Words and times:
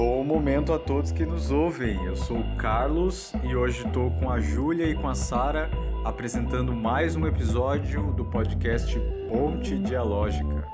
Bom 0.00 0.24
momento 0.24 0.72
a 0.72 0.78
todos 0.78 1.12
que 1.12 1.26
nos 1.26 1.50
ouvem. 1.50 2.02
Eu 2.06 2.16
sou 2.16 2.38
o 2.38 2.56
Carlos 2.56 3.34
e 3.44 3.54
hoje 3.54 3.84
estou 3.86 4.10
com 4.12 4.30
a 4.30 4.40
Júlia 4.40 4.86
e 4.86 4.94
com 4.94 5.06
a 5.06 5.14
Sara 5.14 5.70
apresentando 6.06 6.74
mais 6.74 7.16
um 7.16 7.26
episódio 7.26 8.10
do 8.14 8.24
podcast 8.24 8.98
Ponte 9.28 9.78
Dialógica. 9.78 10.66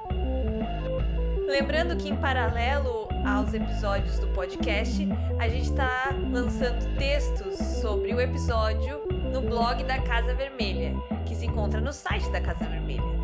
Lembrando 1.45 1.97
que 1.97 2.09
em 2.09 2.15
paralelo 2.15 3.09
aos 3.27 3.53
episódios 3.53 4.17
do 4.21 4.29
podcast, 4.29 5.09
a 5.41 5.49
gente 5.49 5.71
está 5.71 6.15
lançando 6.31 6.97
textos 6.97 7.57
sobre 7.81 8.15
o 8.15 8.21
episódio 8.21 9.09
no 9.33 9.41
blog 9.41 9.83
da 9.83 10.01
Casa 10.03 10.37
Vermelha, 10.37 10.95
que 11.27 11.35
se 11.35 11.47
encontra 11.47 11.81
no 11.81 11.93
site 11.93 12.31
da 12.31 12.41
Casa 12.41 12.65
Vermelha. 12.65 13.17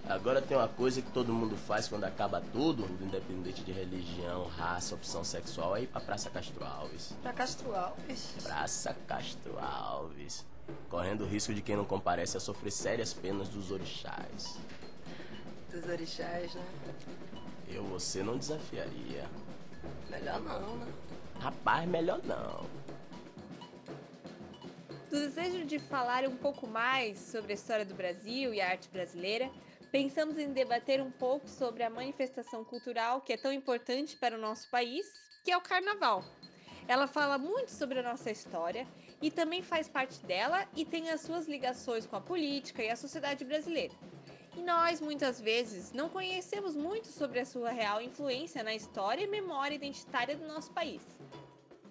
Agora 0.06 0.42
tem 0.42 0.54
uma 0.54 0.68
coisa 0.68 1.00
que 1.00 1.10
todo 1.10 1.32
mundo 1.32 1.56
faz 1.56 1.88
quando 1.88 2.04
acaba 2.04 2.42
tudo, 2.52 2.84
independente 3.02 3.62
de 3.62 3.72
religião, 3.72 4.46
raça, 4.46 4.94
opção 4.94 5.24
sexual, 5.24 5.74
é 5.74 5.82
ir 5.82 5.86
pra 5.86 6.00
Praça 6.00 6.28
Castro 6.28 6.62
Alves. 6.62 7.14
Pra 7.22 7.32
Castro 7.32 7.74
Alves. 7.74 8.34
Praça 8.42 8.94
Castro 9.08 9.58
Alves. 9.58 10.44
Correndo 10.90 11.24
o 11.24 11.26
risco 11.26 11.54
de 11.54 11.62
quem 11.62 11.74
não 11.74 11.86
comparece 11.86 12.36
a 12.36 12.40
sofrer 12.40 12.70
sérias 12.70 13.14
penas 13.14 13.48
dos 13.48 13.70
orixás. 13.70 14.58
Dos 15.74 15.90
orixás, 15.90 16.54
né? 16.54 16.62
Eu 17.68 17.82
você 17.82 18.22
não 18.22 18.38
desafiaria. 18.38 19.28
Melhor 20.08 20.40
não, 20.40 20.76
né? 20.76 20.86
Rapaz, 21.40 21.88
melhor 21.88 22.20
não. 22.22 22.64
Do 25.10 25.18
desejo 25.18 25.64
de 25.64 25.80
falar 25.80 26.28
um 26.28 26.36
pouco 26.36 26.68
mais 26.68 27.18
sobre 27.18 27.50
a 27.50 27.54
história 27.56 27.84
do 27.84 27.92
Brasil 27.92 28.54
e 28.54 28.60
a 28.60 28.68
arte 28.68 28.88
brasileira, 28.88 29.50
pensamos 29.90 30.38
em 30.38 30.52
debater 30.52 31.00
um 31.00 31.10
pouco 31.10 31.48
sobre 31.48 31.82
a 31.82 31.90
manifestação 31.90 32.64
cultural 32.64 33.20
que 33.20 33.32
é 33.32 33.36
tão 33.36 33.52
importante 33.52 34.16
para 34.16 34.38
o 34.38 34.40
nosso 34.40 34.70
país, 34.70 35.12
que 35.42 35.50
é 35.50 35.56
o 35.56 35.60
Carnaval. 35.60 36.24
Ela 36.86 37.08
fala 37.08 37.36
muito 37.36 37.72
sobre 37.72 37.98
a 37.98 38.02
nossa 38.02 38.30
história 38.30 38.86
e 39.20 39.28
também 39.28 39.60
faz 39.60 39.88
parte 39.88 40.24
dela 40.24 40.68
e 40.76 40.84
tem 40.84 41.10
as 41.10 41.22
suas 41.22 41.48
ligações 41.48 42.06
com 42.06 42.14
a 42.14 42.20
política 42.20 42.80
e 42.80 42.90
a 42.90 42.96
sociedade 42.96 43.44
brasileira. 43.44 43.94
E 44.56 44.62
nós, 44.62 45.00
muitas 45.00 45.40
vezes, 45.40 45.92
não 45.92 46.08
conhecemos 46.08 46.76
muito 46.76 47.08
sobre 47.08 47.40
a 47.40 47.46
sua 47.46 47.70
real 47.70 48.00
influência 48.00 48.62
na 48.62 48.74
história 48.74 49.24
e 49.24 49.26
memória 49.26 49.74
identitária 49.74 50.36
do 50.36 50.46
nosso 50.46 50.70
país. 50.70 51.02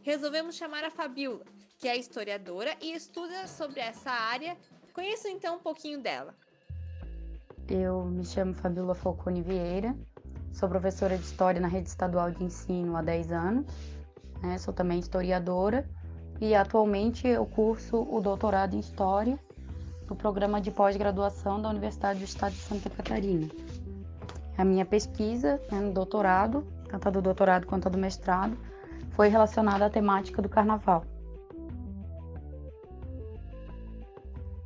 Resolvemos 0.02 0.56
chamar 0.56 0.84
a 0.84 0.90
Fabiola, 0.90 1.44
que 1.78 1.88
é 1.88 1.98
historiadora 1.98 2.76
e 2.82 2.94
estuda 2.94 3.48
sobre 3.48 3.82
essa 3.82 4.12
área. 4.12 4.58
Conheçam 4.94 5.32
então 5.32 5.58
um 5.58 5.60
pouquinho 5.60 6.02
dela. 6.02 6.34
Eu 7.68 8.06
me 8.06 8.26
chamo 8.26 8.54
Fabiola 8.54 8.96
Falcone 8.96 9.42
Vieira, 9.42 9.96
sou 10.52 10.70
professora 10.70 11.18
de 11.18 11.24
História 11.24 11.60
na 11.60 11.68
Rede 11.68 11.90
Estadual 11.90 12.32
de 12.32 12.44
Ensino 12.44 12.96
há 12.96 13.02
10 13.02 13.32
anos, 13.32 13.66
né? 14.42 14.58
sou 14.58 14.74
também 14.74 15.00
historiadora 15.00 15.90
e 16.40 16.56
atualmente 16.56 17.28
eu 17.28 17.46
curso 17.46 18.02
o 18.10 18.22
doutorado 18.22 18.76
em 18.76 18.80
História 18.80 19.40
no 20.14 20.18
programa 20.18 20.62
de 20.62 20.70
pós-graduação 20.70 21.60
da 21.60 21.70
Universidade 21.70 22.20
do 22.20 22.26
Estado 22.26 22.54
de 22.54 22.60
Santa 22.60 22.88
Catarina. 22.88 23.50
A 24.56 24.64
minha 24.64 24.86
pesquisa 24.86 25.60
né, 25.72 25.80
no 25.80 25.92
doutorado, 25.92 26.62
tanto 26.88 27.08
a 27.08 27.12
do 27.12 27.20
doutorado 27.20 27.66
quanto 27.66 27.88
a 27.88 27.90
do 27.90 27.98
mestrado, 27.98 28.56
foi 29.14 29.28
relacionada 29.28 29.88
à 29.88 29.90
temática 29.90 30.40
do 30.40 30.48
carnaval. 30.48 31.04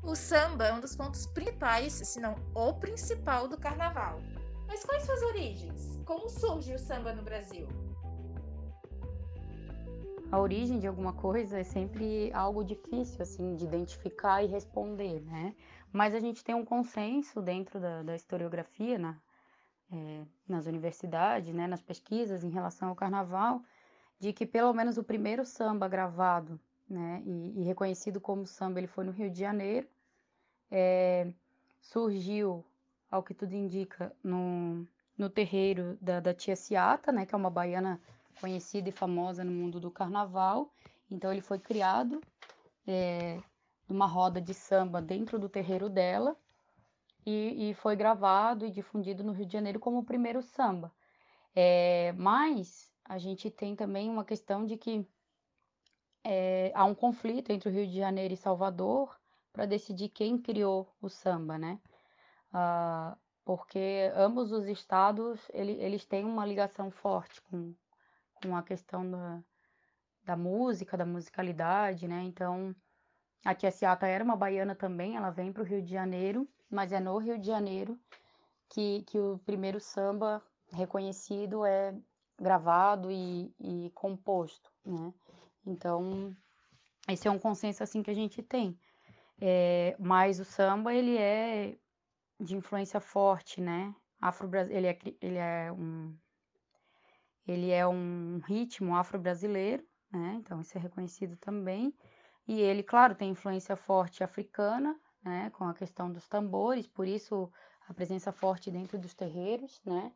O 0.03 0.15
samba 0.15 0.65
é 0.65 0.73
um 0.73 0.81
dos 0.81 0.97
pontos 0.97 1.25
principais, 1.27 1.93
se 1.93 2.19
não 2.19 2.35
o 2.53 2.73
principal, 2.73 3.47
do 3.47 3.57
carnaval. 3.57 4.19
Mas 4.67 4.83
quais 4.83 5.03
suas 5.03 5.21
origens? 5.23 5.97
Como 6.03 6.27
surge 6.27 6.73
o 6.73 6.79
samba 6.79 7.13
no 7.13 7.23
Brasil? 7.23 7.65
A 10.29 10.39
origem 10.39 10.77
de 10.77 10.85
alguma 10.85 11.13
coisa 11.13 11.57
é 11.57 11.63
sempre 11.63 12.29
algo 12.33 12.61
difícil 12.61 13.21
assim 13.21 13.55
de 13.55 13.63
identificar 13.63 14.43
e 14.43 14.47
responder, 14.47 15.21
né? 15.21 15.55
Mas 15.91 16.13
a 16.13 16.19
gente 16.19 16.43
tem 16.43 16.53
um 16.53 16.65
consenso 16.65 17.41
dentro 17.41 17.79
da, 17.79 18.03
da 18.03 18.13
historiografia, 18.13 18.99
na, 18.99 19.17
é, 19.89 20.25
nas 20.45 20.65
universidades, 20.65 21.53
né, 21.53 21.65
nas 21.65 21.81
pesquisas 21.81 22.43
em 22.43 22.49
relação 22.49 22.89
ao 22.89 22.95
carnaval, 22.95 23.61
de 24.19 24.33
que 24.33 24.45
pelo 24.45 24.73
menos 24.73 24.97
o 24.97 25.03
primeiro 25.03 25.45
samba 25.45 25.87
gravado 25.87 26.59
né, 26.89 27.23
e, 27.25 27.61
e 27.61 27.63
reconhecido 27.63 28.19
como 28.19 28.45
samba 28.45 28.79
ele 28.81 28.87
foi 28.87 29.05
no 29.05 29.11
Rio 29.11 29.29
de 29.29 29.39
Janeiro. 29.39 29.87
É, 30.69 31.31
surgiu, 31.79 32.65
ao 33.09 33.23
que 33.23 33.33
tudo 33.33 33.53
indica, 33.53 34.13
no, 34.21 34.85
no 35.17 35.29
terreiro 35.29 35.97
da, 36.01 36.19
da 36.19 36.33
tia 36.33 36.57
Ciata, 36.57 37.13
né, 37.13 37.25
que 37.25 37.33
é 37.33 37.37
uma 37.37 37.49
baiana 37.49 38.01
conhecida 38.39 38.89
e 38.89 38.91
famosa 38.91 39.43
no 39.43 39.51
mundo 39.51 39.79
do 39.79 39.91
carnaval. 39.91 40.73
Então 41.09 41.31
ele 41.31 41.41
foi 41.41 41.59
criado 41.59 42.21
é, 42.87 43.41
numa 43.87 44.05
roda 44.05 44.41
de 44.41 44.53
samba 44.53 45.01
dentro 45.01 45.39
do 45.39 45.49
terreiro 45.49 45.89
dela 45.89 46.35
e, 47.25 47.69
e, 47.69 47.73
foi 47.73 47.95
gravado 47.95 48.65
e 48.65 48.71
difundido 48.71 49.23
no 49.23 49.33
Rio 49.33 49.45
de 49.45 49.53
Janeiro 49.53 49.79
como 49.79 49.99
o 49.99 50.05
primeiro 50.05 50.41
samba. 50.41 50.91
É, 51.55 52.13
mas 52.13 52.91
a 53.03 53.17
gente 53.17 53.49
tem 53.49 53.75
também 53.75 54.09
uma 54.09 54.23
questão 54.23 54.65
de 54.65 54.77
que 54.77 55.05
é, 56.23 56.71
há 56.75 56.85
um 56.85 56.95
conflito 56.95 57.51
entre 57.51 57.69
o 57.69 57.71
Rio 57.71 57.87
de 57.87 57.97
Janeiro 57.97 58.33
e 58.33 58.37
Salvador 58.37 59.17
para 59.51 59.65
decidir 59.65 60.09
quem 60.09 60.37
criou 60.37 60.87
o 61.01 61.09
samba, 61.09 61.57
né? 61.57 61.79
Ah, 62.53 63.17
porque 63.43 64.11
ambos 64.15 64.51
os 64.51 64.67
estados 64.67 65.39
ele, 65.53 65.71
eles 65.73 66.05
têm 66.05 66.25
uma 66.25 66.45
ligação 66.45 66.91
forte 66.91 67.41
com, 67.43 67.73
com 68.41 68.55
a 68.55 68.63
questão 68.63 69.09
da, 69.09 69.43
da 70.23 70.35
música, 70.35 70.97
da 70.97 71.05
musicalidade, 71.05 72.07
né? 72.07 72.23
Então, 72.23 72.75
a 73.45 73.55
Tia 73.55 73.71
Ciata 73.71 74.07
era 74.07 74.23
uma 74.23 74.35
baiana 74.35 74.75
também, 74.75 75.15
ela 75.15 75.29
vem 75.29 75.51
para 75.51 75.63
o 75.63 75.65
Rio 75.65 75.81
de 75.81 75.91
Janeiro, 75.91 76.47
mas 76.69 76.91
é 76.91 76.99
no 76.99 77.17
Rio 77.17 77.37
de 77.37 77.47
Janeiro 77.47 77.99
que, 78.69 79.03
que 79.03 79.17
o 79.17 79.39
primeiro 79.45 79.79
samba 79.79 80.43
reconhecido 80.71 81.65
é 81.65 81.95
gravado 82.39 83.09
e, 83.11 83.53
e 83.59 83.89
composto, 83.95 84.71
né? 84.85 85.13
Então, 85.65 86.35
esse 87.07 87.27
é 87.27 87.31
um 87.31 87.39
consenso 87.39 87.83
assim 87.83 88.03
que 88.03 88.11
a 88.11 88.15
gente 88.15 88.41
tem. 88.41 88.77
É, 89.39 89.95
mas 89.99 90.39
o 90.39 90.45
samba, 90.45 90.93
ele 90.93 91.17
é 91.17 91.77
de 92.39 92.55
influência 92.55 92.99
forte, 92.99 93.61
né? 93.61 93.93
Afro 94.19 94.49
ele 94.69 94.87
é, 94.87 94.99
ele 95.21 95.37
é 95.37 95.71
um 95.71 96.15
ele 97.47 97.71
é 97.71 97.87
um 97.87 98.39
ritmo 98.45 98.95
afro-brasileiro, 98.95 99.83
né? 100.11 100.35
Então 100.39 100.61
isso 100.61 100.77
é 100.77 100.81
reconhecido 100.81 101.37
também. 101.37 101.93
E 102.47 102.59
ele, 102.61 102.83
claro, 102.83 103.15
tem 103.15 103.31
influência 103.31 103.75
forte 103.75 104.23
africana, 104.23 104.99
né? 105.23 105.49
Com 105.51 105.65
a 105.65 105.73
questão 105.73 106.11
dos 106.11 106.27
tambores, 106.27 106.87
por 106.87 107.07
isso 107.07 107.51
a 107.87 107.93
presença 107.93 108.31
forte 108.31 108.69
dentro 108.69 108.97
dos 108.97 109.13
terreiros, 109.13 109.81
né? 109.85 110.11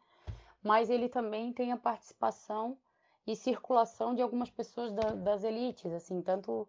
Mas 0.63 0.89
ele 0.89 1.09
também 1.09 1.53
tem 1.53 1.71
a 1.71 1.77
participação 1.77 2.77
e 3.25 3.35
circulação 3.35 4.13
de 4.13 4.21
algumas 4.21 4.49
pessoas 4.49 4.91
da, 4.91 5.11
das 5.11 5.43
elites, 5.43 5.91
assim, 5.91 6.21
tanto 6.21 6.67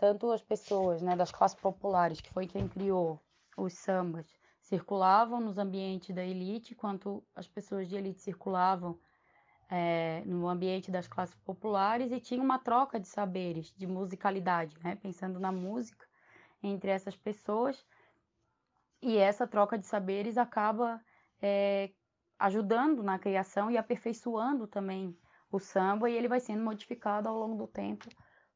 tanto 0.00 0.30
as 0.30 0.42
pessoas, 0.42 1.02
né, 1.02 1.14
das 1.14 1.30
classes 1.30 1.60
populares, 1.60 2.22
que 2.22 2.32
foi 2.32 2.46
quem 2.46 2.66
criou 2.66 3.20
os 3.54 3.74
sambas, 3.74 4.26
circulavam 4.62 5.42
nos 5.42 5.58
ambientes 5.58 6.14
da 6.14 6.24
elite, 6.24 6.74
quanto 6.74 7.22
as 7.34 7.46
pessoas 7.46 7.86
de 7.86 7.96
elite 7.96 8.22
circulavam 8.22 8.98
é, 9.70 10.22
no 10.26 10.48
ambiente 10.48 10.90
das 10.90 11.06
classes 11.06 11.36
populares 11.36 12.10
e 12.10 12.20
tinha 12.20 12.42
uma 12.42 12.58
troca 12.58 12.98
de 12.98 13.06
saberes, 13.06 13.72
de 13.76 13.86
musicalidade, 13.86 14.76
né? 14.82 14.96
pensando 14.96 15.38
na 15.38 15.52
música 15.52 16.06
entre 16.62 16.90
essas 16.90 17.16
pessoas. 17.16 17.86
E 19.00 19.16
essa 19.16 19.46
troca 19.46 19.78
de 19.78 19.86
saberes 19.86 20.36
acaba 20.36 21.00
é, 21.40 21.90
ajudando 22.38 23.02
na 23.02 23.18
criação 23.18 23.70
e 23.70 23.78
aperfeiçoando 23.78 24.66
também 24.66 25.16
o 25.52 25.58
samba, 25.58 26.10
e 26.10 26.14
ele 26.14 26.28
vai 26.28 26.40
sendo 26.40 26.62
modificado 26.62 27.28
ao 27.28 27.36
longo 27.36 27.56
do 27.56 27.66
tempo 27.66 28.08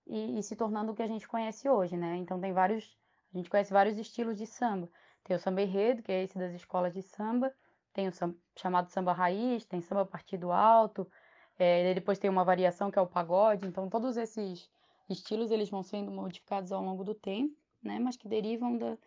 e, 0.06 0.38
e 0.38 0.42
se 0.42 0.54
tornando 0.54 0.92
o 0.92 0.94
que 0.94 1.02
a 1.02 1.06
gente 1.06 1.26
conhece 1.26 1.68
hoje, 1.68 1.96
né? 1.96 2.16
Então 2.16 2.40
tem 2.40 2.52
vários, 2.52 2.96
a 3.32 3.36
gente 3.36 3.50
conhece 3.50 3.72
vários 3.72 3.98
estilos 3.98 4.36
de 4.36 4.46
samba. 4.46 4.88
Tem 5.24 5.34
o 5.34 5.38
samba 5.40 5.62
enredo, 5.62 6.02
que 6.02 6.12
é 6.12 6.22
esse 6.22 6.38
das 6.38 6.52
escolas 6.54 6.92
de 6.92 7.02
samba, 7.02 7.52
tem 7.94 8.08
o 8.08 8.12
chamado 8.56 8.90
samba 8.90 9.12
raiz, 9.12 9.64
tem 9.64 9.80
samba 9.80 10.04
partido 10.04 10.52
alto, 10.52 11.08
é, 11.56 11.94
depois 11.94 12.18
tem 12.18 12.28
uma 12.28 12.44
variação 12.44 12.90
que 12.90 12.98
é 12.98 13.02
o 13.02 13.06
pagode. 13.06 13.66
Então 13.66 13.88
todos 13.88 14.16
esses 14.16 14.68
estilos 15.08 15.50
eles 15.50 15.70
vão 15.70 15.82
sendo 15.82 16.10
modificados 16.10 16.72
ao 16.72 16.82
longo 16.82 17.04
do 17.04 17.14
tempo, 17.14 17.56
né? 17.82 17.98
Mas 18.00 18.16
que 18.16 18.28
derivam 18.28 18.76
da, 18.76 18.98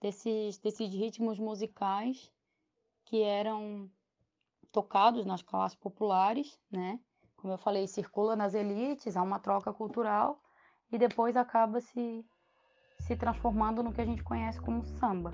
desses, 0.00 0.58
desses 0.58 0.92
ritmos 0.92 1.38
musicais 1.38 2.30
que 3.06 3.22
eram 3.22 3.90
tocados 4.70 5.24
nas 5.24 5.40
classes 5.42 5.78
populares, 5.78 6.60
né? 6.70 7.00
Como 7.36 7.54
eu 7.54 7.58
falei, 7.58 7.86
circula 7.86 8.36
nas 8.36 8.52
elites, 8.52 9.16
há 9.16 9.22
uma 9.22 9.38
troca 9.38 9.72
cultural 9.72 10.42
e 10.92 10.98
depois 10.98 11.34
acaba 11.34 11.80
se, 11.80 12.26
se 13.00 13.16
transformando 13.16 13.82
no 13.82 13.92
que 13.92 14.02
a 14.02 14.04
gente 14.04 14.22
conhece 14.22 14.60
como 14.60 14.84
samba. 14.84 15.32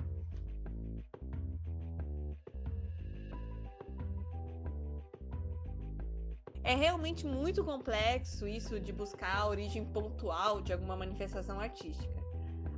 É 6.65 6.73
realmente 6.73 7.27
muito 7.27 7.63
complexo 7.63 8.47
isso 8.47 8.79
de 8.79 8.91
buscar 8.91 9.37
a 9.37 9.47
origem 9.47 9.85
pontual 9.85 10.61
de 10.61 10.73
alguma 10.73 10.95
manifestação 10.95 11.59
artística. 11.59 12.11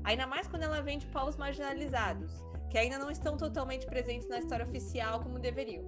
Ainda 0.04 0.28
mais 0.28 0.46
quando 0.46 0.64
ela 0.64 0.82
vem 0.82 0.98
de 0.98 1.06
povos 1.06 1.38
marginalizados, 1.38 2.34
que 2.70 2.78
ainda 2.78 3.00
não 3.00 3.10
estão 3.10 3.38
totalmente 3.38 3.86
presentes 3.86 4.28
na 4.28 4.40
história 4.40 4.66
oficial 4.66 5.22
como 5.22 5.40
deveriam. 5.40 5.86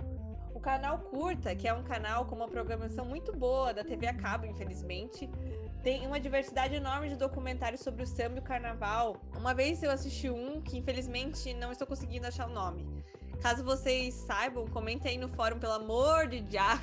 O 0.55 0.61
canal 0.61 0.99
Curta, 0.99 1.53
que 1.53 1.67
é 1.67 1.73
um 1.73 1.83
canal 1.83 2.25
com 2.25 2.37
uma 2.37 2.47
programação 2.47 3.03
muito 3.03 3.35
boa 3.35 3.73
da 3.73 3.83
TV 3.83 4.07
a 4.07 4.13
cabo, 4.13 4.45
infelizmente, 4.45 5.29
tem 5.83 6.07
uma 6.07 6.21
diversidade 6.21 6.75
enorme 6.75 7.09
de 7.09 7.17
documentários 7.17 7.81
sobre 7.81 8.03
o 8.03 8.07
samba 8.07 8.37
e 8.37 8.39
o 8.39 8.43
carnaval. 8.43 9.17
Uma 9.35 9.53
vez 9.53 9.83
eu 9.83 9.91
assisti 9.91 10.29
um 10.29 10.61
que 10.61 10.77
infelizmente 10.77 11.53
não 11.53 11.69
estou 11.69 11.85
conseguindo 11.85 12.27
achar 12.27 12.47
o 12.47 12.53
nome. 12.53 12.87
Caso 13.41 13.63
vocês 13.63 14.13
saibam, 14.13 14.65
comentem 14.67 15.11
aí 15.11 15.17
no 15.17 15.29
fórum, 15.29 15.59
pelo 15.59 15.73
amor 15.73 16.27
de 16.27 16.45
Jah, 16.49 16.81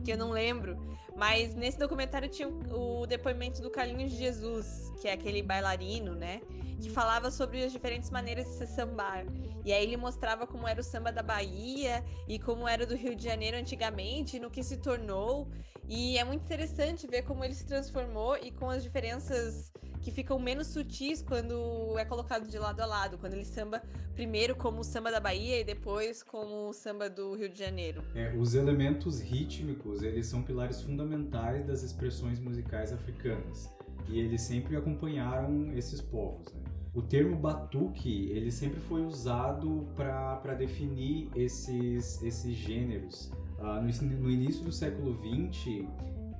que 0.00 0.12
eu 0.12 0.18
não 0.18 0.30
lembro. 0.30 0.76
Mas 1.16 1.54
nesse 1.54 1.78
documentário 1.78 2.28
tinha 2.28 2.48
o 2.48 3.06
depoimento 3.06 3.60
do 3.60 3.70
Carlinhos 3.70 4.12
de 4.12 4.18
Jesus, 4.18 4.92
que 5.00 5.08
é 5.08 5.12
aquele 5.12 5.42
bailarino, 5.42 6.14
né? 6.14 6.40
Que 6.80 6.88
falava 6.88 7.30
sobre 7.30 7.62
as 7.62 7.72
diferentes 7.72 8.10
maneiras 8.10 8.46
de 8.46 8.54
se 8.54 8.66
sambar. 8.68 9.26
E 9.64 9.72
aí 9.72 9.82
ele 9.82 9.96
mostrava 9.96 10.46
como 10.46 10.66
era 10.66 10.80
o 10.80 10.84
samba 10.84 11.12
da 11.12 11.22
Bahia 11.22 12.02
e 12.26 12.38
como 12.38 12.66
era 12.66 12.86
do 12.86 12.96
Rio 12.96 13.14
de 13.14 13.24
Janeiro 13.24 13.56
antigamente, 13.56 14.38
no 14.38 14.50
que 14.50 14.62
se 14.62 14.78
tornou. 14.78 15.48
E 15.86 16.16
é 16.16 16.24
muito 16.24 16.42
interessante 16.42 17.06
ver 17.06 17.22
como 17.22 17.44
ele 17.44 17.54
se 17.54 17.66
transformou 17.66 18.36
e 18.36 18.50
com 18.50 18.70
as 18.70 18.82
diferenças 18.82 19.72
que 20.00 20.10
ficam 20.10 20.38
menos 20.38 20.68
sutis 20.68 21.22
quando 21.22 21.98
é 21.98 22.04
colocado 22.04 22.48
de 22.48 22.58
lado 22.58 22.80
a 22.80 22.86
lado, 22.86 23.18
quando 23.18 23.34
ele 23.34 23.44
samba 23.44 23.82
primeiro 24.14 24.54
como 24.54 24.80
o 24.80 24.84
samba 24.84 25.10
da 25.10 25.20
Bahia 25.20 25.60
e 25.60 25.64
depois 25.64 26.22
como 26.22 26.68
o 26.68 26.72
samba 26.72 27.08
do 27.08 27.34
Rio 27.34 27.48
de 27.48 27.58
Janeiro. 27.58 28.02
É, 28.14 28.34
os 28.36 28.54
elementos 28.54 29.20
rítmicos, 29.20 30.02
eles 30.02 30.26
são 30.26 30.42
pilares 30.42 30.80
fundamentais 30.82 31.66
das 31.66 31.82
expressões 31.82 32.38
musicais 32.38 32.92
africanas 32.92 33.70
e 34.08 34.18
eles 34.18 34.42
sempre 34.42 34.76
acompanharam 34.76 35.72
esses 35.74 36.00
povos. 36.00 36.52
Né? 36.52 36.60
O 36.92 37.00
termo 37.00 37.36
batuque, 37.36 38.30
ele 38.32 38.50
sempre 38.50 38.80
foi 38.80 39.02
usado 39.02 39.86
para 39.94 40.54
definir 40.54 41.30
esses, 41.36 42.20
esses 42.22 42.56
gêneros. 42.56 43.30
Uh, 43.58 43.80
no, 43.80 44.18
no 44.18 44.30
início 44.30 44.64
do 44.64 44.72
século 44.72 45.16
XX, 45.22 45.86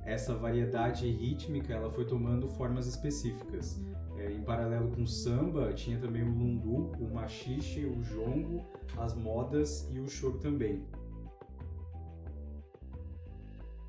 essa 0.05 0.35
variedade 0.35 1.09
rítmica 1.09 1.73
ela 1.73 1.91
foi 1.91 2.05
tomando 2.05 2.47
formas 2.47 2.87
específicas. 2.87 3.79
É, 4.17 4.31
em 4.31 4.43
paralelo 4.43 4.91
com 4.91 5.03
o 5.03 5.07
samba, 5.07 5.73
tinha 5.73 5.99
também 5.99 6.23
o 6.23 6.31
lundu, 6.31 6.91
o 6.99 7.13
machixe, 7.13 7.85
o 7.85 8.01
jongo, 8.03 8.65
as 8.97 9.15
modas 9.15 9.89
e 9.91 9.99
o 9.99 10.07
choro 10.07 10.39
também. 10.39 10.85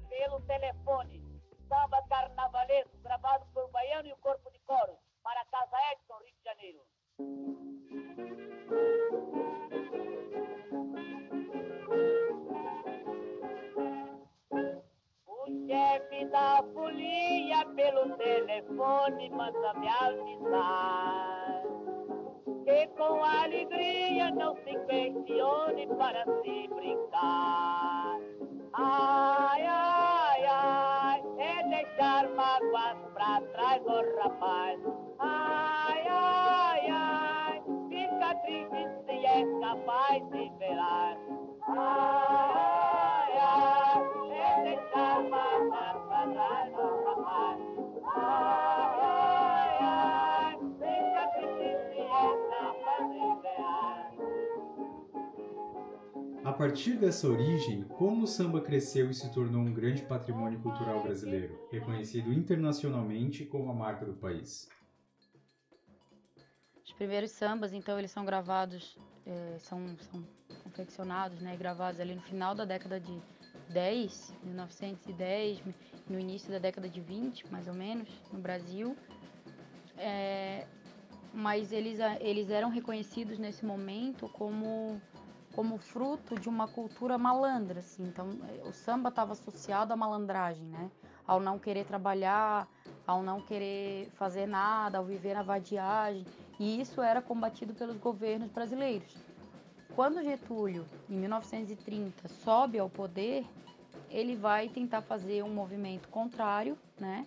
Pelo 0.09 0.41
telefone, 0.43 1.23
samba 1.69 2.03
carnavalesco 2.09 2.97
gravado 3.03 3.45
por 3.53 3.71
Baiano 3.71 4.09
e 4.09 4.13
o 4.13 4.17
Corpo 4.19 4.51
de 4.51 4.59
Coro, 4.61 4.97
para 5.23 5.41
a 5.41 5.47
Casa 5.47 5.77
Edson, 5.93 6.15
Rio 6.25 6.35
de 6.37 6.45
Janeiro. 6.45 7.82
Chefe 15.73 16.27
da 16.27 16.63
folia 16.75 17.65
pelo 17.75 18.15
telefone 18.19 19.31
manda 19.31 19.73
me 19.81 19.89
avisar 19.89 21.63
que 22.67 22.87
com 22.99 23.25
alegria 23.25 24.31
não 24.33 24.55
se 24.57 24.75
questione 24.87 25.87
para 25.97 26.25
se 26.25 26.69
brincar. 26.69 28.21
Ai, 28.75 29.67
ai, 29.67 30.45
ai, 30.47 31.23
é 31.39 31.69
deixar 31.69 32.29
mágoas 32.37 32.99
pra 33.15 33.41
trás, 33.53 33.83
oh 33.87 34.23
rapaz. 34.23 34.79
Ai, 35.19 35.32
partir 56.63 56.93
dessa 56.93 57.27
origem, 57.27 57.83
como 57.83 58.23
o 58.23 58.27
samba 58.29 58.61
cresceu 58.61 59.11
e 59.11 59.15
se 59.15 59.29
tornou 59.33 59.63
um 59.63 59.75
grande 59.75 60.03
patrimônio 60.03 60.61
cultural 60.61 61.03
brasileiro, 61.03 61.59
reconhecido 61.73 62.33
internacionalmente 62.33 63.45
como 63.45 63.69
a 63.69 63.75
marca 63.75 64.07
do 64.07 64.13
país? 64.13 64.69
Os 66.85 66.93
primeiros 66.93 67.33
sambas, 67.33 67.73
então, 67.73 67.99
eles 67.99 68.13
são 68.13 68.25
gravados, 68.25 68.97
eh, 69.27 69.57
são, 69.59 69.97
são 70.09 70.25
confeccionados, 70.63 71.41
né, 71.41 71.57
gravados 71.57 71.99
ali 71.99 72.15
no 72.15 72.23
final 72.23 72.55
da 72.55 72.65
década 72.65 73.01
de 73.01 73.21
10, 73.71 74.33
1910, 74.45 75.61
no 76.09 76.21
início 76.21 76.49
da 76.49 76.61
década 76.61 76.89
de 76.89 77.01
20, 77.01 77.51
mais 77.51 77.67
ou 77.67 77.75
menos, 77.75 78.09
no 78.33 78.39
Brasil. 78.39 78.97
É, 79.99 80.65
mas 81.35 81.73
eles, 81.73 81.99
eles 82.21 82.51
eram 82.51 82.69
reconhecidos 82.69 83.37
nesse 83.37 83.65
momento 83.65 84.29
como, 84.29 85.01
como 85.55 85.79
fruto 85.79 86.39
de 86.39 86.49
uma 86.49 86.67
cultura 86.67 87.17
malandra, 87.19 87.81
assim. 87.81 88.05
Então, 88.05 88.31
o 88.67 88.73
samba 88.73 89.09
estava 89.09 89.33
associado 89.33 89.93
à 89.93 89.97
malandragem, 89.97 90.65
né? 90.65 90.91
Ao 91.27 91.41
não 91.41 91.59
querer 91.59 91.85
trabalhar, 91.85 92.69
ao 93.07 93.23
não 93.23 93.41
querer 93.41 94.11
fazer 94.15 94.47
nada, 94.47 94.99
ao 94.99 95.05
viver 95.05 95.35
na 95.35 95.43
vadiagem. 95.43 96.27
E 96.59 96.81
isso 96.81 97.01
era 97.01 97.23
combatido 97.23 97.75
pelos 97.75 97.97
governos 97.97 98.51
brasileiros. 98.51 99.15
Quando 99.95 100.23
Getúlio, 100.23 100.87
em 101.09 101.17
1930, 101.17 102.29
sobe 102.29 102.79
ao 102.79 102.89
poder, 102.89 103.45
ele 104.09 104.37
vai 104.37 104.69
tentar 104.69 105.03
fazer 105.03 105.43
um 105.43 105.53
movimento 105.53 106.09
contrário, 106.09 106.79
né? 106.99 107.27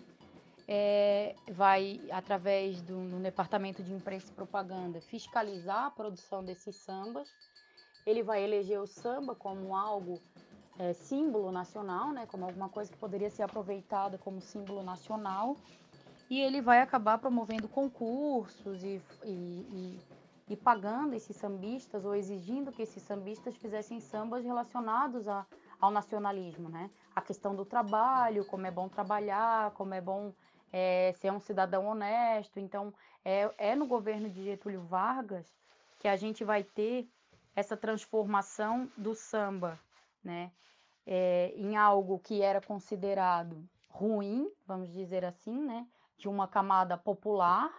É, 0.68 1.36
vai, 1.52 2.00
através 2.10 2.82
do, 2.82 3.08
do 3.08 3.20
Departamento 3.20 3.84
de 3.84 3.92
Imprensa 3.92 4.32
e 4.32 4.34
Propaganda, 4.34 5.00
fiscalizar 5.00 5.84
a 5.84 5.90
produção 5.90 6.44
desses 6.44 6.74
sambas. 6.76 7.28
Ele 8.06 8.22
vai 8.22 8.42
eleger 8.42 8.80
o 8.80 8.86
samba 8.86 9.34
como 9.34 9.76
algo 9.76 10.20
é, 10.78 10.92
símbolo 10.92 11.50
nacional, 11.50 12.12
né? 12.12 12.26
Como 12.26 12.44
alguma 12.44 12.68
coisa 12.68 12.90
que 12.90 12.96
poderia 12.96 13.28
ser 13.28 13.42
aproveitada 13.42 14.16
como 14.16 14.40
símbolo 14.40 14.82
nacional. 14.82 15.56
E 16.30 16.40
ele 16.40 16.60
vai 16.60 16.80
acabar 16.80 17.18
promovendo 17.18 17.68
concursos 17.68 18.82
e, 18.82 19.00
e, 19.24 19.30
e 19.30 20.00
e 20.48 20.56
pagando 20.56 21.14
esses 21.14 21.36
sambistas 21.36 22.04
ou 22.04 22.14
exigindo 22.14 22.70
que 22.70 22.82
esses 22.82 23.02
sambistas 23.02 23.56
fizessem 23.56 23.98
sambas 23.98 24.44
relacionados 24.44 25.26
a, 25.26 25.44
ao 25.80 25.90
nacionalismo, 25.90 26.68
né? 26.68 26.88
A 27.14 27.20
questão 27.20 27.54
do 27.54 27.64
trabalho, 27.64 28.44
como 28.44 28.66
é 28.66 28.70
bom 28.70 28.88
trabalhar, 28.88 29.72
como 29.72 29.92
é 29.92 30.00
bom 30.00 30.32
é, 30.72 31.12
ser 31.16 31.32
um 31.32 31.40
cidadão 31.40 31.86
honesto. 31.86 32.60
Então, 32.60 32.94
é, 33.24 33.50
é 33.58 33.74
no 33.74 33.86
governo 33.86 34.30
de 34.30 34.44
Getúlio 34.44 34.82
Vargas 34.82 35.52
que 35.98 36.06
a 36.06 36.14
gente 36.14 36.44
vai 36.44 36.62
ter 36.62 37.08
essa 37.56 37.76
transformação 37.76 38.88
do 38.96 39.14
samba, 39.14 39.80
né? 40.22 40.52
é, 41.06 41.52
em 41.56 41.76
algo 41.76 42.18
que 42.18 42.42
era 42.42 42.60
considerado 42.60 43.66
ruim, 43.88 44.50
vamos 44.66 44.90
dizer 44.92 45.24
assim, 45.24 45.62
né? 45.62 45.86
De 46.18 46.28
uma 46.28 46.48
camada 46.48 46.98
popular 46.98 47.72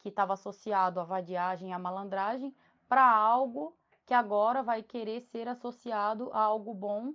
que 0.00 0.10
estava 0.10 0.34
associado 0.34 1.00
à 1.00 1.04
vadiagem 1.04 1.70
e 1.70 1.72
à 1.72 1.78
malandragem, 1.78 2.54
para 2.88 3.10
algo 3.10 3.76
que 4.04 4.14
agora 4.14 4.62
vai 4.62 4.82
querer 4.82 5.22
ser 5.22 5.48
associado 5.48 6.30
a 6.32 6.40
algo 6.40 6.74
bom, 6.74 7.14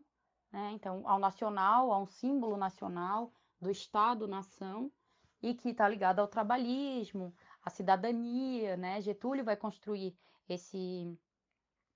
né? 0.52 0.72
Então, 0.74 1.04
ao 1.06 1.20
nacional, 1.20 1.92
a 1.94 2.00
um 2.00 2.08
símbolo 2.08 2.58
nacional 2.58 3.32
do 3.62 3.70
Estado-nação 3.70 4.92
e 5.42 5.54
que 5.54 5.70
está 5.70 5.88
ligado 5.88 6.20
ao 6.20 6.28
trabalhismo, 6.28 7.34
à 7.64 7.70
cidadania, 7.70 8.76
né? 8.76 9.00
Getúlio 9.00 9.46
vai 9.46 9.56
construir 9.56 10.18
esse, 10.50 11.18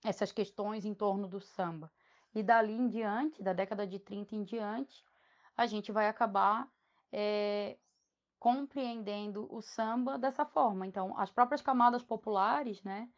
essas 0.05 0.31
questões 0.31 0.85
em 0.85 0.93
torno 0.93 1.27
do 1.27 1.41
samba. 1.41 1.91
E 2.33 2.43
dali 2.43 2.74
em 2.74 2.88
diante, 2.88 3.41
da 3.41 3.53
década 3.53 3.88
de 3.88 3.97
30 3.97 4.35
em 4.35 4.43
diante, 4.43 5.03
a 5.57 5.65
gente 5.65 5.91
vai 5.91 6.07
acabar 6.07 6.67
é, 7.12 7.77
compreendendo 8.38 9.47
o 9.50 9.62
samba 9.62 10.17
dessa 10.17 10.45
forma. 10.45 10.85
Então, 10.85 11.17
as 11.17 11.31
próprias 11.31 11.62
camadas 11.62 12.03
populares, 12.03 12.83
né, 12.83 13.09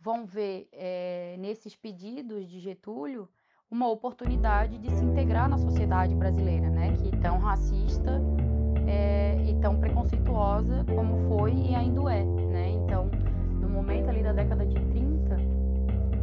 vão 0.00 0.26
ver 0.26 0.68
é, 0.72 1.36
nesses 1.38 1.76
pedidos 1.76 2.48
de 2.48 2.58
Getúlio 2.58 3.28
uma 3.70 3.88
oportunidade 3.88 4.78
de 4.78 4.90
se 4.90 5.04
integrar 5.04 5.48
na 5.48 5.56
sociedade 5.56 6.14
brasileira, 6.14 6.68
né, 6.68 6.96
que 6.96 7.16
tão 7.18 7.38
racista 7.38 8.20
é, 8.86 9.36
e 9.48 9.58
tão 9.60 9.78
preconceituosa 9.78 10.84
como 10.94 11.28
foi 11.28 11.52
e 11.52 11.74
ainda 11.74 12.12
é, 12.12 12.24
né. 12.24 12.70
Então, 12.70 13.08
no 13.60 13.68
momento 13.68 14.08
ali 14.08 14.22
da 14.22 14.32
década 14.32 14.66
de 14.66 14.74
30, 14.74 14.91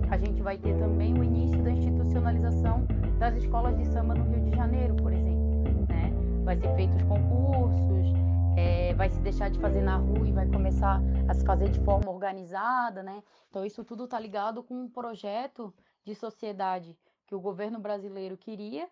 a 0.09 0.17
gente 0.17 0.41
vai 0.41 0.57
ter 0.57 0.77
também 0.77 1.13
o 1.13 1.23
início 1.23 1.61
da 1.63 1.71
institucionalização 1.71 2.85
das 3.19 3.35
escolas 3.35 3.77
de 3.77 3.85
samba 3.85 4.15
no 4.15 4.23
Rio 4.23 4.49
de 4.49 4.55
Janeiro, 4.55 4.95
por 4.95 5.13
exemplo, 5.13 5.63
né. 5.87 6.11
Vai 6.43 6.57
ser 6.57 6.75
feitos 6.75 7.01
concursos, 7.03 8.13
é, 8.57 8.93
vai 8.95 9.09
se 9.09 9.19
deixar 9.21 9.49
de 9.49 9.59
fazer 9.59 9.81
na 9.81 9.97
rua 9.97 10.27
e 10.27 10.31
vai 10.31 10.47
começar 10.47 10.99
a 11.27 11.33
se 11.33 11.45
fazer 11.45 11.69
de 11.69 11.79
forma 11.81 12.11
organizada, 12.11 13.03
né? 13.03 13.21
Então 13.49 13.63
isso 13.63 13.83
tudo 13.83 14.05
está 14.05 14.19
ligado 14.19 14.63
com 14.63 14.73
um 14.73 14.89
projeto 14.89 15.73
de 16.03 16.15
sociedade 16.15 16.97
que 17.27 17.35
o 17.35 17.39
governo 17.39 17.79
brasileiro 17.79 18.35
queria 18.35 18.89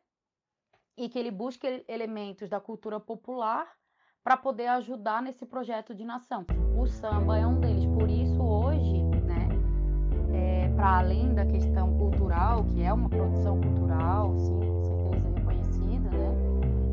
e 0.96 1.10
que 1.10 1.18
ele 1.18 1.32
busca 1.32 1.68
elementos 1.88 2.50
da 2.50 2.60
cultura 2.60 3.00
popular 3.00 3.68
para 4.24 4.38
poder 4.38 4.68
ajudar 4.68 5.22
nesse 5.22 5.46
projeto 5.46 5.96
de 5.96 6.04
nação. 6.04 6.46
O 6.78 6.86
samba 6.86 7.38
é 7.38 7.48
um 7.48 7.60
deles. 7.60 7.86
Por 7.86 8.07
além 10.98 11.32
da 11.32 11.46
questão 11.46 11.96
cultural, 11.96 12.64
que 12.64 12.82
é 12.82 12.92
uma 12.92 13.08
produção 13.08 13.62
cultural, 13.62 14.36
sim, 14.40 14.60
com 14.60 14.82
certeza 14.82 15.30
reconhecida, 15.30 16.10
né, 16.10 16.36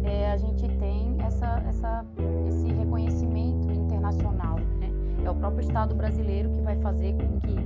é, 0.04 0.30
a 0.30 0.36
gente 0.36 0.68
tem 0.78 1.16
essa, 1.22 1.62
essa 1.66 2.04
esse 2.46 2.66
reconhecimento 2.66 3.72
internacional. 3.72 4.58
Né? 4.58 4.90
É 5.24 5.30
o 5.30 5.34
próprio 5.34 5.62
Estado 5.62 5.94
brasileiro 5.94 6.50
que 6.50 6.60
vai 6.60 6.78
fazer 6.82 7.14
com 7.14 7.40
que, 7.40 7.56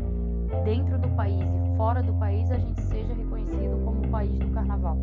dentro 0.65 0.97
do 0.97 1.09
país 1.17 1.43
e 1.43 1.77
fora 1.77 2.05
do 2.05 2.15
país, 2.15 2.49
a 2.53 2.59
gente 2.59 2.81
seja 2.83 3.13
reconhecido 3.13 3.85
como 3.85 4.07
o 4.07 4.09
país 4.09 4.39
do 4.39 4.49
carnaval, 4.53 4.97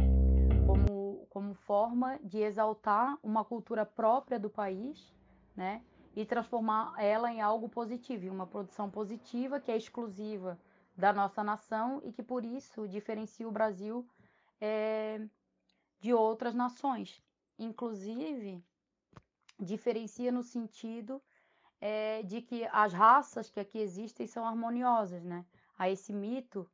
como, 0.66 1.28
como 1.30 1.54
forma 1.54 2.18
de 2.24 2.40
exaltar 2.40 3.18
uma 3.22 3.44
cultura 3.44 3.86
própria 3.86 4.40
do 4.40 4.50
país, 4.50 5.14
né? 5.54 5.82
E 6.16 6.24
transformar 6.24 6.94
ela 6.98 7.30
em 7.30 7.42
algo 7.42 7.68
positivo, 7.68 8.24
em 8.24 8.30
uma 8.30 8.48
produção 8.48 8.90
positiva 8.90 9.60
que 9.60 9.70
é 9.70 9.76
exclusiva 9.76 10.58
da 10.96 11.12
nossa 11.12 11.44
nação 11.44 12.02
e 12.04 12.12
que 12.12 12.24
por 12.24 12.46
isso 12.46 12.88
diferencia 12.88 13.48
o 13.48 13.52
Brasil 13.52 14.08
é, 14.62 15.22
de 16.00 16.14
outras 16.14 16.56
nações. 16.56 17.22
Inclusive, 17.60 18.64
diferencia 19.60 20.32
no 20.32 20.44
sentido 20.44 21.22
é, 21.82 22.24
de 22.24 22.42
que 22.42 22.66
as 22.72 22.94
raças 22.94 23.50
que 23.50 23.60
aqui 23.60 23.80
existem 23.80 24.28
são 24.28 24.46
harmoniosas, 24.46 25.24
né? 25.24 25.46
Há 25.78 25.90
esse 25.90 26.14
mito 26.14 26.70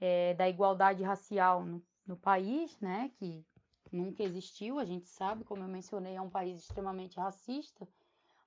é, 0.00 0.34
da 0.34 0.48
igualdade 0.48 1.02
racial 1.02 1.64
no, 1.64 1.82
no, 2.06 2.16
país, 2.16 2.78
né? 2.80 3.10
Que 3.16 3.44
nunca 3.90 4.22
existiu, 4.22 4.78
a 4.78 4.84
gente 4.84 5.08
sabe, 5.08 5.44
como 5.44 5.62
eu 5.62 5.68
mencionei, 5.68 6.16
é 6.16 6.20
um 6.20 6.30
país 6.30 6.60
extremamente 6.60 7.18
racista, 7.18 7.88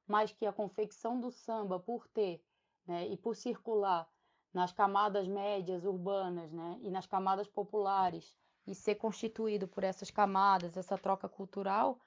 mas 0.07 0.31
que 0.31 0.45
a 0.45 0.53
confecção 0.53 1.19
do 1.19 1.31
samba, 1.31 1.79
por 1.79 2.07
ter 2.07 2.43
né, 2.87 3.07
e 3.07 3.17
por 3.17 3.35
circular 3.35 4.07
nas 4.55 4.71
camadas 4.71 5.27
médias 5.27 5.83
urbanas 5.83 6.49
né, 6.53 6.79
e 6.81 6.89
nas 6.89 7.05
camadas 7.05 7.45
populares 7.45 8.33
e 8.65 8.73
ser 8.73 8.95
constituído 8.95 9.67
por 9.67 9.83
essas 9.83 10.09
camadas, 10.09 10.77
essa 10.77 10.97
troca 10.97 11.27
cultural, 11.27 11.99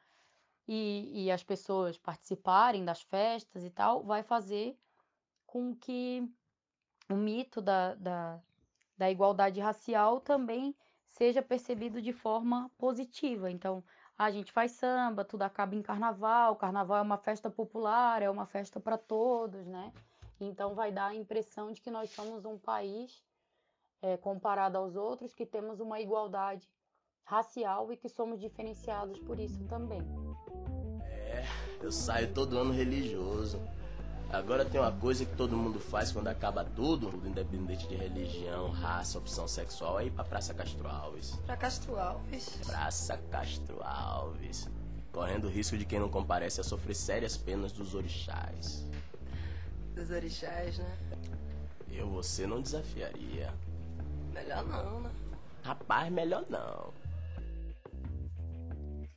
e, 0.66 1.26
e 1.26 1.30
as 1.30 1.44
pessoas 1.44 1.98
participarem 1.98 2.84
das 2.86 3.02
festas 3.02 3.62
e 3.64 3.70
tal, 3.70 4.02
vai 4.02 4.22
fazer 4.22 4.78
com 5.46 5.74
que 5.76 6.26
o 7.08 7.14
mito 7.14 7.60
da, 7.60 7.94
da, 7.94 8.40
da 8.96 9.10
igualdade 9.10 9.60
racial 9.60 10.18
também 10.18 10.74
seja 11.10 11.42
percebido 11.42 12.00
de 12.00 12.12
forma 12.12 12.70
positiva. 12.78 13.50
Então, 13.50 13.84
a 14.16 14.30
gente 14.30 14.52
faz 14.52 14.72
samba, 14.72 15.24
tudo 15.24 15.42
acaba 15.42 15.74
em 15.74 15.82
carnaval, 15.82 16.56
carnaval 16.56 16.98
é 16.98 17.02
uma 17.02 17.18
festa 17.18 17.50
popular, 17.50 18.22
é 18.22 18.30
uma 18.30 18.46
festa 18.46 18.80
para 18.80 18.98
todos, 18.98 19.66
né? 19.66 19.92
Então, 20.40 20.74
vai 20.74 20.92
dar 20.92 21.06
a 21.06 21.14
impressão 21.14 21.72
de 21.72 21.80
que 21.80 21.90
nós 21.90 22.10
somos 22.10 22.44
um 22.44 22.58
país, 22.58 23.22
é, 24.00 24.16
comparado 24.16 24.78
aos 24.78 24.94
outros, 24.96 25.34
que 25.34 25.44
temos 25.44 25.80
uma 25.80 26.00
igualdade 26.00 26.68
racial 27.24 27.92
e 27.92 27.96
que 27.96 28.08
somos 28.08 28.40
diferenciados 28.40 29.18
por 29.20 29.38
isso 29.38 29.62
também. 29.64 30.00
É, 31.04 31.44
eu 31.82 31.92
saio 31.92 32.32
todo 32.32 32.56
ano 32.56 32.72
religioso. 32.72 33.60
Agora 34.30 34.64
tem 34.64 34.78
uma 34.78 34.92
coisa 34.92 35.24
que 35.24 35.34
todo 35.36 35.56
mundo 35.56 35.80
faz 35.80 36.12
quando 36.12 36.28
acaba 36.28 36.62
tudo, 36.62 37.08
independente 37.26 37.88
de 37.88 37.94
religião, 37.94 38.70
raça, 38.70 39.18
opção 39.18 39.48
sexual, 39.48 39.98
é 39.98 40.06
ir 40.06 40.10
pra 40.10 40.22
Praça 40.22 40.52
Castro 40.52 40.86
Alves. 40.86 41.34
Pra 41.46 41.56
Castro 41.56 41.98
Alves? 41.98 42.58
Praça 42.66 43.16
Castro 43.30 43.82
Alves. 43.82 44.68
Correndo 45.12 45.46
o 45.46 45.50
risco 45.50 45.78
de 45.78 45.86
quem 45.86 45.98
não 45.98 46.10
comparece 46.10 46.60
a 46.60 46.64
sofrer 46.64 46.94
sérias 46.94 47.38
penas 47.38 47.72
dos 47.72 47.94
orixás. 47.94 48.86
Dos 49.98 50.12
orixás, 50.12 50.78
né? 50.78 50.98
Eu 51.90 52.08
você 52.08 52.46
não 52.46 52.62
desafiaria. 52.62 53.52
Melhor 54.32 54.64
não, 54.64 55.00
né? 55.00 55.10
Rapaz, 55.64 56.12
melhor 56.12 56.44
não. 56.48 56.92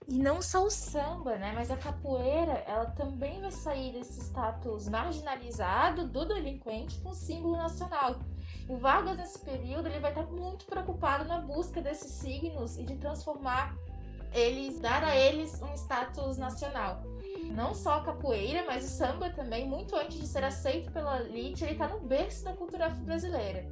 E 0.08 0.18
não 0.18 0.42
só 0.42 0.66
o 0.66 0.72
samba, 0.72 1.38
né? 1.38 1.52
Mas 1.54 1.70
a 1.70 1.78
capoeira, 1.78 2.54
ela 2.68 2.88
também 2.88 3.40
vai 3.42 3.52
sair 3.52 3.94
desse 3.94 4.22
status 4.22 4.90
marginalizado 4.90 6.08
do 6.08 6.26
delinquente 6.26 7.00
com 7.02 7.14
símbolo 7.14 7.58
nacional. 7.58 8.20
O 8.68 8.76
Vargas, 8.78 9.18
nesse 9.18 9.38
período, 9.38 9.86
ele 9.86 10.00
vai 10.00 10.10
estar 10.10 10.26
muito 10.26 10.66
preocupado 10.66 11.26
na 11.26 11.42
busca 11.42 11.80
desses 11.80 12.12
signos 12.12 12.76
e 12.80 12.84
de 12.84 12.96
transformar 12.96 13.78
eles, 14.34 14.80
dar 14.80 15.04
a 15.04 15.16
eles 15.16 15.62
um 15.62 15.76
status 15.76 16.40
nacional. 16.40 17.04
Não 17.52 17.74
só 17.74 17.96
a 17.96 18.04
capoeira, 18.04 18.64
mas 18.66 18.86
o 18.86 18.88
samba 18.88 19.30
também, 19.30 19.68
muito 19.68 19.96
antes 19.96 20.20
de 20.20 20.28
ser 20.28 20.44
aceito 20.44 20.92
pela 20.92 21.22
elite, 21.22 21.64
ele 21.64 21.74
está 21.74 21.88
no 21.88 22.00
berço 22.00 22.44
da 22.44 22.54
cultura 22.54 22.90
brasileira. 22.90 23.68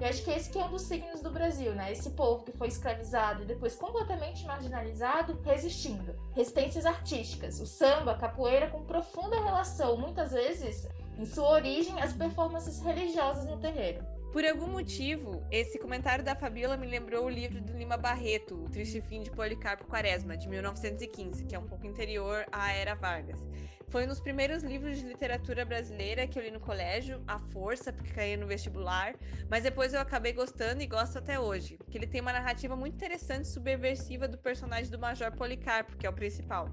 Eu 0.00 0.08
acho 0.08 0.24
que 0.24 0.30
esse 0.30 0.48
que 0.48 0.58
é 0.58 0.64
um 0.64 0.70
dos 0.70 0.82
signos 0.82 1.20
do 1.20 1.30
Brasil, 1.30 1.74
né? 1.74 1.92
Esse 1.92 2.10
povo 2.10 2.42
que 2.42 2.52
foi 2.52 2.68
escravizado 2.68 3.42
e 3.42 3.46
depois 3.46 3.76
completamente 3.76 4.46
marginalizado, 4.46 5.38
resistindo. 5.44 6.14
Resistências 6.32 6.86
artísticas, 6.86 7.60
o 7.60 7.66
samba, 7.66 8.12
a 8.12 8.18
capoeira 8.18 8.70
com 8.70 8.82
profunda 8.82 9.38
relação, 9.38 9.98
muitas 9.98 10.32
vezes, 10.32 10.88
em 11.18 11.26
sua 11.26 11.50
origem, 11.50 12.00
às 12.00 12.14
performances 12.14 12.80
religiosas 12.80 13.44
no 13.44 13.58
terreiro. 13.58 14.02
Por 14.32 14.44
algum 14.44 14.68
motivo, 14.68 15.44
esse 15.50 15.76
comentário 15.76 16.24
da 16.24 16.36
Fabiola 16.36 16.76
me 16.76 16.86
lembrou 16.86 17.24
o 17.24 17.28
livro 17.28 17.60
do 17.60 17.76
Lima 17.76 17.96
Barreto, 17.96 18.54
O 18.54 18.70
Triste 18.70 19.00
Fim 19.00 19.24
de 19.24 19.30
Policarpo 19.30 19.84
Quaresma, 19.86 20.36
de 20.36 20.48
1915, 20.48 21.44
que 21.46 21.56
é 21.56 21.58
um 21.58 21.66
pouco 21.66 21.88
anterior 21.88 22.46
à 22.52 22.70
Era 22.70 22.94
Vargas. 22.94 23.40
Foi 23.88 24.04
um 24.04 24.06
dos 24.06 24.20
primeiros 24.20 24.62
livros 24.62 25.00
de 25.00 25.04
literatura 25.04 25.64
brasileira 25.64 26.28
que 26.28 26.38
eu 26.38 26.44
li 26.44 26.52
no 26.52 26.60
colégio, 26.60 27.20
à 27.26 27.40
força, 27.40 27.92
porque 27.92 28.12
caí 28.12 28.36
no 28.36 28.46
vestibular, 28.46 29.16
mas 29.48 29.64
depois 29.64 29.92
eu 29.92 30.00
acabei 30.00 30.32
gostando 30.32 30.80
e 30.80 30.86
gosto 30.86 31.18
até 31.18 31.40
hoje, 31.40 31.76
porque 31.76 31.98
ele 31.98 32.06
tem 32.06 32.20
uma 32.20 32.32
narrativa 32.32 32.76
muito 32.76 32.94
interessante 32.94 33.46
e 33.46 33.48
subversiva 33.48 34.28
do 34.28 34.38
personagem 34.38 34.92
do 34.92 34.98
Major 34.98 35.32
Policarpo, 35.32 35.96
que 35.96 36.06
é 36.06 36.08
o 36.08 36.12
principal, 36.12 36.68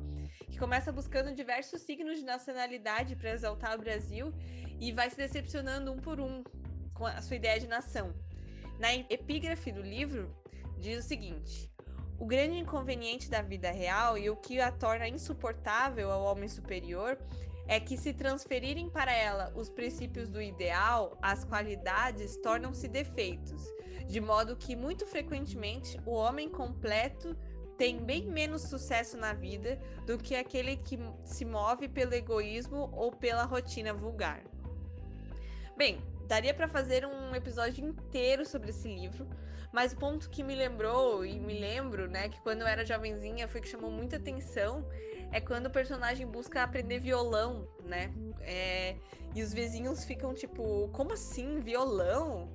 que 0.48 0.60
começa 0.60 0.92
buscando 0.92 1.34
diversos 1.34 1.82
signos 1.82 2.20
de 2.20 2.24
nacionalidade 2.24 3.16
para 3.16 3.32
exaltar 3.32 3.74
o 3.74 3.80
Brasil 3.80 4.32
e 4.80 4.92
vai 4.92 5.10
se 5.10 5.18
decepcionando 5.18 5.92
um 5.92 5.98
por 5.98 6.20
um 6.20 6.44
com 6.98 7.06
a 7.06 7.22
sua 7.22 7.36
ideia 7.36 7.60
de 7.60 7.68
nação. 7.68 8.14
Na 8.80 8.94
epígrafe 8.94 9.72
do 9.72 9.82
livro, 9.82 10.36
diz 10.78 11.06
o 11.06 11.08
seguinte: 11.08 11.72
o 12.20 12.26
grande 12.26 12.58
inconveniente 12.58 13.30
da 13.30 13.42
vida 13.42 13.72
real 13.72 14.18
e 14.18 14.30
o 14.30 14.36
que 14.36 14.60
a 14.60 14.72
torna 14.72 15.08
insuportável 15.08 16.12
ao 16.12 16.24
homem 16.24 16.50
superior 16.50 17.18
é 17.68 17.80
que, 17.80 17.98
se 17.98 18.14
transferirem 18.14 18.90
para 18.90 19.14
ela 19.14 19.52
os 19.56 19.70
princípios 19.70 20.30
do 20.30 20.42
ideal, 20.42 21.18
as 21.22 21.44
qualidades 21.44 22.38
tornam-se 22.38 22.88
defeitos. 22.88 23.62
de 24.08 24.22
modo 24.22 24.56
que 24.56 24.76
muito 24.76 25.06
frequentemente 25.06 26.00
o 26.06 26.12
homem 26.12 26.50
completo 26.50 27.36
tem 27.78 28.00
bem 28.04 28.26
menos 28.26 28.64
sucesso 28.64 29.18
na 29.18 29.34
vida 29.34 29.78
do 30.06 30.18
que 30.18 30.34
aquele 30.34 30.78
que 30.78 30.98
se 31.24 31.46
move 31.46 31.88
pelo 31.88 32.14
egoísmo 32.14 32.90
ou 32.94 33.12
pela 33.12 33.44
rotina 33.44 33.94
vulgar. 33.94 34.42
Bem, 35.76 36.02
daria 36.28 36.54
para 36.54 36.68
fazer 36.68 37.06
um 37.06 37.34
episódio 37.34 37.86
inteiro 37.86 38.46
sobre 38.46 38.70
esse 38.70 38.88
livro, 38.88 39.28
mas 39.72 39.94
o 39.94 39.98
ponto 39.98 40.30
que 40.30 40.44
me 40.44 40.56
lembrou 40.56 41.26
e 41.26 41.40
me 41.40 41.60
lembro, 41.60 42.10
né, 42.10 42.30
que 42.30 42.40
quando 42.42 42.62
eu 42.62 42.68
era 42.68 42.86
jovenzinha 42.86 43.48
foi 43.48 43.62
que 43.62 43.68
chamou 43.68 43.90
muita 43.90 44.18
atenção 44.18 44.88
é 45.32 45.42
quando 45.42 45.68
o 45.68 45.70
personagem 45.70 46.26
busca 46.26 46.64
aprender 46.64 47.00
violão, 47.00 47.68
né? 47.84 48.14
É, 48.42 48.96
e 49.36 49.44
os 49.44 49.54
vizinhos 49.54 50.06
ficam 50.06 50.34
tipo, 50.34 50.90
como 50.94 51.14
assim, 51.14 51.60
violão? 51.60 52.50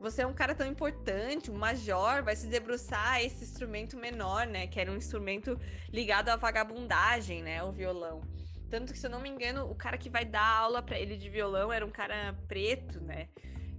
Você 0.00 0.22
é 0.22 0.26
um 0.26 0.32
cara 0.32 0.54
tão 0.54 0.66
importante, 0.66 1.50
um 1.50 1.56
major, 1.56 2.22
vai 2.22 2.36
se 2.36 2.46
debruçar 2.46 3.14
a 3.14 3.22
esse 3.22 3.44
instrumento 3.44 3.96
menor, 3.96 4.46
né? 4.46 4.66
Que 4.66 4.80
era 4.80 4.90
um 4.90 4.96
instrumento 4.96 5.58
ligado 5.92 6.28
à 6.28 6.36
vagabundagem, 6.36 7.42
né? 7.42 7.62
O 7.62 7.72
violão. 7.72 8.20
Tanto 8.70 8.92
que, 8.92 8.98
se 8.98 9.06
eu 9.06 9.10
não 9.10 9.20
me 9.20 9.28
engano, 9.28 9.70
o 9.70 9.74
cara 9.74 9.96
que 9.96 10.10
vai 10.10 10.24
dar 10.24 10.46
aula 10.46 10.82
para 10.82 10.98
ele 10.98 11.16
de 11.16 11.28
violão 11.28 11.72
era 11.72 11.84
um 11.84 11.90
cara 11.90 12.34
preto, 12.46 13.00
né? 13.00 13.28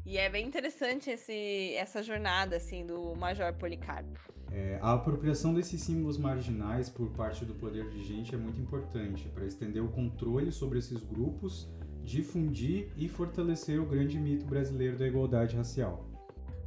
E 0.05 0.17
é 0.17 0.27
bem 0.29 0.47
interessante 0.47 1.09
esse, 1.11 1.75
essa 1.75 2.01
jornada, 2.01 2.55
assim, 2.55 2.85
do 2.85 3.15
Major 3.15 3.53
Policarpo. 3.53 4.19
É, 4.51 4.79
a 4.81 4.93
apropriação 4.93 5.53
desses 5.53 5.79
símbolos 5.81 6.17
marginais 6.17 6.89
por 6.89 7.11
parte 7.11 7.45
do 7.45 7.53
poder 7.53 7.87
vigente 7.89 8.33
é 8.33 8.37
muito 8.37 8.59
importante 8.59 9.29
para 9.29 9.45
estender 9.45 9.83
o 9.83 9.89
controle 9.89 10.51
sobre 10.51 10.79
esses 10.79 11.03
grupos, 11.03 11.69
difundir 12.03 12.91
e 12.97 13.07
fortalecer 13.07 13.79
o 13.79 13.85
grande 13.85 14.17
mito 14.17 14.45
brasileiro 14.45 14.97
da 14.97 15.05
igualdade 15.05 15.55
racial. 15.55 16.09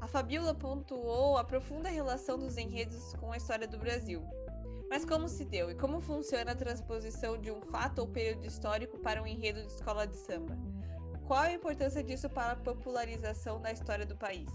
A 0.00 0.06
Fabiola 0.06 0.54
pontuou 0.54 1.36
a 1.36 1.42
profunda 1.42 1.88
relação 1.88 2.38
dos 2.38 2.56
enredos 2.56 3.14
com 3.14 3.32
a 3.32 3.36
história 3.36 3.66
do 3.66 3.78
Brasil. 3.78 4.22
Mas 4.92 5.06
como 5.06 5.26
se 5.26 5.46
deu 5.46 5.70
e 5.70 5.74
como 5.74 6.02
funciona 6.02 6.52
a 6.52 6.54
transposição 6.54 7.38
de 7.38 7.50
um 7.50 7.62
fato 7.62 8.00
ou 8.00 8.06
período 8.06 8.44
histórico 8.44 8.98
para 8.98 9.22
um 9.22 9.26
enredo 9.26 9.62
de 9.62 9.68
escola 9.68 10.06
de 10.06 10.14
samba? 10.14 10.54
Qual 11.26 11.40
a 11.40 11.50
importância 11.50 12.04
disso 12.04 12.28
para 12.28 12.52
a 12.52 12.56
popularização 12.56 13.58
da 13.58 13.72
história 13.72 14.04
do 14.04 14.14
país? 14.14 14.50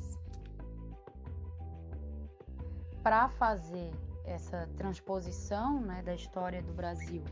Para 3.01 3.29
fazer 3.29 3.89
essa 4.25 4.69
transposição 4.77 5.81
né, 5.81 6.03
da 6.03 6.13
história 6.13 6.61
do 6.61 6.71
Brasil 6.71 7.23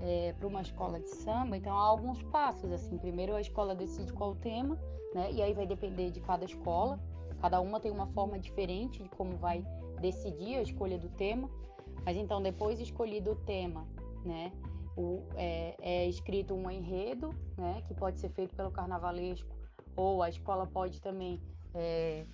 é, 0.00 0.32
para 0.32 0.48
uma 0.48 0.62
escola 0.62 0.98
de 0.98 1.10
samba, 1.10 1.56
então 1.56 1.72
há 1.78 1.86
alguns 1.86 2.24
passos. 2.24 2.72
assim. 2.72 2.98
Primeiro 2.98 3.36
a 3.36 3.40
escola 3.40 3.72
decide 3.72 4.12
qual 4.12 4.32
o 4.32 4.34
tema, 4.34 4.76
né, 5.14 5.30
e 5.30 5.40
aí 5.40 5.54
vai 5.54 5.64
depender 5.64 6.10
de 6.10 6.20
cada 6.20 6.44
escola. 6.44 6.98
Cada 7.40 7.60
uma 7.60 7.78
tem 7.78 7.92
uma 7.92 8.08
forma 8.08 8.36
diferente 8.36 9.00
de 9.00 9.08
como 9.10 9.36
vai 9.36 9.64
decidir 10.00 10.56
a 10.56 10.62
escolha 10.62 10.98
do 10.98 11.08
tema. 11.10 11.48
Mas 12.04 12.16
então, 12.16 12.42
depois 12.42 12.80
escolhido 12.80 13.32
o 13.32 13.36
tema, 13.36 13.86
né, 14.24 14.52
o, 14.96 15.22
é, 15.36 15.76
é, 15.80 16.08
escrito 16.08 16.54
um 16.54 16.70
enredo, 16.70 17.30
né, 17.56 17.82
que 17.86 17.94
pode 17.94 18.18
ser 18.18 18.30
feito 18.30 18.54
pelo 18.54 18.70
carnavalesco, 18.70 19.48
ou 19.96 20.22
a 20.22 20.28
escola 20.28 20.66
pode 20.66 21.00
também 21.00 21.40
é, 21.74 22.26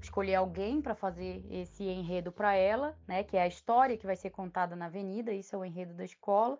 escolher 0.00 0.36
alguém 0.36 0.80
para 0.80 0.94
fazer 0.94 1.44
esse 1.50 1.84
enredo 1.84 2.30
para 2.30 2.54
ela, 2.54 2.96
né, 3.06 3.22
que 3.22 3.36
é 3.36 3.42
a 3.42 3.46
história 3.46 3.96
que 3.96 4.06
vai 4.06 4.16
ser 4.16 4.30
contada 4.30 4.76
na 4.76 4.86
avenida, 4.86 5.32
isso 5.32 5.54
é 5.54 5.58
o 5.58 5.64
enredo 5.64 5.94
da 5.94 6.04
escola. 6.04 6.58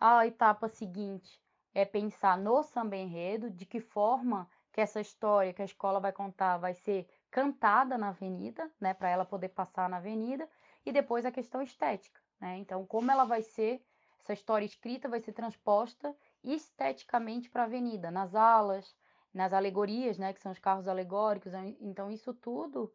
A 0.00 0.26
etapa 0.26 0.68
seguinte 0.68 1.40
é 1.74 1.84
pensar 1.84 2.38
no 2.38 2.62
samba 2.62 2.96
enredo, 2.96 3.50
de 3.50 3.66
que 3.66 3.80
forma 3.80 4.48
que 4.72 4.80
essa 4.80 5.00
história 5.00 5.52
que 5.52 5.62
a 5.62 5.64
escola 5.64 5.98
vai 5.98 6.12
contar 6.12 6.56
vai 6.58 6.74
ser 6.74 7.08
cantada 7.30 7.98
na 7.98 8.08
avenida, 8.10 8.70
né, 8.80 8.94
para 8.94 9.10
ela 9.10 9.24
poder 9.24 9.48
passar 9.48 9.88
na 9.88 9.96
avenida, 9.96 10.48
e 10.88 10.92
depois 10.92 11.26
a 11.26 11.30
questão 11.30 11.60
estética, 11.60 12.18
né? 12.40 12.56
Então, 12.56 12.86
como 12.86 13.10
ela 13.10 13.24
vai 13.24 13.42
ser 13.42 13.84
essa 14.18 14.32
história 14.32 14.64
escrita 14.64 15.08
vai 15.08 15.20
ser 15.20 15.32
transposta 15.32 16.16
esteticamente 16.42 17.50
para 17.50 17.62
a 17.62 17.66
avenida, 17.66 18.10
nas 18.10 18.34
alas, 18.34 18.96
nas 19.32 19.52
alegorias, 19.52 20.18
né, 20.18 20.32
que 20.32 20.40
são 20.40 20.50
os 20.50 20.58
carros 20.58 20.88
alegóricos. 20.88 21.52
Então, 21.80 22.10
isso 22.10 22.32
tudo 22.34 22.92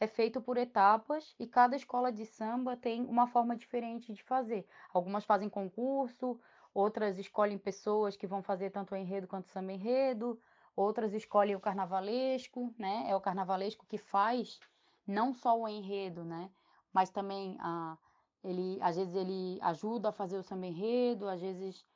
é 0.00 0.06
feito 0.06 0.40
por 0.40 0.56
etapas 0.56 1.34
e 1.38 1.46
cada 1.46 1.76
escola 1.76 2.10
de 2.12 2.24
samba 2.24 2.76
tem 2.76 3.04
uma 3.04 3.26
forma 3.26 3.56
diferente 3.56 4.12
de 4.12 4.22
fazer. 4.22 4.66
Algumas 4.92 5.24
fazem 5.24 5.48
concurso, 5.48 6.40
outras 6.72 7.18
escolhem 7.18 7.58
pessoas 7.58 8.16
que 8.16 8.26
vão 8.26 8.42
fazer 8.42 8.70
tanto 8.70 8.94
o 8.94 8.96
enredo 8.96 9.26
quanto 9.26 9.46
o 9.46 9.50
samba 9.50 9.72
enredo, 9.72 10.40
outras 10.74 11.12
escolhem 11.12 11.56
o 11.56 11.60
carnavalesco, 11.60 12.72
né? 12.78 13.04
É 13.08 13.16
o 13.16 13.20
carnavalesco 13.20 13.84
que 13.86 13.98
faz 13.98 14.58
não 15.06 15.34
só 15.34 15.58
o 15.58 15.68
enredo, 15.68 16.24
né? 16.24 16.50
Mas 16.92 17.10
também 17.10 17.56
a 17.60 17.96
ele, 18.44 18.78
às 18.82 18.96
vezes 18.96 19.14
ele 19.14 19.58
ajuda 19.62 20.08
a 20.08 20.12
fazer 20.12 20.36
o 20.36 20.42
samba 20.42 20.66
enredo, 20.66 21.28
às 21.28 21.40
vezes 21.40 21.86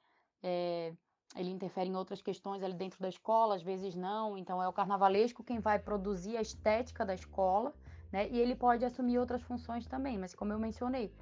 é, 0.42 0.94
ele 1.34 1.50
interfere 1.50 1.90
em 1.90 1.96
outras 1.96 2.22
questões 2.22 2.62
ali 2.62 2.74
dentro 2.74 3.00
da 3.00 3.08
escola, 3.08 3.56
às 3.56 3.62
vezes 3.62 3.94
não. 3.94 4.38
Então 4.38 4.62
é 4.62 4.68
o 4.68 4.72
carnavalesco 4.72 5.42
quem 5.42 5.58
vai 5.58 5.78
produzir 5.78 6.36
a 6.36 6.40
estética 6.40 7.04
da 7.04 7.14
escola, 7.14 7.74
né? 8.12 8.28
E 8.30 8.38
ele 8.38 8.54
pode 8.54 8.84
assumir 8.84 9.18
outras 9.18 9.42
funções 9.42 9.86
também, 9.86 10.18
mas 10.18 10.34
como 10.34 10.52
eu 10.52 10.58
mencionei, 10.58 11.12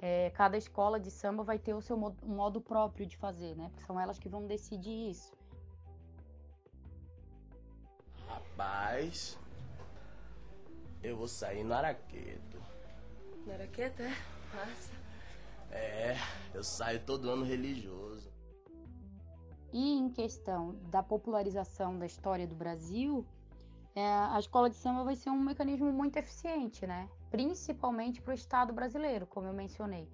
é, 0.00 0.30
cada 0.30 0.56
escola 0.56 1.00
de 1.00 1.10
samba 1.10 1.42
vai 1.42 1.58
ter 1.58 1.74
o 1.74 1.82
seu 1.82 1.96
modo, 1.96 2.24
modo 2.24 2.60
próprio 2.60 3.04
de 3.04 3.16
fazer, 3.16 3.56
né? 3.56 3.68
Porque 3.70 3.84
são 3.84 3.98
elas 3.98 4.18
que 4.18 4.28
vão 4.28 4.46
decidir 4.46 5.10
isso. 5.10 5.32
Rapaz, 8.28 9.36
eu 11.02 11.16
vou 11.16 11.26
sair 11.26 11.64
no 11.64 11.74
Araqueto. 11.74 12.77
No 13.48 13.54
Araqueto, 13.54 14.02
é? 14.02 14.14
Massa. 14.54 14.92
É, 15.70 16.16
eu 16.52 16.62
saio 16.62 17.00
todo 17.00 17.30
ano 17.30 17.46
religioso. 17.46 18.30
E 19.72 19.98
em 19.98 20.10
questão 20.10 20.74
da 20.90 21.02
popularização 21.02 21.98
da 21.98 22.04
história 22.04 22.46
do 22.46 22.54
Brasil, 22.54 23.26
é, 23.94 24.04
a 24.06 24.38
escola 24.38 24.68
de 24.68 24.76
samba 24.76 25.02
vai 25.02 25.16
ser 25.16 25.30
um 25.30 25.40
mecanismo 25.40 25.90
muito 25.90 26.18
eficiente, 26.18 26.86
né? 26.86 27.08
Principalmente 27.30 28.20
para 28.20 28.32
o 28.32 28.34
Estado 28.34 28.70
brasileiro, 28.70 29.26
como 29.26 29.46
eu 29.46 29.54
mencionei. 29.54 30.06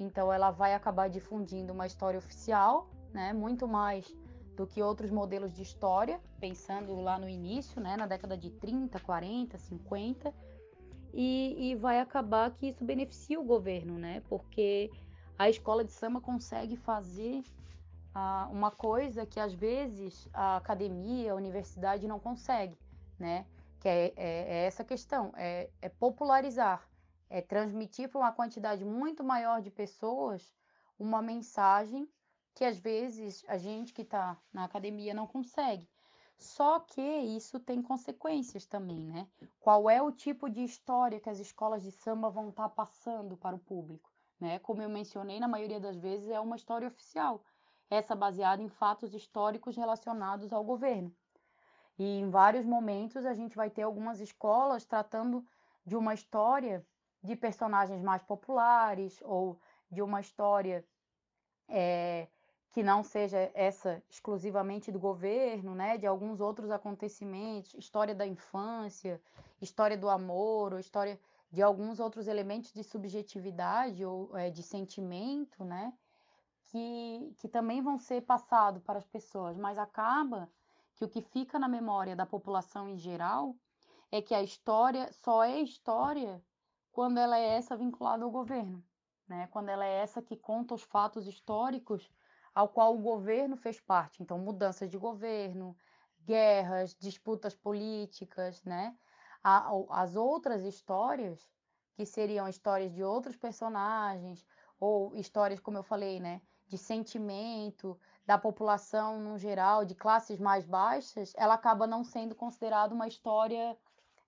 Então, 0.00 0.32
ela 0.32 0.50
vai 0.50 0.74
acabar 0.74 1.10
difundindo 1.10 1.74
uma 1.74 1.86
história 1.86 2.16
oficial, 2.16 2.88
né? 3.12 3.34
Muito 3.34 3.68
mais 3.68 4.10
do 4.56 4.66
que 4.66 4.82
outros 4.82 5.10
modelos 5.10 5.52
de 5.52 5.60
história, 5.60 6.18
pensando 6.40 6.98
lá 6.98 7.18
no 7.18 7.28
início, 7.28 7.82
né? 7.82 7.98
Na 7.98 8.06
década 8.06 8.34
de 8.34 8.50
30, 8.50 8.98
40, 8.98 9.58
50 9.58 10.47
e, 11.12 11.70
e 11.70 11.74
vai 11.74 12.00
acabar 12.00 12.50
que 12.50 12.68
isso 12.68 12.84
beneficia 12.84 13.40
o 13.40 13.44
governo, 13.44 13.98
né? 13.98 14.22
Porque 14.28 14.90
a 15.38 15.48
escola 15.48 15.84
de 15.84 15.92
samba 15.92 16.20
consegue 16.20 16.76
fazer 16.76 17.42
ah, 18.14 18.48
uma 18.50 18.70
coisa 18.70 19.24
que 19.26 19.38
às 19.38 19.52
vezes 19.52 20.28
a 20.32 20.56
academia, 20.56 21.32
a 21.32 21.36
universidade 21.36 22.08
não 22.08 22.18
consegue, 22.18 22.76
né? 23.18 23.46
Que 23.80 23.88
é, 23.88 24.12
é, 24.16 24.16
é 24.16 24.66
essa 24.66 24.84
questão, 24.84 25.32
é, 25.36 25.70
é 25.80 25.88
popularizar, 25.88 26.88
é 27.30 27.40
transmitir 27.40 28.08
para 28.08 28.20
uma 28.20 28.32
quantidade 28.32 28.84
muito 28.84 29.22
maior 29.22 29.62
de 29.62 29.70
pessoas 29.70 30.52
uma 30.98 31.22
mensagem 31.22 32.08
que 32.54 32.64
às 32.64 32.76
vezes 32.76 33.44
a 33.46 33.56
gente 33.56 33.92
que 33.92 34.02
está 34.02 34.36
na 34.52 34.64
academia 34.64 35.14
não 35.14 35.28
consegue. 35.28 35.88
Só 36.38 36.78
que 36.78 37.02
isso 37.02 37.58
tem 37.58 37.82
consequências 37.82 38.64
também, 38.64 39.04
né? 39.04 39.28
Qual 39.58 39.90
é 39.90 40.00
o 40.00 40.12
tipo 40.12 40.48
de 40.48 40.62
história 40.62 41.18
que 41.18 41.28
as 41.28 41.40
escolas 41.40 41.82
de 41.82 41.90
samba 41.90 42.30
vão 42.30 42.50
estar 42.50 42.68
tá 42.68 42.74
passando 42.74 43.36
para 43.36 43.56
o 43.56 43.58
público, 43.58 44.08
né? 44.38 44.60
Como 44.60 44.80
eu 44.80 44.88
mencionei, 44.88 45.40
na 45.40 45.48
maioria 45.48 45.80
das 45.80 45.96
vezes 45.96 46.28
é 46.28 46.38
uma 46.38 46.54
história 46.54 46.86
oficial, 46.86 47.42
essa 47.90 48.14
baseada 48.14 48.62
em 48.62 48.68
fatos 48.68 49.14
históricos 49.14 49.76
relacionados 49.76 50.52
ao 50.52 50.62
governo. 50.62 51.12
E 51.98 52.04
em 52.04 52.30
vários 52.30 52.64
momentos 52.64 53.26
a 53.26 53.34
gente 53.34 53.56
vai 53.56 53.68
ter 53.68 53.82
algumas 53.82 54.20
escolas 54.20 54.84
tratando 54.84 55.44
de 55.84 55.96
uma 55.96 56.14
história 56.14 56.86
de 57.20 57.34
personagens 57.34 58.00
mais 58.00 58.22
populares 58.22 59.20
ou 59.22 59.58
de 59.90 60.02
uma 60.02 60.20
história 60.20 60.86
é, 61.68 62.28
que 62.78 62.82
não 62.84 63.02
seja 63.02 63.50
essa 63.54 64.00
exclusivamente 64.08 64.92
do 64.92 65.00
governo, 65.00 65.74
né, 65.74 65.98
de 65.98 66.06
alguns 66.06 66.40
outros 66.40 66.70
acontecimentos, 66.70 67.74
história 67.74 68.14
da 68.14 68.24
infância, 68.24 69.20
história 69.60 69.98
do 69.98 70.08
amor, 70.08 70.72
ou 70.72 70.78
história 70.78 71.18
de 71.50 71.60
alguns 71.60 71.98
outros 71.98 72.28
elementos 72.28 72.72
de 72.72 72.84
subjetividade 72.84 74.04
ou 74.04 74.30
é, 74.38 74.48
de 74.48 74.62
sentimento, 74.62 75.64
né, 75.64 75.92
que, 76.66 77.34
que 77.38 77.48
também 77.48 77.82
vão 77.82 77.98
ser 77.98 78.20
passados 78.20 78.80
para 78.84 79.00
as 79.00 79.06
pessoas, 79.08 79.56
mas 79.56 79.76
acaba 79.76 80.48
que 80.94 81.04
o 81.04 81.08
que 81.08 81.20
fica 81.20 81.58
na 81.58 81.66
memória 81.66 82.14
da 82.14 82.26
população 82.26 82.88
em 82.88 82.96
geral 82.96 83.56
é 84.12 84.22
que 84.22 84.36
a 84.36 84.40
história 84.40 85.12
só 85.12 85.42
é 85.42 85.60
história 85.60 86.40
quando 86.92 87.18
ela 87.18 87.40
é 87.40 87.56
essa 87.56 87.76
vinculada 87.76 88.22
ao 88.22 88.30
governo, 88.30 88.80
né, 89.26 89.48
quando 89.50 89.68
ela 89.68 89.84
é 89.84 89.94
essa 89.94 90.22
que 90.22 90.36
conta 90.36 90.74
os 90.74 90.84
fatos 90.84 91.26
históricos 91.26 92.08
ao 92.54 92.68
qual 92.68 92.94
o 92.94 93.02
governo 93.02 93.56
fez 93.56 93.80
parte. 93.80 94.22
Então, 94.22 94.38
mudanças 94.38 94.90
de 94.90 94.98
governo, 94.98 95.76
guerras, 96.24 96.94
disputas 96.94 97.54
políticas, 97.54 98.62
né? 98.64 98.96
as 99.90 100.16
outras 100.16 100.62
histórias, 100.64 101.48
que 101.94 102.04
seriam 102.04 102.48
histórias 102.48 102.92
de 102.92 103.02
outros 103.02 103.36
personagens, 103.36 104.44
ou 104.78 105.14
histórias, 105.16 105.58
como 105.58 105.78
eu 105.78 105.82
falei, 105.82 106.20
né, 106.20 106.40
de 106.66 106.78
sentimento 106.78 107.98
da 108.26 108.38
população 108.38 109.20
no 109.20 109.38
geral, 109.38 109.84
de 109.84 109.94
classes 109.94 110.38
mais 110.38 110.64
baixas, 110.64 111.32
ela 111.36 111.54
acaba 111.54 111.86
não 111.86 112.04
sendo 112.04 112.34
considerada 112.34 112.94
uma 112.94 113.08
história 113.08 113.76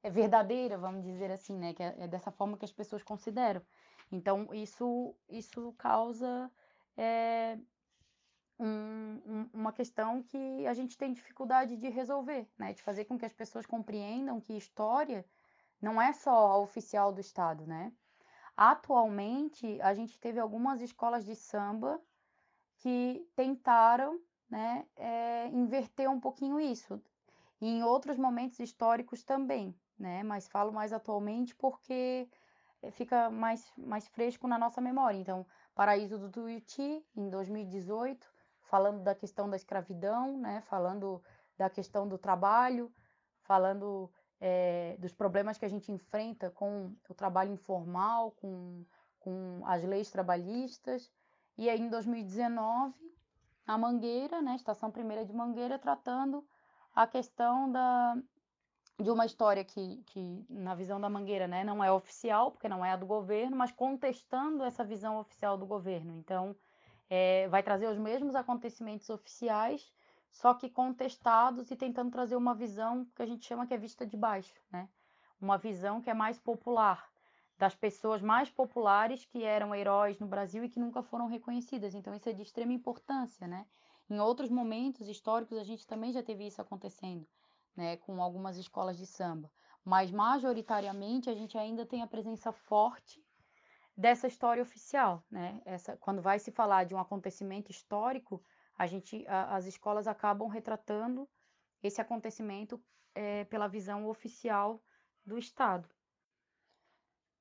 é, 0.02 0.10
verdadeira, 0.10 0.78
vamos 0.78 1.04
dizer 1.04 1.30
assim, 1.30 1.56
né, 1.56 1.74
que 1.74 1.82
é, 1.82 1.94
é 1.98 2.08
dessa 2.08 2.30
forma 2.30 2.56
que 2.56 2.64
as 2.64 2.72
pessoas 2.72 3.02
consideram. 3.02 3.62
Então, 4.10 4.52
isso, 4.52 5.14
isso 5.28 5.72
causa 5.78 6.50
é, 6.96 7.58
um, 8.60 9.22
um, 9.26 9.50
uma 9.54 9.72
questão 9.72 10.22
que 10.22 10.66
a 10.66 10.74
gente 10.74 10.98
tem 10.98 11.12
dificuldade 11.12 11.76
de 11.76 11.88
resolver, 11.88 12.46
né? 12.58 12.74
De 12.74 12.82
fazer 12.82 13.06
com 13.06 13.18
que 13.18 13.24
as 13.24 13.32
pessoas 13.32 13.64
compreendam 13.64 14.40
que 14.40 14.56
história 14.56 15.24
não 15.80 16.00
é 16.00 16.12
só 16.12 16.30
a 16.30 16.58
oficial 16.58 17.10
do 17.12 17.20
Estado, 17.20 17.66
né? 17.66 17.90
Atualmente, 18.54 19.80
a 19.80 19.94
gente 19.94 20.18
teve 20.18 20.38
algumas 20.38 20.82
escolas 20.82 21.24
de 21.24 21.34
samba 21.34 21.98
que 22.76 23.26
tentaram 23.34 24.20
né, 24.50 24.86
é, 24.96 25.46
inverter 25.48 26.10
um 26.10 26.20
pouquinho 26.20 26.60
isso. 26.60 27.00
E 27.60 27.66
em 27.66 27.82
outros 27.82 28.18
momentos 28.18 28.58
históricos 28.58 29.22
também, 29.22 29.74
né? 29.98 30.22
Mas 30.22 30.48
falo 30.48 30.72
mais 30.72 30.92
atualmente 30.92 31.54
porque 31.54 32.28
fica 32.92 33.30
mais, 33.30 33.72
mais 33.76 34.06
fresco 34.08 34.46
na 34.46 34.58
nossa 34.58 34.80
memória. 34.80 35.18
Então, 35.18 35.46
Paraíso 35.74 36.18
do 36.18 36.30
Tuiuti, 36.30 37.04
em 37.16 37.28
2018, 37.30 38.29
falando 38.70 39.02
da 39.02 39.16
questão 39.16 39.50
da 39.50 39.56
escravidão, 39.56 40.38
né? 40.38 40.62
falando 40.62 41.20
da 41.58 41.68
questão 41.68 42.06
do 42.06 42.16
trabalho, 42.16 42.90
falando 43.42 44.08
é, 44.40 44.96
dos 45.00 45.12
problemas 45.12 45.58
que 45.58 45.64
a 45.64 45.68
gente 45.68 45.90
enfrenta 45.90 46.50
com 46.50 46.94
o 47.08 47.14
trabalho 47.14 47.52
informal, 47.52 48.30
com, 48.40 48.84
com 49.18 49.60
as 49.66 49.82
leis 49.82 50.08
trabalhistas. 50.08 51.12
E 51.58 51.68
aí, 51.68 51.80
em 51.80 51.90
2019, 51.90 52.94
a 53.66 53.76
Mangueira, 53.76 54.40
né? 54.40 54.54
Estação 54.54 54.90
Primeira 54.90 55.26
de 55.26 55.32
Mangueira, 55.32 55.76
tratando 55.76 56.46
a 56.94 57.08
questão 57.08 57.70
da, 57.70 58.16
de 59.00 59.10
uma 59.10 59.26
história 59.26 59.64
que, 59.64 60.02
que, 60.06 60.46
na 60.48 60.76
visão 60.76 61.00
da 61.00 61.10
Mangueira, 61.10 61.48
né, 61.48 61.64
não 61.64 61.82
é 61.82 61.90
oficial, 61.90 62.52
porque 62.52 62.68
não 62.68 62.84
é 62.84 62.92
a 62.92 62.96
do 62.96 63.06
governo, 63.06 63.56
mas 63.56 63.72
contestando 63.72 64.62
essa 64.62 64.84
visão 64.84 65.18
oficial 65.18 65.58
do 65.58 65.66
governo. 65.66 66.16
Então, 66.16 66.54
é, 67.10 67.48
vai 67.48 67.62
trazer 67.62 67.88
os 67.88 67.98
mesmos 67.98 68.36
acontecimentos 68.36 69.10
oficiais, 69.10 69.92
só 70.30 70.54
que 70.54 70.70
contestados 70.70 71.70
e 71.70 71.76
tentando 71.76 72.12
trazer 72.12 72.36
uma 72.36 72.54
visão 72.54 73.04
que 73.16 73.22
a 73.22 73.26
gente 73.26 73.44
chama 73.44 73.66
que 73.66 73.74
é 73.74 73.78
vista 73.78 74.06
de 74.06 74.16
baixo, 74.16 74.54
né? 74.70 74.88
Uma 75.40 75.58
visão 75.58 76.00
que 76.00 76.08
é 76.08 76.14
mais 76.14 76.38
popular, 76.38 77.10
das 77.58 77.74
pessoas 77.74 78.22
mais 78.22 78.48
populares 78.48 79.24
que 79.24 79.42
eram 79.42 79.74
heróis 79.74 80.18
no 80.18 80.26
Brasil 80.26 80.64
e 80.64 80.68
que 80.68 80.78
nunca 80.78 81.02
foram 81.02 81.26
reconhecidas. 81.26 81.94
Então, 81.94 82.14
isso 82.14 82.28
é 82.28 82.32
de 82.32 82.42
extrema 82.42 82.72
importância, 82.72 83.46
né? 83.46 83.66
Em 84.08 84.18
outros 84.20 84.48
momentos 84.48 85.08
históricos, 85.08 85.58
a 85.58 85.64
gente 85.64 85.86
também 85.86 86.12
já 86.12 86.22
teve 86.22 86.46
isso 86.46 86.62
acontecendo 86.62 87.26
né, 87.76 87.96
com 87.98 88.22
algumas 88.22 88.56
escolas 88.56 88.96
de 88.96 89.06
samba. 89.06 89.50
Mas 89.84 90.10
majoritariamente 90.10 91.30
a 91.30 91.34
gente 91.34 91.56
ainda 91.56 91.86
tem 91.86 92.02
a 92.02 92.06
presença 92.06 92.52
forte 92.52 93.24
dessa 94.00 94.26
história 94.26 94.62
oficial, 94.62 95.22
né? 95.30 95.60
Essa, 95.64 95.94
quando 95.98 96.22
vai 96.22 96.38
se 96.38 96.50
falar 96.50 96.84
de 96.84 96.94
um 96.94 96.98
acontecimento 96.98 97.70
histórico, 97.70 98.42
a 98.78 98.86
gente, 98.86 99.26
a, 99.28 99.54
as 99.56 99.66
escolas 99.66 100.08
acabam 100.08 100.48
retratando 100.48 101.28
esse 101.82 102.00
acontecimento 102.00 102.82
é, 103.14 103.44
pela 103.44 103.68
visão 103.68 104.06
oficial 104.08 104.82
do 105.24 105.36
Estado. 105.36 105.86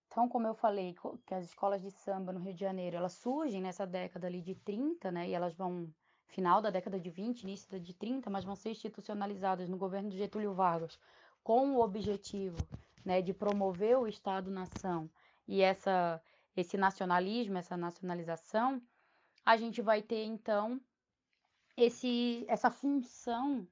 Então, 0.07 0.27
como 0.27 0.47
eu 0.47 0.53
falei, 0.53 0.95
que 1.25 1.33
as 1.33 1.45
escolas 1.45 1.81
de 1.81 1.91
samba 1.91 2.33
no 2.33 2.41
Rio 2.41 2.53
de 2.53 2.59
Janeiro, 2.59 2.97
elas 2.97 3.13
surgem 3.13 3.61
nessa 3.61 3.87
década 3.87 4.27
ali 4.27 4.41
de 4.41 4.55
30, 4.55 5.11
né, 5.11 5.29
e 5.29 5.33
elas 5.33 5.55
vão 5.55 5.89
final 6.27 6.61
da 6.61 6.69
década 6.69 6.99
de 6.99 7.09
20, 7.09 7.43
início 7.43 7.71
da 7.71 7.77
de 7.77 7.93
30, 7.93 8.29
mas 8.29 8.43
vão 8.43 8.55
ser 8.55 8.71
institucionalizadas 8.71 9.69
no 9.69 9.77
governo 9.77 10.09
de 10.09 10.17
Getúlio 10.17 10.53
Vargas 10.53 10.99
com 11.41 11.75
o 11.75 11.81
objetivo 11.81 12.57
né, 13.05 13.21
de 13.21 13.33
promover 13.33 13.97
o 13.97 14.07
Estado-nação 14.07 15.09
e 15.49 15.63
essa, 15.63 16.21
esse 16.55 16.77
nacionalismo, 16.77 17.57
essa 17.57 17.77
nacionalização, 17.77 18.81
a 19.45 19.57
gente 19.57 19.81
vai 19.81 20.01
ter 20.01 20.23
então 20.25 20.79
esse, 21.75 22.45
essa 22.47 22.69
função 22.69 23.67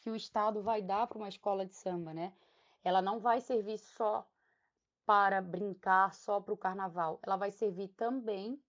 que 0.00 0.10
o 0.10 0.16
Estado 0.16 0.62
vai 0.62 0.82
dar 0.82 1.06
para 1.06 1.18
uma 1.18 1.28
escola 1.28 1.64
de 1.64 1.74
samba, 1.74 2.12
né? 2.12 2.32
Ela 2.82 3.00
não 3.00 3.18
vai 3.18 3.40
servir 3.40 3.78
só 3.78 4.26
para 5.06 5.40
brincar, 5.40 6.14
só 6.14 6.40
para 6.40 6.52
o 6.52 6.56
carnaval, 6.56 7.18
ela 7.22 7.36
vai 7.36 7.50
servir 7.50 7.88
também 7.88 8.60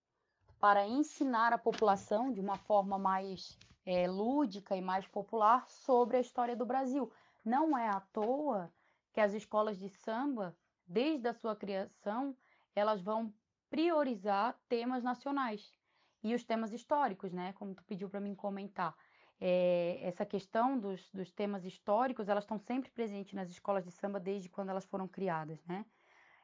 para 0.59 0.87
ensinar 0.87 1.53
a 1.53 1.57
população 1.57 2.31
de 2.31 2.39
uma 2.41 2.57
forma 2.57 2.97
mais 2.97 3.57
é, 3.85 4.07
lúdica 4.07 4.75
e 4.75 4.81
mais 4.81 5.07
popular 5.07 5.69
sobre 5.69 6.17
a 6.17 6.19
história 6.19 6.55
do 6.55 6.65
Brasil. 6.65 7.11
Não 7.43 7.77
é 7.77 7.87
à 7.87 7.99
toa 7.99 8.71
que 9.13 9.21
as 9.21 9.33
escolas 9.33 9.77
de 9.77 9.89
samba, 9.89 10.55
desde 10.87 11.27
a 11.27 11.33
sua 11.33 11.55
criação, 11.55 12.35
elas 12.75 13.01
vão 13.01 13.33
priorizar 13.75 14.57
temas 14.69 15.03
nacionais 15.03 15.77
e 16.23 16.33
os 16.33 16.45
temas 16.45 16.71
históricos, 16.71 17.33
né? 17.33 17.51
Como 17.57 17.75
tu 17.75 17.83
pediu 17.83 18.09
para 18.09 18.21
mim 18.21 18.33
comentar. 18.33 18.95
É, 19.37 19.99
essa 20.01 20.25
questão 20.25 20.79
dos, 20.79 21.11
dos 21.11 21.29
temas 21.29 21.65
históricos, 21.65 22.29
elas 22.29 22.45
estão 22.45 22.57
sempre 22.57 22.89
presentes 22.89 23.33
nas 23.33 23.49
escolas 23.49 23.83
de 23.83 23.91
samba 23.91 24.17
desde 24.17 24.47
quando 24.47 24.69
elas 24.69 24.85
foram 24.85 25.09
criadas, 25.09 25.61
né? 25.65 25.85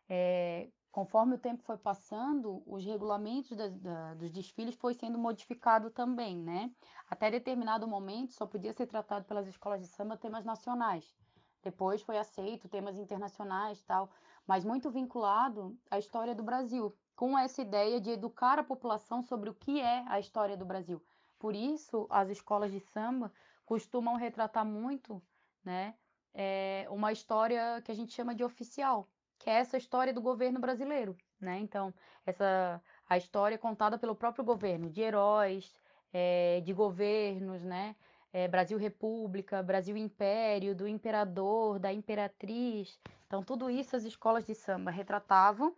É, 0.09 0.67
conforme 0.91 1.35
o 1.35 1.37
tempo 1.37 1.63
foi 1.63 1.77
passando, 1.77 2.61
os 2.65 2.83
regulamentos 2.83 3.55
da, 3.55 3.69
da, 3.69 4.13
dos 4.15 4.29
desfiles 4.29 4.75
foi 4.75 4.93
sendo 4.93 5.17
modificado 5.17 5.89
também, 5.89 6.37
né? 6.37 6.69
Até 7.09 7.31
determinado 7.31 7.87
momento 7.87 8.33
só 8.33 8.45
podia 8.45 8.73
ser 8.73 8.87
tratado 8.87 9.23
pelas 9.23 9.47
escolas 9.47 9.79
de 9.79 9.87
samba 9.87 10.17
temas 10.17 10.43
nacionais. 10.43 11.15
Depois 11.63 12.01
foi 12.01 12.17
aceito 12.17 12.67
temas 12.67 12.97
internacionais 12.97 13.81
tal, 13.83 14.09
mas 14.45 14.65
muito 14.65 14.91
vinculado 14.91 15.79
à 15.89 15.97
história 15.97 16.35
do 16.35 16.43
Brasil, 16.43 16.93
com 17.21 17.37
essa 17.37 17.61
ideia 17.61 18.01
de 18.01 18.09
educar 18.09 18.57
a 18.57 18.63
população 18.63 19.21
sobre 19.21 19.47
o 19.47 19.53
que 19.53 19.79
é 19.79 20.03
a 20.07 20.19
história 20.19 20.57
do 20.57 20.65
Brasil. 20.65 20.99
Por 21.37 21.55
isso, 21.55 22.07
as 22.09 22.29
escolas 22.29 22.71
de 22.71 22.79
samba 22.79 23.31
costumam 23.63 24.15
retratar 24.15 24.65
muito, 24.65 25.21
né, 25.63 25.93
é, 26.33 26.87
uma 26.89 27.11
história 27.11 27.79
que 27.85 27.91
a 27.91 27.93
gente 27.93 28.11
chama 28.11 28.33
de 28.33 28.43
oficial, 28.43 29.07
que 29.37 29.51
é 29.51 29.53
essa 29.53 29.77
história 29.77 30.11
do 30.11 30.19
governo 30.19 30.59
brasileiro, 30.59 31.15
né? 31.39 31.59
Então, 31.59 31.93
essa 32.25 32.81
a 33.07 33.17
história 33.17 33.55
contada 33.55 33.99
pelo 33.99 34.15
próprio 34.15 34.43
governo, 34.43 34.89
de 34.89 35.01
heróis, 35.01 35.71
é, 36.11 36.59
de 36.61 36.73
governos, 36.73 37.61
né? 37.61 37.95
É, 38.33 38.47
Brasil 38.47 38.79
República, 38.79 39.61
Brasil 39.61 39.95
Império, 39.95 40.73
do 40.73 40.87
imperador, 40.87 41.77
da 41.77 41.93
imperatriz. 41.93 42.99
Então, 43.27 43.43
tudo 43.43 43.69
isso 43.69 43.95
as 43.95 44.05
escolas 44.05 44.43
de 44.43 44.55
samba 44.55 44.89
retratavam, 44.89 45.75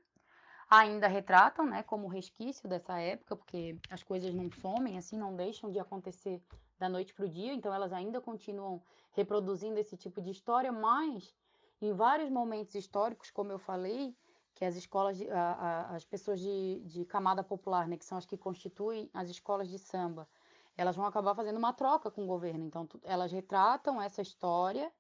ainda 0.80 1.08
retratam, 1.08 1.66
né, 1.66 1.84
como 1.84 2.08
resquício 2.08 2.68
dessa 2.68 3.00
época, 3.00 3.36
porque 3.36 3.78
as 3.92 4.02
coisas 4.02 4.34
não 4.34 4.50
somem, 4.52 4.98
assim, 4.98 5.16
não 5.16 5.36
deixam 5.36 5.72
de 5.72 5.80
acontecer 5.80 6.42
da 6.80 6.90
noite 6.90 7.14
para 7.14 7.26
o 7.26 7.30
dia, 7.30 7.54
então 7.54 7.72
elas 7.72 7.94
ainda 7.94 8.20
continuam 8.20 8.82
reproduzindo 9.12 9.80
esse 9.80 9.96
tipo 9.96 10.20
de 10.20 10.32
história, 10.32 10.72
mas 10.72 11.34
em 11.80 11.94
vários 11.94 12.30
momentos 12.30 12.74
históricos, 12.74 13.30
como 13.30 13.52
eu 13.52 13.60
falei, 13.60 14.16
que 14.56 14.66
as 14.66 14.76
escolas, 14.76 15.18
de, 15.18 15.30
a, 15.30 15.52
a, 15.52 15.96
as 15.96 16.06
pessoas 16.06 16.40
de, 16.40 16.82
de 16.86 17.06
camada 17.06 17.44
popular, 17.44 17.88
né, 17.88 17.96
que 17.96 18.06
são 18.06 18.18
as 18.18 18.26
que 18.26 18.38
constituem 18.38 19.10
as 19.14 19.30
escolas 19.30 19.70
de 19.70 19.78
samba, 19.78 20.28
elas 20.76 20.96
vão 20.96 21.06
acabar 21.06 21.36
fazendo 21.36 21.58
uma 21.58 21.72
troca 21.74 22.10
com 22.10 22.24
o 22.24 22.28
governo. 22.28 22.66
Então, 22.66 22.90
elas 23.04 23.32
retratam 23.32 24.02
essa 24.02 24.24
história, 24.24 24.92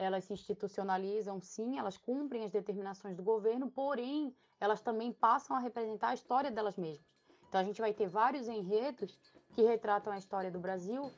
elas 0.00 0.24
se 0.24 0.32
institucionalizam, 0.32 1.40
sim, 1.40 1.78
elas 1.78 1.98
cumprem 1.98 2.44
as 2.44 2.50
determinações 2.50 3.14
do 3.14 3.22
governo, 3.22 3.70
porém, 3.70 4.34
elas 4.58 4.80
também 4.80 5.12
passam 5.12 5.54
a 5.54 5.60
representar 5.60 6.08
a 6.08 6.14
história 6.14 6.50
delas 6.50 6.76
mesmas. 6.76 7.06
Então, 7.46 7.60
a 7.60 7.64
gente 7.64 7.80
vai 7.80 7.92
ter 7.92 8.08
vários 8.08 8.48
enredos 8.48 9.18
que 9.54 9.62
retratam 9.62 10.12
a 10.12 10.18
história 10.18 10.50
do 10.50 10.58
Brasil 10.58 11.10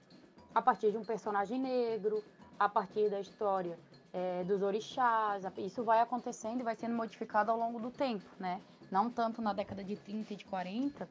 a 0.53 0.61
partir 0.61 0.90
de 0.90 0.99
um 0.99 1.05
personagem 1.05 1.61
negro, 1.61 2.25
a 2.59 2.68
partir 2.68 3.09
da 3.09 3.21
história 3.21 3.79
é, 4.12 4.42
dos 4.45 4.62
orixás. 4.62 5.45
Isso 5.59 5.85
vai 5.85 6.01
acontecendo 6.01 6.61
e 6.61 6.64
vai 6.64 6.75
sendo 6.75 6.97
modificado 6.97 7.53
ao 7.53 7.59
longo 7.59 7.79
do 7.79 7.90
tempo, 7.90 8.25
né? 8.40 8.61
Não 8.90 9.09
tanto 9.09 9.40
na 9.40 9.53
década 9.53 9.85
de 9.85 9.97
30 9.97 10.33
e 10.33 10.37
de 10.37 10.45
40, 10.45 11.09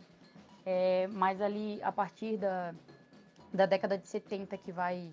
é, 0.65 1.07
mas 1.07 1.41
ali 1.41 1.81
a 1.81 1.91
partir 1.91 2.37
da, 2.37 2.75
da 3.53 3.65
década 3.65 3.97
de 3.97 4.07
70 4.07 4.57
que 4.57 4.71
vai 4.71 5.11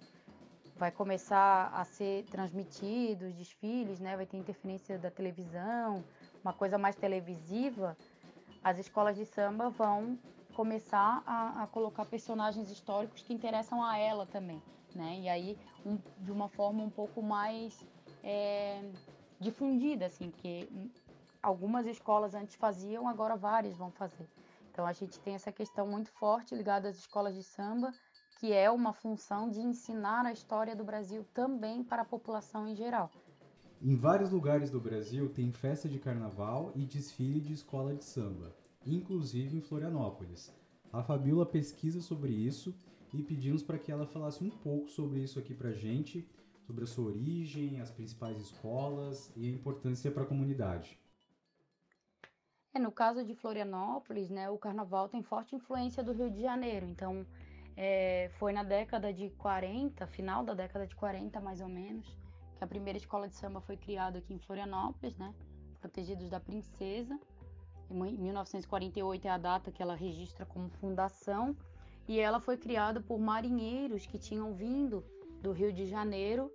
vai 0.78 0.90
começar 0.90 1.70
a 1.74 1.84
ser 1.84 2.24
transmitido 2.30 3.26
os 3.26 3.34
desfiles, 3.34 3.98
né? 4.00 4.16
Vai 4.16 4.26
ter 4.26 4.36
interferência 4.36 4.98
da 4.98 5.10
televisão, 5.10 6.04
uma 6.42 6.52
coisa 6.52 6.78
mais 6.78 6.96
televisiva. 6.96 7.96
As 8.62 8.78
escolas 8.78 9.16
de 9.16 9.24
samba 9.24 9.68
vão 9.70 10.18
começar 10.54 11.22
a, 11.26 11.62
a 11.64 11.66
colocar 11.66 12.04
personagens 12.04 12.70
históricos 12.70 13.22
que 13.22 13.32
interessam 13.32 13.82
a 13.82 13.98
ela 13.98 14.26
também 14.26 14.62
né? 14.94 15.18
E 15.20 15.28
aí, 15.28 15.58
um, 15.84 15.98
de 16.18 16.30
uma 16.30 16.48
forma 16.48 16.82
um 16.82 16.90
pouco 16.90 17.22
mais 17.22 17.84
é, 18.22 18.82
difundida, 19.40 20.06
assim, 20.06 20.30
que 20.30 20.68
algumas 21.42 21.86
escolas 21.86 22.34
antes 22.34 22.56
faziam, 22.56 23.08
agora 23.08 23.36
várias 23.36 23.76
vão 23.76 23.90
fazer. 23.90 24.28
Então 24.70 24.86
a 24.86 24.92
gente 24.92 25.18
tem 25.20 25.34
essa 25.34 25.50
questão 25.50 25.86
muito 25.86 26.10
forte 26.12 26.54
ligada 26.54 26.88
às 26.88 26.96
escolas 26.96 27.34
de 27.34 27.42
samba, 27.42 27.92
que 28.38 28.52
é 28.52 28.70
uma 28.70 28.92
função 28.92 29.50
de 29.50 29.60
ensinar 29.60 30.24
a 30.24 30.32
história 30.32 30.74
do 30.74 30.84
Brasil 30.84 31.26
também 31.34 31.82
para 31.82 32.02
a 32.02 32.04
população 32.04 32.68
em 32.68 32.74
geral. 32.76 33.10
Em 33.82 33.96
vários 33.96 34.30
lugares 34.30 34.70
do 34.70 34.80
Brasil 34.80 35.28
tem 35.28 35.50
festa 35.50 35.88
de 35.88 35.98
carnaval 35.98 36.72
e 36.76 36.84
desfile 36.84 37.40
de 37.40 37.52
escola 37.52 37.96
de 37.96 38.04
samba, 38.04 38.54
inclusive 38.86 39.56
em 39.56 39.60
Florianópolis. 39.60 40.54
A 40.92 41.02
Fabiola 41.02 41.44
pesquisa 41.44 42.00
sobre 42.00 42.32
isso 42.32 42.72
e 43.12 43.22
pedimos 43.24 43.62
para 43.62 43.78
que 43.78 43.90
ela 43.90 44.06
falasse 44.06 44.42
um 44.44 44.50
pouco 44.50 44.88
sobre 44.88 45.18
isso 45.20 45.38
aqui 45.38 45.52
para 45.52 45.72
gente, 45.72 46.24
sobre 46.64 46.84
a 46.84 46.86
sua 46.86 47.06
origem, 47.06 47.80
as 47.80 47.90
principais 47.90 48.40
escolas 48.40 49.32
e 49.36 49.48
a 49.48 49.50
importância 49.50 50.12
para 50.12 50.22
a 50.22 50.26
comunidade. 50.26 50.96
É, 52.72 52.78
no 52.78 52.92
caso 52.92 53.24
de 53.24 53.34
Florianópolis, 53.34 54.30
né, 54.30 54.48
o 54.48 54.58
carnaval 54.58 55.08
tem 55.08 55.22
forte 55.22 55.56
influência 55.56 56.04
do 56.04 56.12
Rio 56.12 56.30
de 56.30 56.40
Janeiro. 56.40 56.86
Então, 56.86 57.26
é, 57.80 58.28
foi 58.40 58.52
na 58.52 58.64
década 58.64 59.12
de 59.12 59.30
40, 59.30 60.04
final 60.08 60.44
da 60.44 60.52
década 60.52 60.84
de 60.84 60.96
40 60.96 61.40
mais 61.40 61.60
ou 61.60 61.68
menos, 61.68 62.18
que 62.56 62.64
a 62.64 62.66
primeira 62.66 62.98
escola 62.98 63.28
de 63.28 63.36
samba 63.36 63.60
foi 63.60 63.76
criada 63.76 64.18
aqui 64.18 64.34
em 64.34 64.38
Florianópolis, 64.40 65.16
né, 65.16 65.32
Protegidos 65.80 66.28
da 66.28 66.40
Princesa. 66.40 67.16
Em 67.88 67.94
1948 67.94 69.28
é 69.28 69.30
a 69.30 69.38
data 69.38 69.70
que 69.70 69.80
ela 69.80 69.94
registra 69.94 70.44
como 70.44 70.68
fundação 70.68 71.56
e 72.08 72.18
ela 72.18 72.40
foi 72.40 72.56
criada 72.56 73.00
por 73.00 73.20
marinheiros 73.20 74.04
que 74.06 74.18
tinham 74.18 74.52
vindo 74.54 75.04
do 75.40 75.52
Rio 75.52 75.72
de 75.72 75.86
Janeiro 75.86 76.52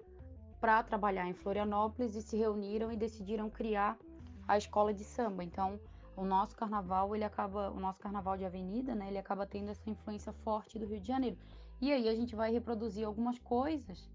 para 0.59 0.83
trabalhar 0.83 1.25
em 1.25 1.33
Florianópolis 1.33 2.15
e 2.15 2.21
se 2.21 2.35
reuniram 2.35 2.91
e 2.91 2.97
decidiram 2.97 3.49
criar 3.49 3.97
a 4.45 4.57
escola 4.57 4.93
de 4.93 5.05
samba. 5.05 5.41
Então, 5.41 5.79
o 6.15 6.23
nosso 6.23 6.55
carnaval, 6.55 7.15
ele 7.15 7.23
acaba, 7.23 7.71
o 7.71 7.79
nosso 7.79 7.99
carnaval 7.99 8.37
de 8.37 8.45
avenida, 8.45 8.93
né, 8.93 9.07
ele 9.07 9.17
acaba 9.17 9.45
tendo 9.45 9.69
essa 9.69 9.89
influência 9.89 10.31
forte 10.43 10.77
do 10.77 10.85
Rio 10.85 10.99
de 10.99 11.07
Janeiro. 11.07 11.37
E 11.81 11.91
aí 11.91 12.07
a 12.07 12.15
gente 12.15 12.35
vai 12.35 12.51
reproduzir 12.51 13.05
algumas 13.05 13.39
coisas, 13.39 14.09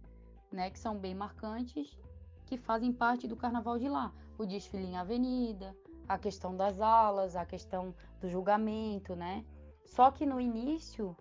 né, 0.52 0.70
que 0.70 0.78
são 0.78 0.96
bem 0.96 1.14
marcantes, 1.14 1.98
que 2.46 2.56
fazem 2.56 2.92
parte 2.92 3.26
do 3.26 3.37
carnaval 3.37 3.78
de 3.78 3.88
lá. 3.88 4.12
O 4.38 4.46
desfile 4.46 4.84
em 4.84 4.96
avenida, 4.96 5.76
a 6.08 6.16
questão 6.16 6.56
das 6.56 6.80
alas, 6.80 7.37
a 7.37 7.44
questão 7.44 7.94
do 8.20 8.28
julgamento, 8.28 9.14
né? 9.14 9.44
Só 9.84 10.11
que 10.11 10.24
no 10.24 10.40
início 10.40 11.14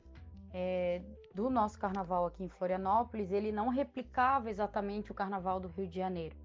é, 0.54 1.02
do 1.36 1.50
nosso 1.50 1.78
carnaval 1.78 2.26
aqui 2.26 2.44
em 2.44 2.50
Florianópolis, 2.50 3.32
ele 3.32 3.52
não 3.52 3.68
replicava 3.68 4.50
exatamente 4.50 5.12
o 5.12 5.16
carnaval 5.16 5.60
do 5.60 5.68
Rio 5.68 5.88
de 5.88 5.98
Janeiro. 5.98 6.36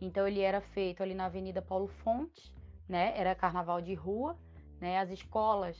Então 0.00 0.26
ele 0.26 0.40
era 0.40 0.60
feito 0.60 1.02
ali 1.02 1.14
na 1.14 1.26
Avenida 1.26 1.62
Paulo 1.62 1.86
Fontes, 1.86 2.52
né? 2.88 3.18
Era 3.18 3.34
carnaval 3.34 3.80
de 3.80 3.94
rua, 3.94 4.38
né? 4.80 4.98
As 4.98 5.10
escolas 5.10 5.76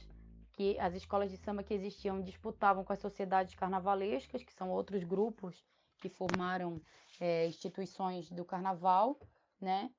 que 0.52 0.78
as 0.78 0.94
escolas 0.94 1.30
de 1.30 1.36
samba 1.36 1.64
que 1.64 1.74
existiam 1.74 2.22
disputavam 2.22 2.84
com 2.84 2.92
as 2.92 3.00
sociedades 3.00 3.54
carnavalescas, 3.54 4.44
que 4.44 4.52
são 4.52 4.70
outros 4.70 5.02
grupos 5.02 5.64
que 6.00 6.08
formaram 6.08 6.80
é, 7.20 7.46
instituições 7.46 8.30
do 8.30 8.44
carnaval, 8.44 9.18
né? 9.60 9.90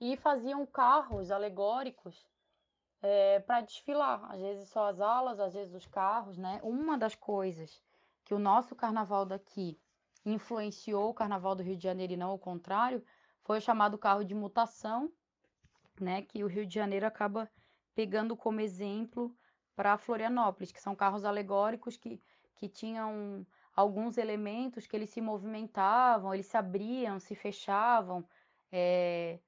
E 0.00 0.16
faziam 0.16 0.66
carros 0.66 1.30
alegóricos 1.30 2.26
é, 3.00 3.40
para 3.40 3.60
desfilar, 3.60 4.30
às 4.32 4.40
vezes 4.40 4.68
só 4.68 4.88
as 4.88 5.00
alas, 5.00 5.38
às 5.38 5.54
vezes 5.54 5.74
os 5.74 5.86
carros, 5.86 6.36
né? 6.36 6.60
Uma 6.62 6.98
das 6.98 7.14
coisas 7.14 7.80
que 8.24 8.34
o 8.34 8.38
nosso 8.38 8.74
carnaval 8.74 9.24
daqui 9.24 9.78
influenciou 10.24 11.10
o 11.10 11.14
carnaval 11.14 11.54
do 11.54 11.62
Rio 11.62 11.76
de 11.76 11.82
Janeiro 11.82 12.12
e 12.12 12.16
não 12.16 12.32
o 12.34 12.38
contrário, 12.38 13.04
foi 13.42 13.58
o 13.58 13.60
chamado 13.60 13.98
carro 13.98 14.24
de 14.24 14.34
mutação, 14.34 15.12
né, 16.02 16.22
que 16.22 16.44
o 16.44 16.46
Rio 16.46 16.66
de 16.66 16.74
Janeiro 16.74 17.06
acaba 17.06 17.50
pegando 17.94 18.36
como 18.36 18.60
exemplo 18.60 19.34
para 19.74 19.96
Florianópolis, 19.96 20.72
que 20.72 20.80
são 20.80 20.94
carros 20.94 21.24
alegóricos 21.24 21.96
que, 21.96 22.20
que 22.56 22.68
tinham 22.68 23.46
alguns 23.74 24.18
elementos 24.18 24.86
que 24.86 24.94
eles 24.94 25.10
se 25.10 25.20
movimentavam, 25.20 26.34
eles 26.34 26.46
se 26.46 26.56
abriam, 26.56 27.18
se 27.18 27.34
fechavam, 27.34 28.24
é, 28.70 29.38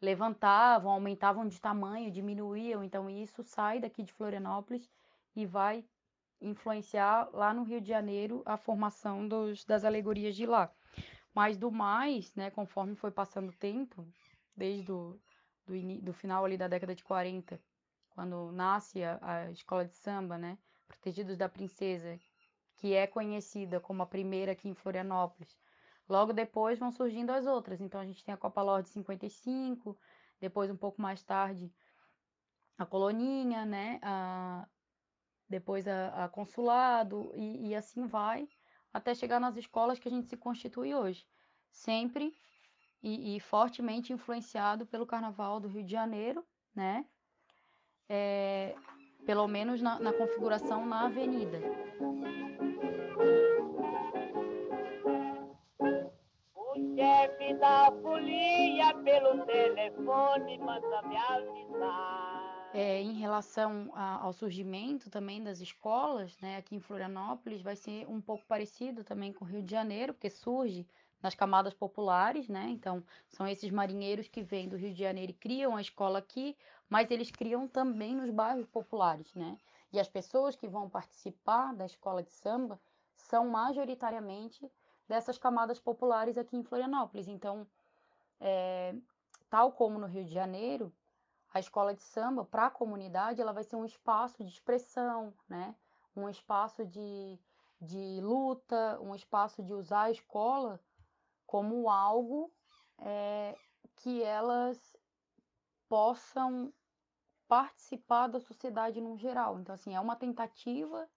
levantavam, 0.00 0.90
aumentavam 0.90 1.46
de 1.46 1.60
tamanho, 1.60 2.10
diminuíam. 2.10 2.82
Então 2.82 3.10
isso 3.10 3.42
sai 3.42 3.80
daqui 3.80 4.02
de 4.02 4.12
Florianópolis 4.12 4.90
e 5.34 5.44
vai 5.46 5.84
influenciar 6.40 7.28
lá 7.32 7.52
no 7.52 7.64
Rio 7.64 7.80
de 7.80 7.88
Janeiro 7.88 8.42
a 8.44 8.56
formação 8.56 9.26
dos, 9.26 9.64
das 9.64 9.84
alegorias 9.84 10.34
de 10.34 10.46
lá. 10.46 10.70
Mas 11.34 11.56
do 11.58 11.70
mais, 11.70 12.34
né, 12.34 12.50
conforme 12.50 12.94
foi 12.94 13.10
passando 13.10 13.50
o 13.50 13.56
tempo, 13.56 14.06
desde 14.56 14.90
o 14.90 15.20
do, 15.66 16.00
do 16.00 16.12
final 16.12 16.44
ali 16.44 16.56
da 16.56 16.68
década 16.68 16.94
de 16.94 17.04
40, 17.04 17.60
quando 18.10 18.50
nasce 18.52 19.02
a, 19.02 19.18
a 19.20 19.50
escola 19.50 19.84
de 19.84 19.94
samba, 19.94 20.38
né? 20.38 20.58
Protegidos 20.86 21.36
da 21.36 21.48
Princesa, 21.48 22.18
que 22.76 22.94
é 22.94 23.06
conhecida 23.06 23.80
como 23.80 24.02
a 24.02 24.06
primeira 24.06 24.52
aqui 24.52 24.68
em 24.68 24.74
Florianópolis. 24.74 25.58
Logo 26.08 26.32
depois 26.32 26.78
vão 26.78 26.92
surgindo 26.92 27.30
as 27.30 27.46
outras. 27.46 27.80
Então 27.80 28.00
a 28.00 28.06
gente 28.06 28.24
tem 28.24 28.32
a 28.32 28.38
Copa 28.38 28.62
Lorde 28.62 28.88
55, 28.88 29.98
depois 30.40 30.70
um 30.70 30.76
pouco 30.76 31.02
mais 31.02 31.22
tarde 31.22 31.72
a 32.78 32.86
Coloninha, 32.86 33.64
né? 33.64 33.98
A, 34.02 34.68
depois 35.48 35.86
a, 35.88 36.24
a 36.24 36.28
Consulado 36.28 37.32
e, 37.34 37.68
e 37.68 37.74
assim 37.74 38.06
vai 38.06 38.48
até 38.92 39.14
chegar 39.14 39.40
nas 39.40 39.56
escolas 39.56 39.98
que 39.98 40.08
a 40.08 40.10
gente 40.10 40.28
se 40.28 40.36
constitui 40.36 40.94
hoje. 40.94 41.26
Sempre 41.70 42.34
e, 43.02 43.36
e 43.36 43.40
fortemente 43.40 44.12
influenciado 44.12 44.86
pelo 44.86 45.06
Carnaval 45.06 45.60
do 45.60 45.68
Rio 45.68 45.84
de 45.84 45.92
Janeiro, 45.92 46.44
né? 46.74 47.04
É, 48.08 48.74
pelo 49.24 49.46
menos 49.48 49.82
na, 49.82 49.98
na 49.98 50.12
configuração 50.12 50.86
na 50.86 51.06
avenida. 51.06 51.60
Chefe 56.96 57.54
da 57.54 57.92
folia 58.02 58.94
pelo 59.04 59.44
telefone 59.44 60.58
manda 60.58 61.02
me 61.02 61.16
avisar. 61.16 62.70
É, 62.72 63.00
em 63.00 63.14
relação 63.14 63.90
a, 63.94 64.22
ao 64.22 64.32
surgimento 64.32 65.08
também 65.10 65.42
das 65.42 65.60
escolas, 65.60 66.38
né, 66.40 66.56
aqui 66.56 66.76
em 66.76 66.80
Florianópolis, 66.80 67.62
vai 67.62 67.74
ser 67.74 68.06
um 68.08 68.20
pouco 68.20 68.44
parecido 68.46 69.02
também 69.02 69.32
com 69.32 69.44
o 69.44 69.48
Rio 69.48 69.62
de 69.62 69.70
Janeiro, 69.70 70.12
porque 70.12 70.30
surge 70.30 70.86
nas 71.22 71.34
camadas 71.34 71.74
populares, 71.74 72.48
né? 72.48 72.66
Então, 72.68 73.02
são 73.28 73.46
esses 73.46 73.70
marinheiros 73.70 74.28
que 74.28 74.42
vêm 74.42 74.68
do 74.68 74.76
Rio 74.76 74.92
de 74.92 75.00
Janeiro 75.00 75.32
e 75.32 75.34
criam 75.34 75.76
a 75.76 75.80
escola 75.80 76.18
aqui, 76.18 76.56
mas 76.88 77.10
eles 77.10 77.30
criam 77.30 77.66
também 77.66 78.14
nos 78.14 78.30
bairros 78.30 78.66
populares, 78.66 79.34
né? 79.34 79.58
E 79.92 80.00
as 80.00 80.08
pessoas 80.08 80.56
que 80.56 80.68
vão 80.68 80.88
participar 80.88 81.74
da 81.74 81.86
escola 81.86 82.22
de 82.22 82.32
samba 82.32 82.78
são 83.14 83.48
majoritariamente 83.48 84.70
dessas 85.08 85.38
camadas 85.38 85.78
populares 85.78 86.36
aqui 86.36 86.56
em 86.56 86.64
Florianópolis. 86.64 87.28
Então, 87.28 87.66
é, 88.40 88.94
tal 89.48 89.72
como 89.72 89.98
no 89.98 90.06
Rio 90.06 90.24
de 90.24 90.32
Janeiro, 90.32 90.92
a 91.52 91.60
escola 91.60 91.94
de 91.94 92.02
samba 92.02 92.44
para 92.44 92.66
a 92.66 92.70
comunidade 92.70 93.40
ela 93.40 93.52
vai 93.52 93.64
ser 93.64 93.76
um 93.76 93.84
espaço 93.84 94.44
de 94.44 94.50
expressão, 94.50 95.32
né? 95.48 95.74
Um 96.14 96.28
espaço 96.28 96.84
de, 96.84 97.38
de 97.80 98.20
luta, 98.20 98.98
um 99.00 99.14
espaço 99.14 99.62
de 99.62 99.72
usar 99.72 100.02
a 100.02 100.10
escola 100.10 100.80
como 101.46 101.88
algo 101.88 102.52
é, 102.98 103.56
que 103.96 104.22
elas 104.22 104.96
possam 105.88 106.72
participar 107.48 108.26
da 108.26 108.40
sociedade 108.40 109.00
no 109.00 109.16
geral. 109.16 109.60
Então, 109.60 109.74
assim, 109.74 109.94
é 109.94 110.00
uma 110.00 110.16
tentativa 110.16 111.08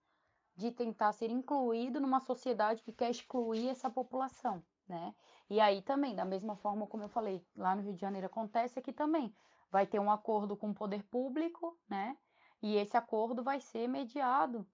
de 0.56 0.70
tentar 0.70 1.12
ser 1.12 1.30
incluído 1.30 2.00
numa 2.00 2.20
sociedade 2.20 2.82
que 2.82 2.92
quer 2.92 3.10
excluir 3.10 3.68
essa 3.68 3.90
população, 3.90 4.62
né? 4.86 5.14
E 5.48 5.60
aí 5.60 5.82
também, 5.82 6.14
da 6.14 6.24
mesma 6.24 6.54
forma 6.54 6.86
como 6.86 7.02
eu 7.02 7.08
falei, 7.08 7.44
lá 7.56 7.74
no 7.74 7.82
Rio 7.82 7.94
de 7.94 8.00
Janeiro 8.00 8.26
acontece 8.26 8.78
aqui 8.78 8.92
também. 8.92 9.34
Vai 9.70 9.86
ter 9.86 9.98
um 9.98 10.10
acordo 10.10 10.56
com 10.56 10.70
o 10.70 10.74
poder 10.74 11.02
público, 11.04 11.78
né? 11.88 12.16
E 12.62 12.76
esse 12.76 12.96
acordo 12.96 13.42
vai 13.42 13.60
ser 13.60 13.88
mediado 13.88 14.68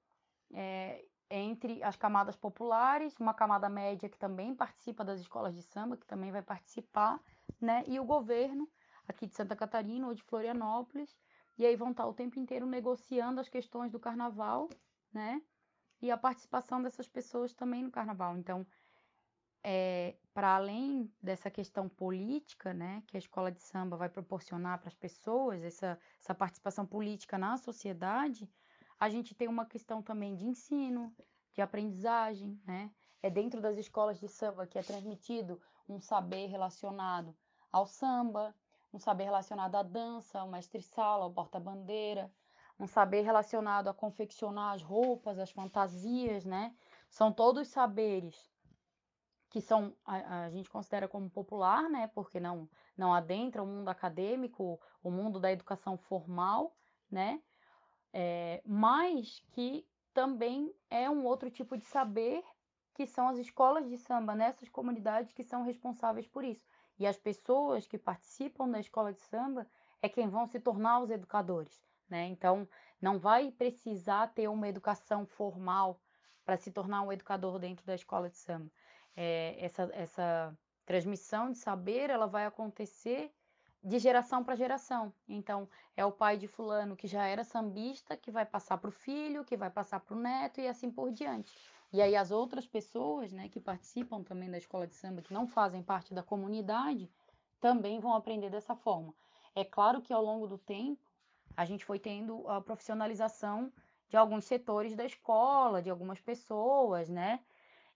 é, 0.53 1.05
entre 1.31 1.83
as 1.83 1.97
camadas 1.97 2.37
populares, 2.37 3.15
uma 3.19 3.35
camada 3.35 3.69
média 3.69 4.09
que 4.09 4.19
também 4.19 4.55
participa 4.55 5.05
das 5.05 5.21
escolas 5.21 5.55
de 5.55 5.63
samba, 5.63 5.97
que 5.97 6.07
também 6.07 6.31
vai 6.31 6.43
participar, 6.43 7.21
né? 7.61 7.83
E 7.87 7.99
o 7.99 8.05
governo 8.05 8.69
aqui 9.09 9.27
de 9.27 9.35
Santa 9.35 9.57
Catarina 9.57 10.07
ou 10.07 10.15
de 10.15 10.23
Florianópolis, 10.23 11.17
e 11.59 11.65
aí 11.65 11.77
vão 11.77 11.91
estar 11.91 12.07
o 12.07 12.15
tempo 12.15 12.39
inteiro 12.39 12.67
negociando 12.67 13.41
as 13.41 13.49
questões 13.49 13.91
do 13.91 13.99
carnaval, 13.99 14.69
né? 15.13 15.41
E 16.01 16.11
a 16.11 16.17
participação 16.17 16.83
dessas 16.83 17.09
pessoas 17.09 17.55
também 17.55 17.83
no 17.83 17.91
carnaval. 17.91 18.37
Então, 18.37 18.67
é, 19.69 20.15
para 20.33 20.55
além 20.55 21.13
dessa 21.21 21.51
questão 21.51 21.89
política, 21.89 22.73
né, 22.73 23.03
que 23.07 23.17
a 23.17 23.19
escola 23.19 23.51
de 23.51 23.61
samba 23.61 23.97
vai 23.97 24.09
proporcionar 24.09 24.79
para 24.79 24.89
as 24.89 24.95
pessoas, 24.95 25.65
essa, 25.65 25.99
essa 26.21 26.33
participação 26.35 26.87
política 26.87 27.37
na 27.37 27.57
sociedade, 27.57 28.49
a 28.99 29.09
gente 29.09 29.35
tem 29.35 29.49
uma 29.49 29.67
questão 29.67 30.03
também 30.03 30.35
de 30.35 30.47
ensino, 30.47 31.15
de 31.53 31.61
aprendizagem, 31.61 32.61
né? 32.67 32.91
É 33.23 33.31
dentro 33.31 33.61
das 33.61 33.77
escolas 33.77 34.19
de 34.21 34.29
samba 34.29 34.67
que 34.67 34.79
é 34.79 34.83
transmitido 34.83 35.61
um 35.89 36.01
saber 36.01 36.47
relacionado 36.47 37.37
ao 37.73 37.87
samba, 37.87 38.55
um 38.93 38.99
saber 38.99 39.25
relacionado 39.25 39.75
à 39.75 39.83
dança, 39.83 40.41
ao 40.41 40.49
mestre-sala, 40.49 41.25
ao 41.25 41.33
porta-bandeira, 41.33 42.33
um 42.79 42.87
saber 42.87 43.23
relacionado 43.23 43.89
a 43.89 43.95
confeccionar 43.95 44.75
as 44.75 44.83
roupas, 44.83 45.39
as 45.39 45.51
fantasias, 45.51 46.45
né? 46.45 46.75
São 47.09 47.33
todos 47.33 47.69
saberes 47.69 48.51
que 49.49 49.61
são 49.61 49.97
a, 50.05 50.45
a, 50.45 50.51
gente 50.51 50.69
considera 50.69 51.09
como 51.09 51.31
popular, 51.31 51.89
né? 51.89 52.09
Porque 52.09 52.39
não 52.39 52.69
não 52.97 53.13
adentra 53.15 53.63
o 53.63 53.67
mundo 53.67 53.89
acadêmico, 53.89 54.81
o 55.03 55.11
mundo 55.11 55.39
da 55.39 55.53
educação 55.53 55.97
formal, 55.97 56.75
né? 57.11 57.43
É, 58.19 58.63
mas 58.65 59.43
que 59.51 59.87
também 60.15 60.75
é 60.89 61.11
um 61.11 61.27
outro 61.27 61.51
tipo 61.51 61.77
de 61.77 61.85
saber 61.85 62.43
que 62.95 63.07
são 63.07 63.29
as 63.29 63.37
escolas 63.37 63.87
de 63.87 63.99
samba 63.99 64.35
nessas 64.35 64.71
comunidades 64.71 65.35
que 65.35 65.45
são 65.45 65.63
responsáveis 65.63 66.27
por 66.27 66.43
isso. 66.43 66.67
E 66.99 67.07
as 67.07 67.19
pessoas 67.19 67.87
que 67.87 67.99
participam 67.99 68.71
da 68.71 68.81
escola 68.81 69.13
de 69.13 69.21
samba 69.21 69.67
é 70.01 70.09
quem 70.09 70.31
vão 70.31 70.47
se 70.47 70.59
tornar 70.59 71.01
os 71.01 71.11
educadores, 71.11 71.87
né? 72.09 72.25
Então, 72.29 72.67
não 72.99 73.19
vai 73.19 73.51
precisar 73.51 74.29
ter 74.29 74.49
uma 74.49 74.67
educação 74.67 75.27
formal 75.27 76.01
para 76.43 76.57
se 76.57 76.71
tornar 76.71 77.03
um 77.03 77.13
educador 77.13 77.59
dentro 77.59 77.85
da 77.85 77.95
escola 77.95 78.31
de 78.31 78.39
samba. 78.39 78.73
É, 79.15 79.63
essa, 79.63 79.91
essa 79.93 80.59
transmissão 80.87 81.53
de 81.53 81.59
saber, 81.59 82.09
ela 82.09 82.27
vai 82.27 82.47
acontecer 82.47 83.31
de 83.87 84.01
geração 84.01 84.43
para 84.43 84.57
geração. 84.57 85.13
Então, 85.29 85.69
é 85.97 86.05
o 86.05 86.11
pai 86.11 86.37
de 86.37 86.49
fulano 86.49 86.97
que 86.97 87.07
já 87.07 87.25
era 87.25 87.45
sambista, 87.45 88.17
que 88.17 88.33
vai 88.33 88.45
passar 88.45 88.79
para 88.79 88.89
o 88.89 88.93
filho, 88.93 89.45
que 89.45 89.57
vai 89.57 89.71
passar 89.71 90.01
para 90.01 90.17
o 90.17 90.19
neto 90.19 90.61
e 90.61 90.67
assim 90.67 90.91
por 90.91 91.13
diante. 91.13 91.57
E 91.93 92.03
aí 92.03 92.17
as 92.17 92.33
outras 92.33 92.67
pessoas, 92.67 93.33
né, 93.33 93.49
que 93.49 93.61
participam 93.61 94.25
também 94.25 94.51
da 94.51 94.59
escola 94.59 94.89
de 94.89 94.95
samba, 94.97 95.23
que 95.23 95.33
não 95.33 95.47
fazem 95.47 95.85
parte 95.85 96.13
da 96.13 96.21
comunidade, 96.21 97.09
também 97.61 98.01
vão 98.01 98.13
aprender 98.13 98.51
dessa 98.51 98.75
forma. 98.75 99.15
É 99.55 99.65
claro 99.65 100.03
que 100.03 100.13
ao 100.13 100.21
longo 100.23 100.49
do 100.49 100.59
tempo, 100.59 101.09
a 101.57 101.65
gente 101.65 101.85
foi 101.85 102.01
tendo 102.01 102.47
a 102.49 102.61
profissionalização 102.61 103.73
de 104.09 104.17
alguns 104.17 104.47
setores 104.47 104.97
da 104.97 105.05
escola, 105.05 105.81
de 105.81 105.91
algumas 105.91 106.21
pessoas, 106.21 107.09
né? 107.09 107.39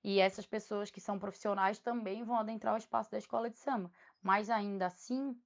E 0.05 0.20
essas 0.20 0.46
pessoas 0.46 0.88
que 0.88 1.00
são 1.00 1.18
profissionais 1.18 1.81
também 1.81 2.22
vão 2.22 2.37
adentrar 2.37 2.74
o 2.74 2.79
espaço 2.79 3.11
da 3.11 3.18
escola 3.18 3.50
de 3.50 3.59
samba. 3.59 3.90
Mas 4.22 4.48
ainda 4.48 4.87
assim, 4.87 5.37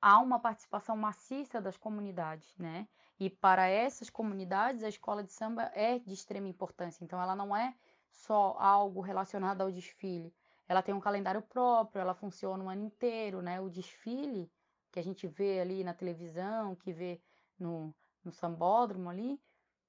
há 0.00 0.18
uma 0.18 0.38
participação 0.38 0.96
maciça 0.96 1.60
das 1.60 1.76
comunidades, 1.76 2.56
né? 2.58 2.88
E 3.18 3.28
para 3.28 3.68
essas 3.68 4.08
comunidades, 4.08 4.82
a 4.82 4.88
escola 4.88 5.22
de 5.22 5.32
samba 5.32 5.70
é 5.74 5.98
de 5.98 6.14
extrema 6.14 6.48
importância. 6.48 7.04
Então, 7.04 7.20
ela 7.20 7.36
não 7.36 7.54
é 7.54 7.74
só 8.10 8.56
algo 8.58 9.00
relacionado 9.00 9.60
ao 9.60 9.70
desfile. 9.70 10.34
Ela 10.66 10.82
tem 10.82 10.94
um 10.94 11.00
calendário 11.00 11.42
próprio, 11.42 12.00
ela 12.00 12.14
funciona 12.14 12.64
o 12.64 12.68
ano 12.68 12.84
inteiro, 12.84 13.42
né? 13.42 13.60
O 13.60 13.68
desfile 13.68 14.50
que 14.90 14.98
a 14.98 15.02
gente 15.02 15.26
vê 15.26 15.60
ali 15.60 15.84
na 15.84 15.92
televisão, 15.92 16.74
que 16.74 16.92
vê 16.92 17.20
no, 17.58 17.94
no 18.24 18.32
sambódromo 18.32 19.10
ali, 19.10 19.40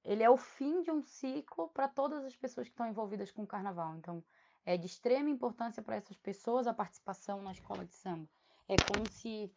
ele 0.03 0.23
é 0.23 0.29
o 0.29 0.37
fim 0.37 0.81
de 0.81 0.91
um 0.91 1.01
ciclo 1.01 1.69
para 1.69 1.87
todas 1.87 2.25
as 2.25 2.35
pessoas 2.35 2.67
que 2.67 2.73
estão 2.73 2.87
envolvidas 2.87 3.31
com 3.31 3.43
o 3.43 3.47
carnaval. 3.47 3.95
Então, 3.95 4.23
é 4.65 4.77
de 4.77 4.87
extrema 4.87 5.29
importância 5.29 5.81
para 5.81 5.95
essas 5.95 6.17
pessoas 6.17 6.67
a 6.67 6.73
participação 6.73 7.41
na 7.41 7.51
escola 7.51 7.85
de 7.85 7.93
samba. 7.93 8.27
É 8.67 8.75
como 8.77 9.07
se 9.09 9.51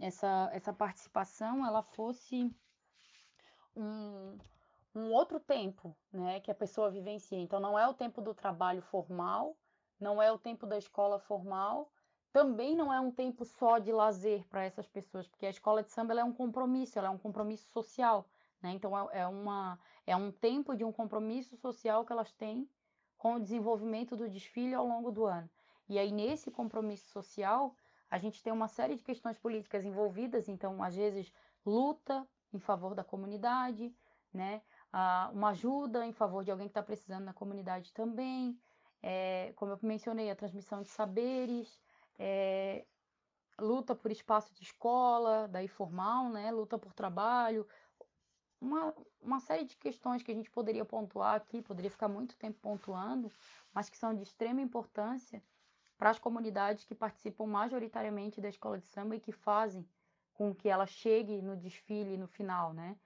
essa, 0.00 0.48
essa 0.52 0.72
participação 0.72 1.66
ela 1.66 1.82
fosse 1.82 2.54
um, 3.76 4.38
um 4.94 5.12
outro 5.12 5.40
tempo, 5.40 5.96
né, 6.12 6.40
que 6.40 6.50
a 6.50 6.54
pessoa 6.54 6.90
vivencia. 6.90 7.38
Então 7.38 7.60
não 7.60 7.78
é 7.78 7.86
o 7.86 7.94
tempo 7.94 8.20
do 8.20 8.34
trabalho 8.34 8.82
formal, 8.82 9.56
não 9.98 10.22
é 10.22 10.30
o 10.30 10.38
tempo 10.38 10.66
da 10.66 10.78
escola 10.78 11.18
formal, 11.18 11.90
também 12.32 12.76
não 12.76 12.92
é 12.92 13.00
um 13.00 13.10
tempo 13.10 13.44
só 13.44 13.78
de 13.78 13.90
lazer 13.90 14.46
para 14.48 14.64
essas 14.64 14.86
pessoas, 14.86 15.26
porque 15.26 15.46
a 15.46 15.50
escola 15.50 15.82
de 15.82 15.90
samba 15.90 16.14
é 16.14 16.24
um 16.24 16.32
compromisso, 16.32 16.98
ela 16.98 17.08
é 17.08 17.10
um 17.10 17.18
compromisso 17.18 17.68
social, 17.70 18.28
né? 18.62 18.72
Então 18.72 18.96
é, 18.96 19.20
é, 19.20 19.26
uma, 19.26 19.78
é 20.06 20.14
um 20.14 20.30
tempo 20.30 20.76
de 20.76 20.84
um 20.84 20.92
compromisso 20.92 21.56
social 21.56 22.04
que 22.04 22.12
elas 22.12 22.32
têm 22.32 22.68
com 23.16 23.34
o 23.34 23.40
desenvolvimento 23.40 24.16
do 24.16 24.28
desfile 24.28 24.74
ao 24.74 24.86
longo 24.86 25.10
do 25.10 25.24
ano. 25.24 25.48
E 25.88 25.98
aí 25.98 26.12
nesse 26.12 26.50
compromisso 26.50 27.10
social, 27.10 27.74
a 28.10 28.18
gente 28.18 28.42
tem 28.42 28.52
uma 28.52 28.68
série 28.68 28.96
de 28.96 29.02
questões 29.02 29.38
políticas 29.38 29.84
envolvidas, 29.84 30.48
então 30.48 30.82
às 30.82 30.94
vezes 30.96 31.32
luta 31.64 32.26
em 32.52 32.58
favor 32.58 32.94
da 32.94 33.04
comunidade, 33.04 33.94
né? 34.32 34.62
Ah, 34.92 35.30
uma 35.32 35.50
ajuda 35.50 36.06
em 36.06 36.12
favor 36.12 36.44
de 36.44 36.50
alguém 36.50 36.66
que 36.66 36.70
está 36.70 36.82
precisando 36.82 37.24
na 37.24 37.34
comunidade 37.34 37.92
também, 37.92 38.58
é, 39.02 39.52
como 39.56 39.72
eu 39.72 39.78
mencionei, 39.82 40.30
a 40.30 40.36
transmissão 40.36 40.82
de 40.82 40.88
saberes, 40.88 41.80
é, 42.18 42.86
luta 43.58 43.94
por 43.94 44.10
espaço 44.10 44.52
de 44.54 44.62
escola, 44.62 45.46
daí 45.48 45.68
formal, 45.68 46.28
né? 46.30 46.50
Luta 46.50 46.78
por 46.78 46.92
trabalho, 46.92 47.66
uma, 48.60 48.94
uma 49.20 49.40
série 49.40 49.64
de 49.64 49.76
questões 49.76 50.22
que 50.22 50.32
a 50.32 50.34
gente 50.34 50.50
poderia 50.50 50.84
pontuar 50.84 51.34
aqui, 51.34 51.62
poderia 51.62 51.90
ficar 51.90 52.08
muito 52.08 52.36
tempo 52.36 52.58
pontuando, 52.60 53.30
mas 53.72 53.88
que 53.88 53.96
são 53.96 54.14
de 54.14 54.22
extrema 54.22 54.60
importância 54.60 55.42
para 55.98 56.10
as 56.10 56.18
comunidades 56.18 56.84
que 56.84 56.94
participam 56.94 57.46
majoritariamente 57.46 58.40
da 58.40 58.48
escola 58.48 58.78
de 58.78 58.86
samba 58.86 59.16
e 59.16 59.20
que 59.20 59.32
fazem 59.32 59.84
com 60.32 60.54
que 60.54 60.68
ela 60.68 60.86
chegue 60.86 61.42
no 61.42 61.56
desfile 61.56 62.16
no 62.16 62.28
final, 62.28 62.72
né? 62.72 62.96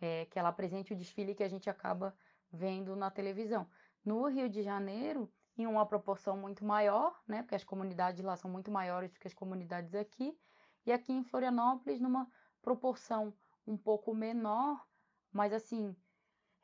É, 0.00 0.26
que 0.26 0.38
ela 0.38 0.48
apresente 0.48 0.92
o 0.92 0.96
desfile 0.96 1.34
que 1.34 1.44
a 1.44 1.48
gente 1.48 1.70
acaba 1.70 2.12
vendo 2.52 2.96
na 2.96 3.10
televisão. 3.10 3.68
No 4.04 4.26
Rio 4.26 4.48
de 4.48 4.62
Janeiro, 4.62 5.30
em 5.56 5.66
uma 5.66 5.86
proporção 5.86 6.36
muito 6.36 6.64
maior, 6.64 7.22
né? 7.28 7.42
Porque 7.42 7.54
as 7.54 7.62
comunidades 7.62 8.24
lá 8.24 8.36
são 8.36 8.50
muito 8.50 8.70
maiores 8.70 9.12
do 9.12 9.20
que 9.20 9.28
as 9.28 9.34
comunidades 9.34 9.94
aqui, 9.94 10.36
e 10.84 10.90
aqui 10.90 11.12
em 11.12 11.22
Florianópolis 11.22 12.00
numa 12.00 12.26
proporção 12.60 13.32
um 13.66 13.76
pouco 13.76 14.12
menor, 14.12 14.84
mas 15.32 15.52
assim 15.52 15.94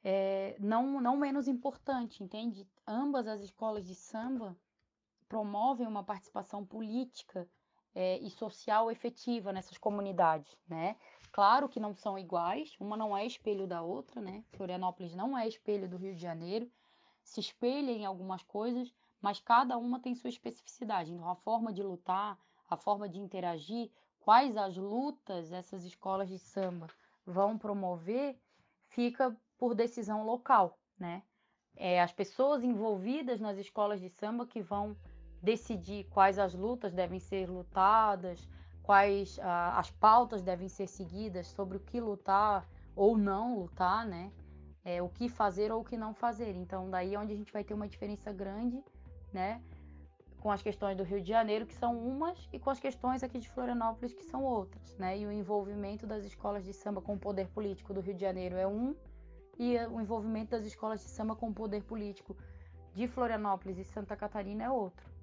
é, 0.02 0.56
não 0.58 1.00
não 1.00 1.16
menos 1.16 1.46
importante, 1.46 2.24
entende? 2.24 2.68
Ambas 2.86 3.28
as 3.28 3.40
escolas 3.40 3.86
de 3.86 3.94
samba 3.94 4.56
promovem 5.28 5.86
uma 5.86 6.02
participação 6.02 6.64
política 6.64 7.48
é, 7.94 8.18
e 8.18 8.30
social 8.30 8.90
efetiva 8.90 9.52
nessas 9.52 9.78
comunidades, 9.78 10.56
né? 10.68 10.96
Claro 11.32 11.68
que 11.68 11.80
não 11.80 11.94
são 11.94 12.18
iguais, 12.18 12.76
uma 12.78 12.96
não 12.96 13.16
é 13.16 13.24
espelho 13.24 13.66
da 13.66 13.82
outra, 13.82 14.20
né? 14.20 14.44
Florianópolis 14.52 15.14
não 15.14 15.36
é 15.36 15.48
espelho 15.48 15.88
do 15.88 15.96
Rio 15.96 16.14
de 16.14 16.20
Janeiro, 16.20 16.70
se 17.22 17.40
espelha 17.40 17.90
em 17.90 18.04
algumas 18.04 18.42
coisas, 18.42 18.92
mas 19.20 19.40
cada 19.40 19.76
uma 19.76 19.98
tem 19.98 20.14
sua 20.14 20.30
especificidade. 20.30 21.12
Então, 21.12 21.28
a 21.28 21.36
forma 21.36 21.72
de 21.72 21.82
lutar, 21.82 22.38
a 22.68 22.76
forma 22.76 23.08
de 23.08 23.18
interagir, 23.18 23.90
quais 24.20 24.56
as 24.56 24.76
lutas 24.76 25.52
essas 25.52 25.84
escolas 25.84 26.28
de 26.28 26.38
samba 26.38 26.86
vão 27.24 27.56
promover, 27.56 28.38
fica 28.88 29.36
por 29.58 29.74
decisão 29.74 30.24
local, 30.24 30.78
né? 30.98 31.22
É, 31.74 32.00
as 32.00 32.12
pessoas 32.12 32.62
envolvidas 32.62 33.40
nas 33.40 33.58
escolas 33.58 34.00
de 34.00 34.08
samba 34.08 34.46
que 34.46 34.62
vão 34.62 34.96
decidir 35.42 36.04
quais 36.04 36.38
as 36.38 36.54
lutas 36.54 36.92
devem 36.92 37.18
ser 37.18 37.48
lutadas, 37.48 38.48
quais 38.82 39.38
ah, 39.42 39.78
as 39.78 39.90
pautas 39.90 40.42
devem 40.42 40.68
ser 40.68 40.86
seguidas 40.86 41.48
sobre 41.48 41.76
o 41.76 41.80
que 41.80 42.00
lutar 42.00 42.66
ou 42.94 43.18
não 43.18 43.58
lutar, 43.58 44.06
né? 44.06 44.32
É, 44.84 45.02
o 45.02 45.08
que 45.08 45.28
fazer 45.28 45.72
ou 45.72 45.80
o 45.80 45.84
que 45.84 45.96
não 45.96 46.14
fazer. 46.14 46.54
Então, 46.54 46.88
daí 46.88 47.14
é 47.14 47.18
onde 47.18 47.32
a 47.32 47.36
gente 47.36 47.52
vai 47.52 47.64
ter 47.64 47.74
uma 47.74 47.88
diferença 47.88 48.32
grande, 48.32 48.82
né? 49.32 49.60
Com 50.40 50.50
as 50.52 50.62
questões 50.62 50.96
do 50.96 51.02
Rio 51.02 51.20
de 51.20 51.28
Janeiro, 51.28 51.66
que 51.66 51.74
são 51.74 51.98
umas, 51.98 52.48
e 52.52 52.58
com 52.58 52.70
as 52.70 52.78
questões 52.78 53.24
aqui 53.24 53.40
de 53.40 53.48
Florianópolis, 53.48 54.14
que 54.14 54.22
são 54.24 54.44
outras, 54.44 54.96
né? 54.96 55.18
E 55.18 55.26
o 55.26 55.32
envolvimento 55.32 56.06
das 56.06 56.24
escolas 56.24 56.64
de 56.64 56.72
samba 56.72 57.02
com 57.02 57.14
o 57.14 57.18
poder 57.18 57.48
político 57.48 57.92
do 57.92 58.00
Rio 58.00 58.14
de 58.14 58.20
Janeiro 58.20 58.56
é 58.56 58.66
um, 58.66 58.94
e 59.58 59.76
o 59.86 60.00
envolvimento 60.00 60.52
das 60.52 60.64
escolas 60.64 61.00
de 61.00 61.08
samba 61.08 61.34
com 61.34 61.48
o 61.48 61.54
poder 61.54 61.82
político 61.82 62.36
de 62.94 63.08
Florianópolis 63.08 63.78
e 63.78 63.84
Santa 63.84 64.14
Catarina 64.14 64.64
é 64.64 64.70
outro. 64.70 65.15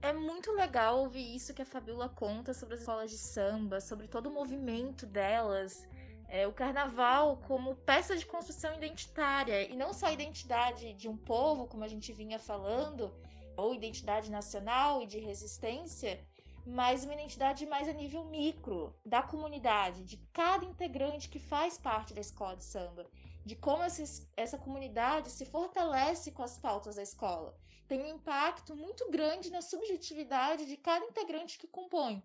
É 0.00 0.12
muito 0.12 0.52
legal 0.52 1.00
ouvir 1.00 1.34
isso 1.34 1.52
que 1.52 1.60
a 1.60 1.66
Fabiola 1.66 2.08
conta 2.08 2.54
sobre 2.54 2.74
as 2.74 2.80
escolas 2.80 3.10
de 3.10 3.18
samba, 3.18 3.80
sobre 3.80 4.06
todo 4.06 4.28
o 4.28 4.32
movimento 4.32 5.04
delas. 5.04 5.88
É, 6.28 6.46
o 6.46 6.52
carnaval 6.52 7.38
como 7.48 7.74
peça 7.74 8.16
de 8.16 8.24
construção 8.24 8.74
identitária, 8.74 9.68
e 9.68 9.74
não 9.74 9.92
só 9.92 10.06
a 10.06 10.12
identidade 10.12 10.92
de 10.92 11.08
um 11.08 11.16
povo, 11.16 11.66
como 11.66 11.82
a 11.82 11.88
gente 11.88 12.12
vinha 12.12 12.38
falando, 12.38 13.12
ou 13.56 13.74
identidade 13.74 14.30
nacional 14.30 15.02
e 15.02 15.06
de 15.06 15.18
resistência, 15.18 16.24
mas 16.64 17.04
uma 17.04 17.14
identidade 17.14 17.66
mais 17.66 17.88
a 17.88 17.92
nível 17.92 18.24
micro, 18.24 18.94
da 19.04 19.20
comunidade, 19.20 20.04
de 20.04 20.16
cada 20.32 20.64
integrante 20.64 21.28
que 21.28 21.40
faz 21.40 21.76
parte 21.76 22.14
da 22.14 22.20
escola 22.20 22.56
de 22.56 22.64
samba, 22.64 23.04
de 23.44 23.56
como 23.56 23.82
essa, 23.82 24.28
essa 24.36 24.58
comunidade 24.58 25.30
se 25.30 25.44
fortalece 25.44 26.30
com 26.30 26.42
as 26.44 26.56
pautas 26.56 26.96
da 26.96 27.02
escola 27.02 27.56
tem 27.88 28.02
um 28.02 28.14
impacto 28.16 28.76
muito 28.76 29.10
grande 29.10 29.50
na 29.50 29.62
subjetividade 29.62 30.66
de 30.66 30.76
cada 30.76 31.04
integrante 31.04 31.58
que 31.58 31.66
compõe. 31.66 32.22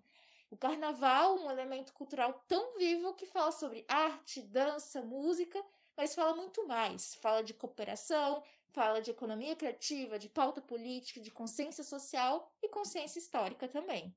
O 0.51 0.57
carnaval, 0.57 1.39
um 1.39 1.49
elemento 1.49 1.93
cultural 1.93 2.43
tão 2.47 2.77
vivo 2.77 3.15
que 3.15 3.25
fala 3.25 3.51
sobre 3.51 3.85
arte, 3.87 4.41
dança, 4.41 5.01
música, 5.01 5.63
mas 5.97 6.13
fala 6.13 6.35
muito 6.35 6.67
mais. 6.67 7.15
Fala 7.15 7.43
de 7.43 7.53
cooperação, 7.53 8.43
Fala 8.73 9.03
de 9.03 9.11
economia 9.11 9.55
criativa, 9.55 10.17
de 10.17 10.27
pauta 10.27 10.59
política, 10.59 11.21
de 11.21 11.29
consciência 11.29 11.83
social 11.83 12.51
e 12.59 12.67
consciência 12.67 13.19
histórica 13.19 13.67
também. 13.67 14.15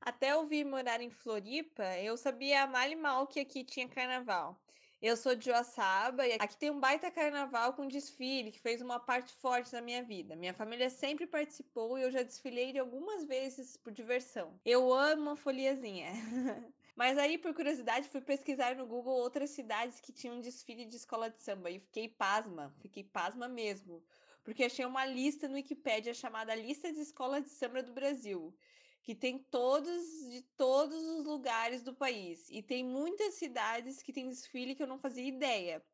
Até 0.00 0.32
eu 0.32 0.46
vir 0.46 0.64
morar 0.64 1.02
em 1.02 1.10
Floripa, 1.10 1.84
eu 1.98 2.16
sabia 2.16 2.66
mal 2.66 2.88
e 2.88 2.96
mal 2.96 3.26
que 3.26 3.38
aqui 3.38 3.62
tinha 3.62 3.86
carnaval. 3.86 4.58
Eu 5.02 5.16
sou 5.16 5.34
de 5.34 5.46
Joaçaba 5.46 6.24
e 6.28 6.34
aqui 6.34 6.56
tem 6.56 6.70
um 6.70 6.78
baita 6.78 7.10
carnaval 7.10 7.72
com 7.72 7.88
desfile 7.88 8.52
que 8.52 8.60
fez 8.60 8.80
uma 8.80 9.00
parte 9.00 9.34
forte 9.34 9.72
da 9.72 9.82
minha 9.82 10.00
vida. 10.00 10.36
Minha 10.36 10.54
família 10.54 10.88
sempre 10.88 11.26
participou 11.26 11.98
e 11.98 12.02
eu 12.02 12.10
já 12.12 12.22
desfilei 12.22 12.78
algumas 12.78 13.24
vezes 13.24 13.76
por 13.76 13.92
diversão. 13.92 14.60
Eu 14.64 14.94
amo 14.94 15.30
a 15.30 15.36
foliazinha. 15.36 16.12
Mas 16.94 17.18
aí, 17.18 17.36
por 17.36 17.52
curiosidade, 17.52 18.08
fui 18.08 18.20
pesquisar 18.20 18.76
no 18.76 18.86
Google 18.86 19.14
outras 19.14 19.50
cidades 19.50 19.98
que 19.98 20.12
tinham 20.12 20.40
desfile 20.40 20.84
de 20.84 20.94
escola 20.94 21.28
de 21.28 21.42
samba 21.42 21.68
e 21.68 21.80
fiquei 21.80 22.08
pasma, 22.08 22.72
fiquei 22.78 23.02
pasma 23.02 23.48
mesmo, 23.48 24.04
porque 24.44 24.62
achei 24.62 24.84
uma 24.84 25.04
lista 25.04 25.48
no 25.48 25.54
Wikipedia 25.54 26.14
chamada 26.14 26.54
Lista 26.54 26.92
de 26.92 27.00
Escolas 27.00 27.42
de 27.42 27.50
Samba 27.50 27.82
do 27.82 27.92
Brasil 27.92 28.54
que 29.02 29.14
tem 29.14 29.38
todos 29.38 30.02
de 30.30 30.42
todos 30.56 31.02
os 31.02 31.24
lugares 31.24 31.82
do 31.82 31.92
país. 31.92 32.48
E 32.48 32.62
tem 32.62 32.84
muitas 32.84 33.34
cidades 33.34 34.00
que 34.00 34.12
tem 34.12 34.28
desfile 34.28 34.74
que 34.74 34.82
eu 34.82 34.86
não 34.86 34.98
fazia 34.98 35.26
ideia. 35.26 35.84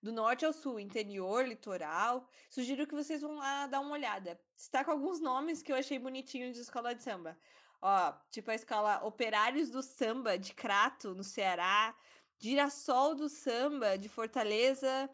Do 0.00 0.12
norte 0.12 0.44
ao 0.44 0.52
sul, 0.52 0.80
interior, 0.80 1.46
litoral. 1.46 2.28
Sugiro 2.50 2.86
que 2.86 2.94
vocês 2.94 3.20
vão 3.20 3.36
lá 3.36 3.66
dar 3.66 3.80
uma 3.80 3.92
olhada. 3.92 4.40
Está 4.56 4.84
com 4.84 4.90
alguns 4.92 5.20
nomes 5.20 5.62
que 5.62 5.72
eu 5.72 5.76
achei 5.76 5.98
bonitinhos 5.98 6.54
de 6.54 6.60
escola 6.60 6.94
de 6.94 7.02
samba. 7.02 7.36
Ó, 7.80 8.12
tipo 8.30 8.50
a 8.50 8.54
escola 8.54 9.04
Operários 9.04 9.68
do 9.68 9.82
Samba 9.82 10.38
de 10.38 10.54
Crato, 10.54 11.16
no 11.16 11.24
Ceará, 11.24 11.94
Girassol 12.38 13.16
do 13.16 13.28
Samba 13.28 13.98
de 13.98 14.08
Fortaleza, 14.08 15.10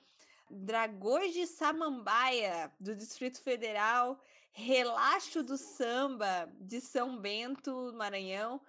Dragões 0.50 1.32
de 1.32 1.46
Samambaia 1.46 2.72
do 2.78 2.94
Distrito 2.94 3.40
Federal 3.42 4.18
Relaxo 4.60 5.40
do 5.44 5.56
Samba 5.56 6.48
de 6.60 6.80
São 6.80 7.16
Bento, 7.16 7.92
Maranhão, 7.94 8.60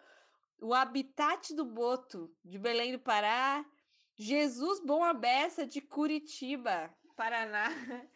o 0.61 0.71
Habitat 0.71 1.55
do 1.55 1.65
Boto 1.65 2.29
de 2.45 2.59
Belém 2.59 2.91
do 2.91 2.99
Pará, 2.99 3.65
Jesus 4.15 4.79
Bom 4.85 5.03
Abessa 5.03 5.65
de 5.65 5.81
Curitiba, 5.81 6.91
Paraná. 7.17 7.69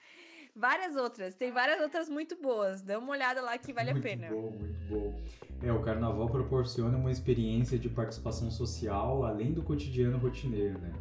Várias 0.55 0.95
outras, 0.95 1.34
tem 1.34 1.51
várias 1.51 1.82
outras 1.82 2.07
muito 2.07 2.39
boas. 2.39 2.84
Dá 2.84 2.99
uma 2.99 3.09
olhada 3.09 3.41
lá 3.41 3.57
que 3.57 3.74
vale 3.74 3.91
muito 3.91 4.05
a 4.05 4.07
pena. 4.07 4.30
Muito 4.30 4.51
bom, 4.51 4.57
muito 4.59 4.88
bom. 4.88 5.24
É, 5.63 5.74
o 5.74 5.82
carnaval 5.82 6.30
proporciona 6.30 6.95
uma 6.95 7.09
experiência 7.09 7.80
de 7.80 7.89
participação 7.89 8.51
social 8.51 9.26
além 9.26 9.51
do 9.51 9.63
cotidiano 9.63 10.19
rotineiro, 10.19 10.78
né? 10.78 10.93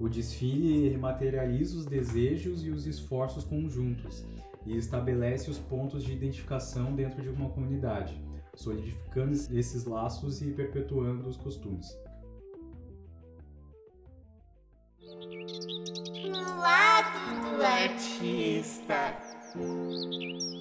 O 0.00 0.08
desfile 0.08 0.96
materializa 0.96 1.78
os 1.78 1.86
desejos 1.86 2.64
e 2.64 2.70
os 2.70 2.88
esforços 2.88 3.44
conjuntos 3.44 4.26
e 4.66 4.76
estabelece 4.76 5.50
os 5.50 5.58
pontos 5.58 6.02
de 6.04 6.12
identificação 6.12 6.94
dentro 6.94 7.22
de 7.22 7.28
uma 7.28 7.50
comunidade, 7.50 8.20
solidificando 8.54 9.32
esses 9.32 9.84
laços 9.84 10.42
e 10.42 10.52
perpetuando 10.52 11.28
os 11.28 11.36
costumes. 11.36 11.86
Lado 16.60 17.56
do 17.56 17.62
artista. 17.62 19.16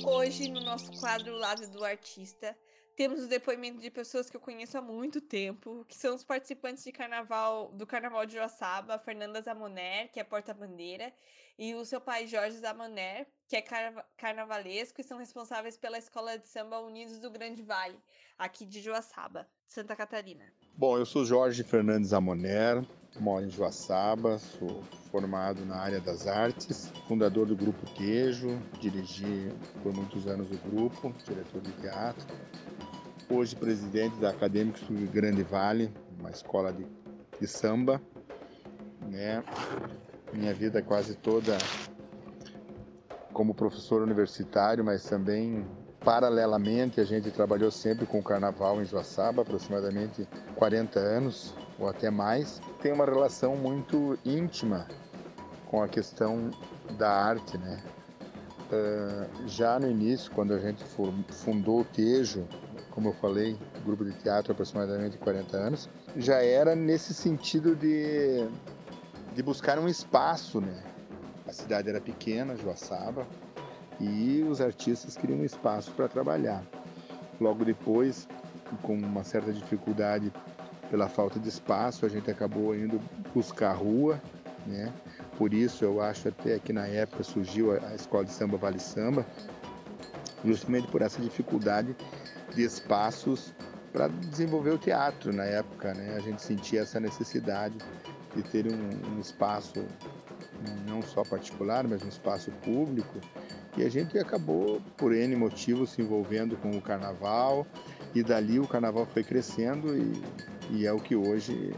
Hoje, 0.05 0.49
no 0.49 0.61
nosso 0.61 0.91
quadro 0.99 1.35
Lado 1.35 1.69
do 1.69 1.83
Artista, 1.83 2.57
temos 2.95 3.23
o 3.23 3.27
depoimento 3.27 3.79
de 3.79 3.91
pessoas 3.91 4.29
que 4.29 4.35
eu 4.35 4.41
conheço 4.41 4.77
há 4.77 4.81
muito 4.81 5.21
tempo, 5.21 5.85
que 5.87 5.95
são 5.95 6.15
os 6.15 6.23
participantes 6.23 6.83
de 6.83 6.91
carnaval 6.91 7.71
do 7.73 7.85
Carnaval 7.85 8.25
de 8.25 8.33
Joaçaba, 8.33 8.97
Fernanda 8.97 9.41
Zamoner, 9.41 10.11
que 10.11 10.19
é 10.19 10.23
porta-bandeira, 10.23 11.13
e 11.59 11.75
o 11.75 11.85
seu 11.85 12.01
pai 12.01 12.25
Jorge 12.25 12.57
Zamaner, 12.57 13.27
que 13.47 13.55
é 13.55 13.63
carnavalesco 14.17 14.99
e 14.99 15.03
são 15.03 15.17
responsáveis 15.17 15.77
pela 15.77 15.97
Escola 15.97 16.37
de 16.37 16.47
Samba 16.47 16.79
Unidos 16.79 17.17
do 17.19 17.31
Grande 17.31 17.63
Vale, 17.63 17.97
aqui 18.37 18.65
de 18.65 18.81
Joaçaba, 18.81 19.47
Santa 19.65 19.95
Catarina. 19.95 20.43
Bom, 20.75 20.97
eu 20.97 21.05
sou 21.05 21.23
Jorge 21.23 21.63
Fernandes 21.63 22.11
Amoner, 22.11 22.85
moro 23.19 23.45
em 23.45 23.49
Joaçaba, 23.49 24.37
sou 24.37 24.83
formado 25.09 25.65
na 25.65 25.77
área 25.77 26.01
das 26.01 26.27
artes, 26.27 26.91
fundador 27.07 27.45
do 27.47 27.55
Grupo 27.55 27.85
Queijo, 27.93 28.61
dirigi 28.79 29.49
por 29.81 29.93
muitos 29.93 30.27
anos 30.27 30.51
o 30.51 30.57
grupo, 30.69 31.13
diretor 31.25 31.61
de 31.61 31.71
teatro. 31.71 32.27
Hoje 33.29 33.55
presidente 33.55 34.17
da 34.17 34.29
Acadêmicos 34.29 34.81
do 34.81 35.11
Grande 35.11 35.43
Vale, 35.43 35.93
uma 36.19 36.31
escola 36.31 36.71
de, 36.73 36.85
de 37.39 37.47
samba, 37.47 38.01
né? 39.09 39.41
minha 40.33 40.53
vida 40.53 40.81
quase 40.81 41.15
toda 41.15 41.57
como 43.37 43.53
professor 43.53 44.01
universitário, 44.01 44.83
mas 44.83 45.03
também 45.03 45.63
paralelamente 46.03 46.99
a 46.99 47.03
gente 47.03 47.29
trabalhou 47.29 47.69
sempre 47.69 48.03
com 48.07 48.17
o 48.17 48.23
carnaval 48.23 48.81
em 48.81 48.85
Joaçaba, 48.85 49.43
aproximadamente 49.43 50.27
40 50.55 50.99
anos 50.99 51.53
ou 51.77 51.87
até 51.87 52.09
mais. 52.09 52.59
Tem 52.81 52.91
uma 52.91 53.05
relação 53.05 53.55
muito 53.55 54.17
íntima 54.25 54.87
com 55.67 55.83
a 55.83 55.87
questão 55.87 56.49
da 56.97 57.11
arte, 57.11 57.59
né? 57.59 57.79
Uh, 58.71 59.47
já 59.47 59.79
no 59.79 59.87
início, 59.87 60.31
quando 60.31 60.55
a 60.55 60.57
gente 60.57 60.83
fundou 61.29 61.81
o 61.81 61.85
Tejo, 61.85 62.43
como 62.89 63.09
eu 63.09 63.13
falei, 63.13 63.55
grupo 63.85 64.03
de 64.03 64.13
teatro 64.13 64.51
aproximadamente 64.51 65.15
40 65.19 65.55
anos, 65.55 65.87
já 66.15 66.41
era 66.43 66.75
nesse 66.75 67.13
sentido 67.13 67.75
de 67.75 68.49
de 69.35 69.43
buscar 69.43 69.77
um 69.77 69.87
espaço, 69.87 70.59
né? 70.59 70.96
A 71.57 71.59
cidade 71.59 71.89
era 71.89 71.99
pequena, 71.99 72.55
Joaçaba, 72.55 73.27
e 73.99 74.45
os 74.47 74.61
artistas 74.61 75.17
queriam 75.17 75.39
um 75.39 75.43
espaço 75.43 75.91
para 75.91 76.07
trabalhar. 76.07 76.63
Logo 77.41 77.65
depois, 77.65 78.27
com 78.83 78.93
uma 78.93 79.23
certa 79.23 79.51
dificuldade 79.51 80.31
pela 80.91 81.09
falta 81.09 81.39
de 81.39 81.49
espaço, 81.49 82.05
a 82.05 82.09
gente 82.09 82.29
acabou 82.29 82.75
indo 82.75 83.01
buscar 83.33 83.73
rua, 83.73 84.21
né? 84.67 84.93
Por 85.35 85.51
isso 85.51 85.83
eu 85.83 85.99
acho 85.99 86.27
até 86.27 86.59
que 86.59 86.71
na 86.71 86.85
época 86.85 87.23
surgiu 87.23 87.71
a 87.71 87.95
escola 87.95 88.25
de 88.25 88.31
samba 88.31 88.55
Vale 88.55 88.79
Samba, 88.79 89.25
justamente 90.45 90.87
por 90.89 91.01
essa 91.01 91.19
dificuldade 91.19 91.95
de 92.53 92.61
espaços 92.61 93.51
para 93.91 94.07
desenvolver 94.07 94.71
o 94.71 94.77
teatro 94.77 95.33
na 95.33 95.43
época, 95.43 95.95
né? 95.95 96.13
A 96.15 96.19
gente 96.19 96.39
sentia 96.39 96.81
essa 96.81 96.99
necessidade 96.99 97.79
de 98.35 98.43
ter 98.43 98.67
um, 98.67 99.15
um 99.15 99.19
espaço 99.19 99.83
não 100.87 101.01
só 101.01 101.23
particular, 101.23 101.87
mas 101.87 102.03
um 102.03 102.07
espaço 102.07 102.51
público. 102.63 103.19
E 103.77 103.83
a 103.83 103.89
gente 103.89 104.17
acabou, 104.17 104.81
por 104.97 105.13
N 105.13 105.35
motivos, 105.35 105.91
se 105.91 106.01
envolvendo 106.01 106.57
com 106.57 106.71
o 106.71 106.81
carnaval, 106.81 107.65
e 108.15 108.23
dali 108.23 108.59
o 108.59 108.67
carnaval 108.67 109.05
foi 109.05 109.23
crescendo 109.23 109.95
e, 109.95 110.13
e 110.71 110.87
é 110.87 110.91
o 110.91 110.99
que 110.99 111.15
hoje 111.15 111.73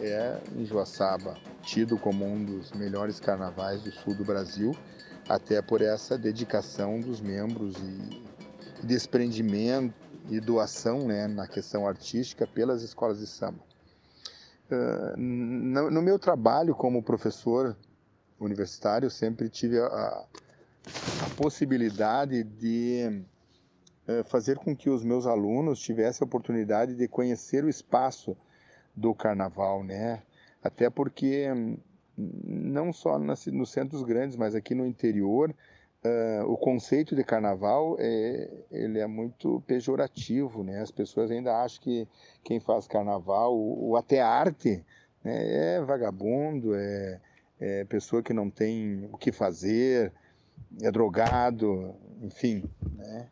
é 0.00 0.38
em 0.56 0.64
Joaçaba, 0.64 1.36
tido 1.62 1.98
como 1.98 2.24
um 2.24 2.44
dos 2.44 2.72
melhores 2.72 3.18
carnavais 3.18 3.82
do 3.82 3.90
sul 3.90 4.14
do 4.14 4.24
Brasil, 4.24 4.74
até 5.28 5.60
por 5.60 5.82
essa 5.82 6.16
dedicação 6.16 7.00
dos 7.00 7.20
membros 7.20 7.76
e 7.76 8.30
desprendimento 8.82 9.94
e 10.28 10.40
doação 10.40 11.06
né, 11.06 11.26
na 11.26 11.46
questão 11.46 11.86
artística 11.86 12.46
pelas 12.46 12.82
escolas 12.82 13.18
de 13.18 13.26
samba. 13.26 13.60
Uh, 14.70 15.16
no, 15.16 15.90
no, 15.90 16.00
meu 16.00 16.18
trabalho 16.18 16.76
como 16.76 17.02
professor 17.02 17.76
universitário, 18.40 19.10
sempre 19.10 19.48
tive 19.48 19.78
a, 19.78 19.86
a 19.86 20.26
possibilidade 21.36 22.42
de 22.42 23.22
uh, 24.08 24.24
fazer 24.24 24.56
com 24.58 24.74
que 24.74 24.88
os 24.88 25.04
meus 25.04 25.26
alunos 25.26 25.80
tivessem 25.80 26.24
a 26.24 26.26
oportunidade 26.26 26.94
de 26.94 27.06
conhecer 27.06 27.62
o 27.64 27.68
espaço 27.68 28.36
do 28.96 29.14
carnaval, 29.14 29.84
né? 29.84 30.22
Até 30.62 30.90
porque 30.90 31.46
não 32.16 32.92
só 32.92 33.18
nas, 33.18 33.46
nos 33.46 33.70
centros 33.70 34.02
grandes, 34.02 34.36
mas 34.36 34.54
aqui 34.54 34.74
no 34.74 34.86
interior, 34.86 35.54
Uh, 36.02 36.50
o 36.50 36.56
conceito 36.56 37.14
de 37.14 37.22
carnaval 37.22 37.94
é, 37.98 38.48
ele 38.70 38.98
é 38.98 39.06
muito 39.06 39.62
pejorativo, 39.66 40.64
né? 40.64 40.80
As 40.80 40.90
pessoas 40.90 41.30
ainda 41.30 41.62
acham 41.62 41.82
que 41.82 42.08
quem 42.42 42.58
faz 42.58 42.86
carnaval, 42.86 43.54
ou, 43.54 43.94
até 43.98 44.18
arte, 44.22 44.82
né, 45.22 45.76
é 45.76 45.80
vagabundo, 45.82 46.74
é, 46.74 47.20
é, 47.60 47.84
pessoa 47.84 48.22
que 48.22 48.32
não 48.32 48.50
tem 48.50 49.08
o 49.12 49.18
que 49.18 49.30
fazer, 49.30 50.12
é 50.80 50.90
drogado, 50.90 51.94
enfim, 52.22 52.64
né? 52.94 53.28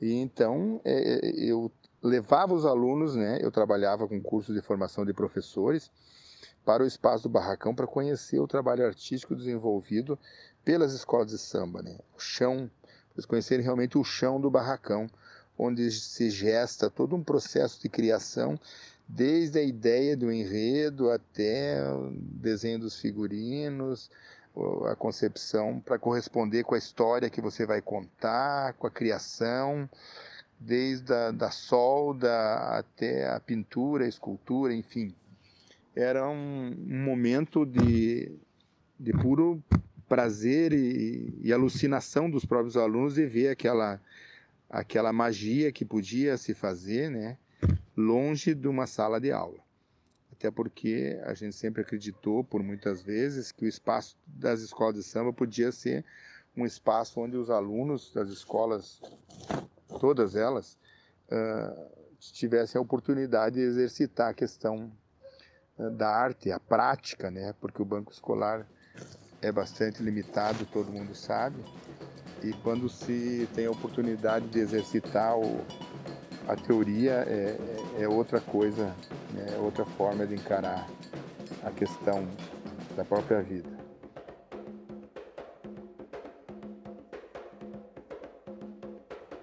E 0.00 0.14
então 0.14 0.80
é, 0.84 1.28
é 1.28 1.50
eu 1.50 1.70
levava 2.02 2.54
os 2.54 2.64
alunos, 2.64 3.14
né? 3.14 3.38
Eu 3.42 3.50
trabalhava 3.50 4.08
com 4.08 4.20
curso 4.20 4.54
de 4.54 4.62
formação 4.62 5.04
de 5.04 5.12
professores 5.12 5.90
para 6.64 6.82
o 6.82 6.86
espaço 6.86 7.24
do 7.24 7.28
barracão 7.28 7.74
para 7.74 7.86
conhecer 7.86 8.38
o 8.40 8.46
trabalho 8.46 8.86
artístico 8.86 9.34
desenvolvido 9.34 10.18
pelas 10.64 10.92
escolas 10.92 11.28
de 11.28 11.38
samba, 11.38 11.82
né? 11.82 11.98
O 12.16 12.20
chão, 12.20 12.70
para 13.14 13.26
conhecerem 13.26 13.64
realmente 13.64 13.98
o 13.98 14.04
chão 14.04 14.40
do 14.40 14.50
barracão, 14.50 15.08
onde 15.58 15.90
se 15.90 16.30
gesta 16.30 16.88
todo 16.88 17.16
um 17.16 17.24
processo 17.24 17.80
de 17.82 17.88
criação, 17.88 18.58
desde 19.08 19.58
a 19.58 19.62
ideia 19.62 20.14
do 20.14 20.30
enredo 20.30 21.10
até 21.10 21.82
o 21.90 22.12
desenho 22.12 22.80
dos 22.80 23.00
figurinos, 23.00 24.10
a 24.90 24.94
concepção 24.94 25.80
para 25.80 25.98
corresponder 25.98 26.64
com 26.64 26.74
a 26.74 26.78
história 26.78 27.30
que 27.30 27.40
você 27.40 27.64
vai 27.64 27.80
contar, 27.80 28.74
com 28.74 28.86
a 28.86 28.90
criação, 28.90 29.88
desde 30.60 31.12
a 31.12 31.30
da 31.30 31.50
solda 31.50 32.76
até 32.76 33.28
a 33.28 33.40
pintura, 33.40 34.04
a 34.04 34.08
escultura, 34.08 34.74
enfim. 34.74 35.14
Era 35.94 36.28
um, 36.28 36.76
um 36.88 37.04
momento 37.04 37.64
de, 37.64 38.32
de 38.98 39.12
puro 39.12 39.62
prazer 40.08 40.72
e, 40.72 41.34
e, 41.42 41.52
alucinação 41.52 42.30
dos 42.30 42.44
próprios 42.44 42.76
alunos 42.76 43.14
de 43.14 43.26
ver 43.26 43.48
aquela, 43.48 44.00
aquela 44.68 45.12
magia 45.12 45.70
que 45.70 45.84
podia 45.84 46.36
se 46.36 46.54
fazer 46.54 47.10
né, 47.10 47.36
longe 47.98 48.54
de 48.54 48.68
uma 48.68 48.86
sala 48.86 49.20
de 49.20 49.32
aula 49.32 49.68
até 50.38 50.52
porque 50.52 51.20
a 51.24 51.34
gente 51.34 51.56
sempre 51.56 51.82
acreditou, 51.82 52.44
por 52.44 52.62
muitas 52.62 53.02
vezes, 53.02 53.50
que 53.50 53.64
o 53.64 53.68
espaço 53.68 54.16
das 54.24 54.60
escolas 54.60 54.94
de 54.94 55.02
samba 55.02 55.32
podia 55.32 55.72
ser 55.72 56.04
um 56.56 56.64
espaço 56.64 57.20
onde 57.20 57.36
os 57.36 57.50
alunos 57.50 58.12
das 58.14 58.28
escolas, 58.28 59.00
todas 60.00 60.36
elas, 60.36 60.78
uh, 61.28 61.90
tivessem 62.20 62.78
a 62.78 62.82
oportunidade 62.82 63.56
de 63.56 63.62
exercitar 63.62 64.30
a 64.30 64.34
questão 64.34 64.92
uh, 65.76 65.90
da 65.90 66.08
arte, 66.08 66.52
a 66.52 66.60
prática, 66.60 67.32
né? 67.32 67.52
Porque 67.60 67.82
o 67.82 67.84
banco 67.84 68.12
escolar 68.12 68.64
é 69.42 69.50
bastante 69.50 70.02
limitado, 70.04 70.64
todo 70.66 70.92
mundo 70.92 71.16
sabe. 71.16 71.56
E 72.44 72.52
quando 72.62 72.88
se 72.88 73.48
tem 73.56 73.66
a 73.66 73.70
oportunidade 73.72 74.46
de 74.46 74.60
exercitar 74.60 75.36
o, 75.36 75.64
a 76.48 76.56
teoria 76.56 77.26
é, 77.28 77.56
é, 77.98 78.02
é 78.04 78.08
outra 78.08 78.40
coisa, 78.40 78.86
né? 79.34 79.46
é 79.54 79.58
outra 79.58 79.84
forma 79.84 80.26
de 80.26 80.34
encarar 80.34 80.88
a 81.62 81.70
questão 81.70 82.26
da 82.96 83.04
própria 83.04 83.42
vida. 83.42 83.68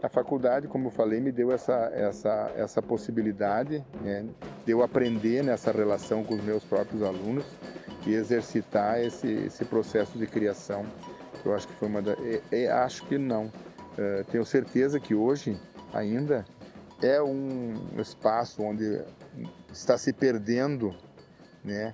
A 0.02 0.10
faculdade, 0.10 0.68
como 0.68 0.88
eu 0.88 0.92
falei, 0.92 1.20
me 1.20 1.32
deu 1.32 1.52
essa, 1.52 1.92
essa, 1.94 2.52
essa 2.56 2.82
possibilidade 2.82 3.86
né, 4.02 4.26
de 4.66 4.72
eu 4.72 4.82
aprender 4.84 5.44
nessa 5.44 5.72
relação 5.72 6.24
com 6.24 6.36
os 6.36 6.44
meus 6.44 6.64
próprios 6.64 7.04
alunos 7.04 7.46
e 8.06 8.14
exercitar 8.14 9.00
esse, 9.00 9.28
esse 9.28 9.64
processo 9.66 10.18
de 10.18 10.26
criação. 10.26 10.86
Eu 11.44 11.54
acho 11.54 11.68
que 11.68 11.74
foi 11.76 11.88
uma 11.88 12.02
da, 12.02 12.14
e, 12.14 12.42
e 12.52 12.68
acho 12.68 13.06
que 13.06 13.18
não. 13.18 13.46
Uh, 13.46 14.24
tenho 14.32 14.46
certeza 14.46 15.00
que 15.00 15.16
hoje 15.16 15.60
ainda 15.94 16.46
é 17.06 17.22
um 17.22 18.00
espaço 18.00 18.62
onde 18.64 19.02
está 19.72 19.98
se 19.98 20.12
perdendo, 20.12 20.96
né? 21.64 21.94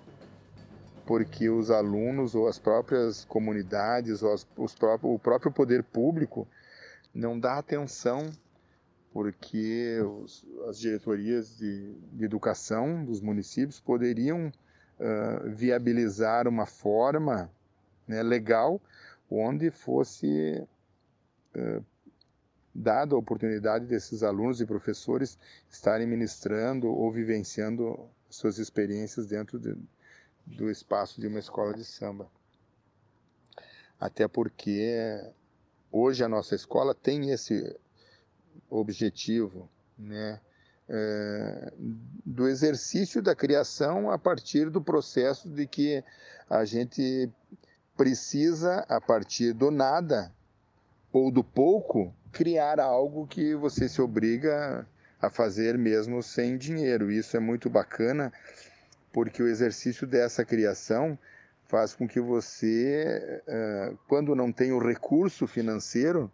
Porque 1.06 1.50
os 1.50 1.70
alunos 1.70 2.36
ou 2.36 2.48
as 2.48 2.58
próprias 2.58 3.26
comunidades 3.26 4.24
ou 4.24 4.34
as, 4.34 4.48
os 4.56 4.74
próprios, 4.74 5.16
o 5.16 5.20
próprio 5.20 5.52
poder 5.52 5.84
público 5.84 6.48
não 7.14 7.40
dá 7.40 7.58
atenção 7.58 8.30
porque 9.12 10.00
os, 10.02 10.46
as 10.70 10.80
diretorias 10.80 11.58
de, 11.58 11.94
de, 12.14 12.24
educação 12.24 13.04
dos 13.04 13.20
municípios 13.20 13.80
poderiam 13.80 14.48
uh, 14.48 15.50
viabilizar 15.50 16.48
uma 16.48 16.66
forma 16.66 17.52
né, 18.08 18.24
legal 18.24 18.82
onde 19.30 19.70
fosse 19.70 20.66
uh, 21.56 21.84
dado 22.74 23.16
a 23.16 23.20
oportunidade 23.20 23.86
desses 23.86 24.24
alunos 24.24 24.62
e 24.62 24.66
professores 24.66 25.38
estarem 25.70 26.08
ministrando 26.08 26.88
ou 26.88 27.12
vivenciando 27.12 28.00
suas 28.30 28.58
experiências 28.58 29.28
dentro 29.28 29.60
de, 29.60 29.76
do 30.46 30.70
espaço 30.70 31.20
de 31.20 31.28
uma 31.28 31.40
escola 31.40 31.74
de 31.74 31.84
samba. 31.84 32.30
Até 34.00 34.28
porque 34.28 35.22
hoje 35.92 36.24
a 36.24 36.30
nossa 36.30 36.56
escola 36.56 36.96
tem 36.96 37.32
esse 37.32 37.78
objetivo, 38.70 39.70
né? 39.98 40.40
É, 40.94 41.74
do 42.26 42.50
exercício 42.50 43.22
da 43.22 43.34
criação 43.34 44.12
a 44.12 44.18
partir 44.18 44.70
do 44.70 44.82
processo 44.82 45.50
de 45.50 45.66
que 45.66 46.04
a 46.50 46.66
gente 46.66 47.32
precisa, 47.96 48.86
a 48.90 49.00
partir 49.00 49.54
do 49.54 49.72
nada 49.72 50.34
ou 51.14 51.32
do 51.32 51.46
pouco, 51.46 52.14
criar 52.32 52.80
algo 52.80 53.28
que 53.28 53.54
você 53.56 53.88
se 53.90 54.02
obriga 54.02 54.88
a 55.22 55.30
fazer 55.30 55.78
mesmo 55.78 56.24
sem 56.24 56.58
dinheiro. 56.58 57.12
Isso 57.12 57.38
é 57.38 57.40
muito 57.40 57.70
bacana, 57.70 58.32
porque 59.12 59.44
o 59.44 59.48
exercício 59.48 60.08
dessa 60.08 60.44
criação 60.44 61.18
faz 61.68 61.94
com 61.94 62.08
que 62.08 62.20
você, 62.20 63.42
eh, 63.48 63.94
quando 64.08 64.36
não 64.36 64.52
tem 64.52 64.72
o 64.72 64.80
recurso 64.80 65.48
financeiro, 65.48 66.30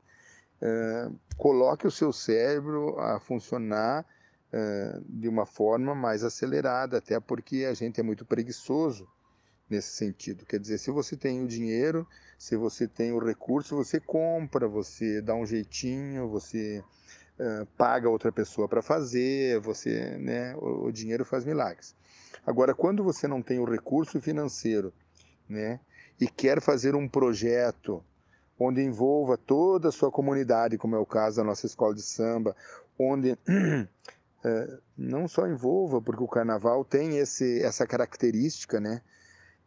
eh, 0.61 1.09
coloque 1.37 1.85
o 1.85 1.91
seu 1.91 2.11
cérebro 2.11 2.99
a 2.99 3.19
funcionar 3.19 4.05
eh, 4.51 4.99
de 5.07 5.27
uma 5.27 5.45
forma 5.45 5.93
mais 5.93 6.23
acelerada, 6.23 6.97
até 6.97 7.19
porque 7.19 7.65
a 7.65 7.73
gente 7.73 7.99
é 7.99 8.03
muito 8.03 8.25
preguiçoso 8.25 9.07
nesse 9.69 9.89
sentido. 9.89 10.45
Quer 10.45 10.59
dizer, 10.59 10.77
se 10.77 10.91
você 10.91 11.15
tem 11.15 11.43
o 11.43 11.47
dinheiro, 11.47 12.07
se 12.37 12.55
você 12.55 12.87
tem 12.87 13.11
o 13.11 13.19
recurso, 13.19 13.75
você 13.75 13.99
compra, 13.99 14.67
você 14.67 15.21
dá 15.21 15.35
um 15.35 15.45
jeitinho, 15.45 16.27
você 16.29 16.83
uh, 17.39 17.65
paga 17.77 18.09
outra 18.09 18.31
pessoa 18.31 18.67
para 18.67 18.81
fazer, 18.81 19.59
você, 19.59 20.17
né, 20.17 20.55
o, 20.55 20.85
o, 20.85 20.91
dinheiro 20.91 21.25
faz 21.25 21.43
milagres. 21.45 21.95
Agora, 22.45 22.73
quando 22.73 23.03
você 23.03 23.27
não 23.27 23.41
tem 23.41 23.59
o 23.59 23.65
recurso 23.65 24.21
financeiro, 24.21 24.93
né, 25.49 25.79
e 26.19 26.27
quer 26.27 26.61
fazer 26.61 26.95
um 26.95 27.07
projeto 27.07 28.03
onde 28.59 28.81
envolva 28.81 29.37
toda 29.37 29.89
a 29.89 29.91
sua 29.91 30.11
comunidade, 30.11 30.77
como 30.77 30.95
é 30.95 30.99
o 30.99 31.05
caso 31.05 31.37
da 31.37 31.43
nossa 31.43 31.65
escola 31.65 31.93
de 31.93 32.01
samba, 32.01 32.55
onde 32.97 33.33
uh, 33.33 33.37
não 34.97 35.27
só 35.27 35.47
envolva, 35.47 36.01
porque 36.01 36.23
o 36.23 36.27
carnaval 36.27 36.83
tem 36.83 37.17
esse, 37.17 37.61
essa 37.61 37.85
característica, 37.85 38.79
né, 38.79 39.01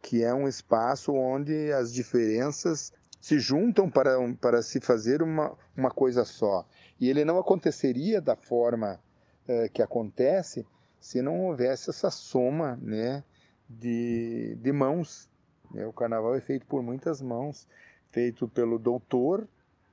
que 0.01 0.23
é 0.23 0.33
um 0.33 0.47
espaço 0.47 1.13
onde 1.13 1.71
as 1.71 1.93
diferenças 1.93 2.91
se 3.19 3.39
juntam 3.39 3.89
para, 3.89 4.17
para 4.41 4.61
se 4.63 4.79
fazer 4.79 5.21
uma, 5.21 5.55
uma 5.77 5.91
coisa 5.91 6.25
só. 6.25 6.65
E 6.99 7.09
ele 7.09 7.23
não 7.23 7.37
aconteceria 7.37 8.19
da 8.19 8.35
forma 8.35 8.99
é, 9.47 9.69
que 9.69 9.81
acontece 9.81 10.65
se 10.99 11.21
não 11.21 11.45
houvesse 11.45 11.89
essa 11.89 12.09
soma 12.09 12.77
né, 12.81 13.23
de, 13.69 14.57
de 14.59 14.71
mãos. 14.71 15.29
Né? 15.71 15.85
O 15.85 15.93
carnaval 15.93 16.35
é 16.35 16.41
feito 16.41 16.65
por 16.65 16.81
muitas 16.81 17.21
mãos, 17.21 17.67
feito 18.09 18.47
pelo 18.47 18.79
doutor, 18.79 19.47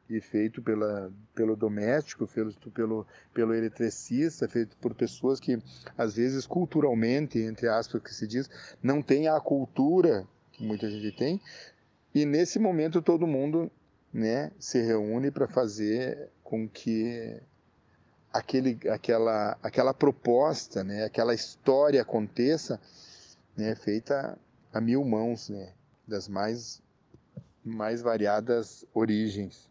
e 0.09 0.21
feito 0.21 0.63
pela, 0.63 1.13
pelo 1.35 1.55
doméstico, 1.55 2.27
feito 2.27 2.71
pelo, 2.71 3.07
pelo 3.35 3.55
eletricista, 3.55 4.49
feito 4.49 4.77
por 4.79 4.95
pessoas 4.95 5.39
que, 5.39 5.63
às 5.97 6.17
vezes, 6.17 6.47
culturalmente, 6.47 7.39
entre 7.39 7.69
aspas, 7.69 8.03
que 8.03 8.15
se 8.15 8.27
diz, 8.27 8.49
não 8.83 9.03
tem 9.03 9.29
a 9.29 9.39
cultura 9.39 10.27
que 10.53 10.65
muita 10.65 10.89
gente 10.89 11.15
tem, 11.17 11.41
e 12.15 12.25
nesse 12.25 12.59
momento 12.59 13.03
todo 13.03 13.27
mundo 13.27 13.71
né, 14.13 14.51
se 14.59 14.81
reúne 14.81 15.31
para 15.31 15.47
fazer 15.47 16.31
com 16.43 16.67
que 16.67 17.41
aquele, 18.33 18.79
aquela, 18.89 19.59
aquela 19.63 19.93
proposta, 19.93 20.83
né, 20.83 21.05
aquela 21.05 21.35
história 21.35 22.01
aconteça, 22.01 22.81
né, 23.55 23.75
feita 23.75 24.39
a 24.73 24.81
mil 24.81 25.05
mãos, 25.05 25.51
né, 25.51 25.75
das 26.07 26.29
mais, 26.29 26.81
mais 27.63 28.01
variadas 28.01 28.87
origens 28.95 29.69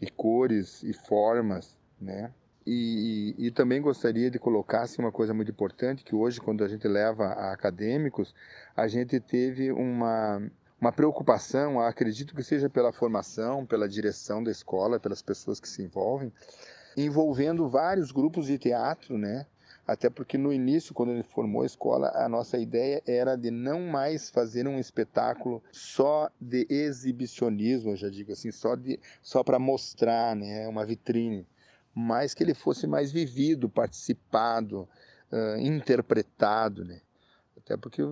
e 0.00 0.10
cores 0.10 0.82
e 0.82 0.92
formas, 0.92 1.76
né? 2.00 2.32
E, 2.66 3.34
e, 3.38 3.46
e, 3.46 3.50
também 3.50 3.80
gostaria 3.80 4.30
de 4.30 4.38
colocar 4.38 4.82
assim, 4.82 5.00
uma 5.00 5.10
coisa 5.10 5.32
muito 5.32 5.50
importante, 5.50 6.04
que 6.04 6.14
hoje, 6.14 6.38
quando 6.38 6.62
a 6.62 6.68
gente 6.68 6.86
leva 6.86 7.24
a 7.28 7.50
acadêmicos, 7.52 8.34
a 8.76 8.86
gente 8.86 9.18
teve 9.18 9.72
uma, 9.72 10.42
uma 10.78 10.92
preocupação, 10.92 11.80
acredito 11.80 12.34
que 12.34 12.42
seja 12.42 12.68
pela 12.68 12.92
formação, 12.92 13.64
pela 13.64 13.88
direção 13.88 14.44
da 14.44 14.50
escola, 14.50 15.00
pelas 15.00 15.22
pessoas 15.22 15.58
que 15.58 15.68
se 15.68 15.82
envolvem, 15.82 16.30
envolvendo 16.94 17.68
vários 17.70 18.12
grupos 18.12 18.46
de 18.46 18.58
teatro, 18.58 19.16
né? 19.16 19.46
Até 19.88 20.10
porque 20.10 20.36
no 20.36 20.52
início, 20.52 20.92
quando 20.92 21.12
ele 21.12 21.22
formou 21.22 21.62
a 21.62 21.66
escola, 21.66 22.12
a 22.14 22.28
nossa 22.28 22.58
ideia 22.58 23.02
era 23.06 23.36
de 23.36 23.50
não 23.50 23.86
mais 23.86 24.28
fazer 24.28 24.68
um 24.68 24.78
espetáculo 24.78 25.62
só 25.72 26.30
de 26.38 26.66
exibicionismo, 26.68 27.92
eu 27.92 27.96
já 27.96 28.10
digo 28.10 28.30
assim, 28.30 28.52
só, 28.52 28.76
de, 28.76 29.00
só 29.22 29.42
para 29.42 29.58
mostrar, 29.58 30.36
né, 30.36 30.68
uma 30.68 30.84
vitrine, 30.84 31.46
mas 31.94 32.34
que 32.34 32.42
ele 32.42 32.52
fosse 32.52 32.86
mais 32.86 33.10
vivido, 33.10 33.66
participado, 33.66 34.86
uh, 35.32 35.58
interpretado, 35.58 36.84
né? 36.84 37.00
Até 37.56 37.74
porque 37.74 38.02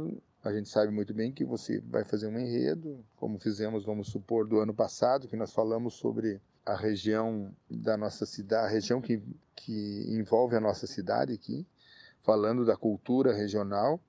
a 0.42 0.52
gente 0.54 0.70
sabe 0.70 0.90
muito 0.90 1.12
bem 1.12 1.30
que 1.30 1.44
você 1.44 1.78
vai 1.80 2.04
fazer 2.04 2.26
um 2.26 2.38
enredo, 2.38 3.04
como 3.16 3.38
fizemos, 3.38 3.84
vamos 3.84 4.08
supor, 4.08 4.46
do 4.48 4.60
ano 4.60 4.72
passado, 4.72 5.28
que 5.28 5.36
nós 5.36 5.52
falamos 5.52 5.92
sobre 5.92 6.40
a 6.66 6.74
região 6.74 7.54
da 7.70 7.96
nossa 7.96 8.26
cidade, 8.26 8.66
a 8.66 8.68
região 8.68 9.00
que, 9.00 9.22
que 9.54 10.04
envolve 10.08 10.56
a 10.56 10.60
nossa 10.60 10.86
cidade 10.86 11.32
aqui, 11.32 11.64
falando 12.24 12.66
da 12.66 12.76
cultura 12.76 13.32
regional, 13.32 14.00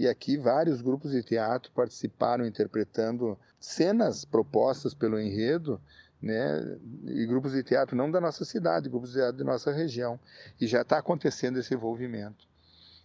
E 0.00 0.08
aqui 0.08 0.38
vários 0.38 0.80
grupos 0.80 1.12
de 1.12 1.22
teatro 1.22 1.70
participaram 1.72 2.46
interpretando 2.46 3.38
cenas 3.58 4.24
propostas 4.24 4.94
pelo 4.94 5.20
enredo, 5.20 5.78
né? 6.22 6.78
E 7.04 7.26
grupos 7.26 7.52
de 7.52 7.62
teatro 7.62 7.94
não 7.94 8.10
da 8.10 8.18
nossa 8.18 8.42
cidade, 8.46 8.88
grupos 8.88 9.10
de 9.10 9.16
teatro 9.16 9.36
da 9.36 9.44
nossa 9.44 9.70
região. 9.70 10.18
E 10.58 10.66
já 10.66 10.80
está 10.80 10.96
acontecendo 10.96 11.58
esse 11.58 11.74
envolvimento. 11.74 12.48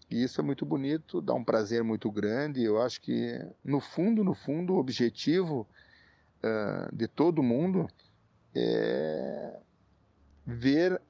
E 0.09 0.23
isso 0.23 0.39
é 0.39 0.43
muito 0.43 0.65
bonito, 0.65 1.21
dá 1.21 1.33
um 1.33 1.43
prazer 1.43 1.83
muito 1.83 2.09
grande. 2.09 2.63
Eu 2.63 2.81
acho 2.81 3.01
que, 3.01 3.45
no 3.61 3.81
fundo, 3.81 4.23
no 4.23 4.33
fundo, 4.33 4.75
o 4.75 4.77
objetivo 4.77 5.67
uh, 6.41 6.95
de 6.95 7.09
todo 7.09 7.43
mundo 7.43 7.89
é 8.55 9.59
ver 10.45 11.01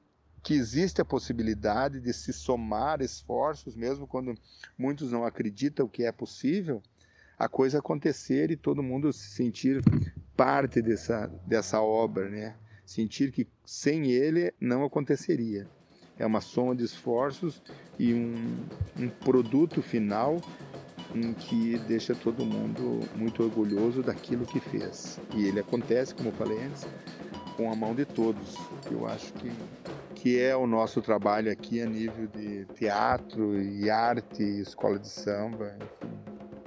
que 0.42 0.54
existe 0.54 1.00
a 1.00 1.04
possibilidade 1.04 2.00
de 2.00 2.12
se 2.12 2.32
somar 2.32 3.02
esforços, 3.02 3.74
mesmo 3.74 4.06
quando 4.06 4.34
muitos 4.78 5.10
não 5.10 5.24
acreditam 5.24 5.88
que 5.88 6.04
é 6.04 6.12
possível, 6.12 6.82
a 7.38 7.48
coisa 7.48 7.78
acontecer 7.78 8.50
e 8.50 8.56
todo 8.56 8.82
mundo 8.82 9.12
se 9.12 9.30
sentir 9.30 9.82
parte 10.36 10.80
dessa, 10.80 11.26
dessa 11.46 11.80
obra, 11.80 12.28
né? 12.28 12.54
Sentir 12.84 13.32
que 13.32 13.46
sem 13.64 14.06
ele 14.12 14.52
não 14.60 14.84
aconteceria. 14.84 15.66
É 16.18 16.24
uma 16.24 16.40
soma 16.40 16.74
de 16.74 16.84
esforços 16.84 17.60
e 17.98 18.14
um, 18.14 18.64
um 18.98 19.08
produto 19.08 19.82
final 19.82 20.40
em 21.14 21.34
que 21.34 21.78
deixa 21.80 22.14
todo 22.14 22.44
mundo 22.44 23.00
muito 23.16 23.42
orgulhoso 23.42 24.02
daquilo 24.02 24.46
que 24.46 24.60
fez. 24.60 25.18
E 25.34 25.46
ele 25.46 25.60
acontece, 25.60 26.14
como 26.14 26.28
eu 26.28 26.32
falei 26.32 26.62
antes, 26.62 26.86
com 27.56 27.72
a 27.72 27.76
mão 27.76 27.94
de 27.94 28.04
todos. 28.04 28.56
Eu 28.90 29.06
acho 29.06 29.32
que 29.34 29.50
que 30.16 30.40
é 30.40 30.56
o 30.56 30.66
nosso 30.66 31.00
trabalho 31.00 31.52
aqui 31.52 31.80
a 31.80 31.86
nível 31.86 32.26
de 32.26 32.64
teatro 32.74 33.62
e 33.62 33.88
arte, 33.88 34.42
escola 34.42 34.98
de 34.98 35.08
samba, 35.08 35.76
enfim, 35.76 36.12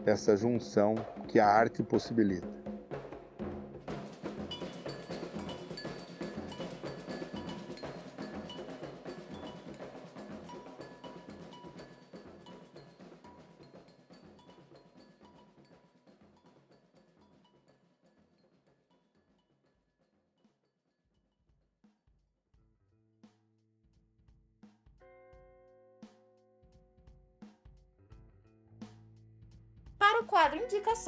essa 0.06 0.38
junção 0.38 0.96
que 1.28 1.40
a 1.40 1.48
arte 1.48 1.84
possibilita. 1.84 2.59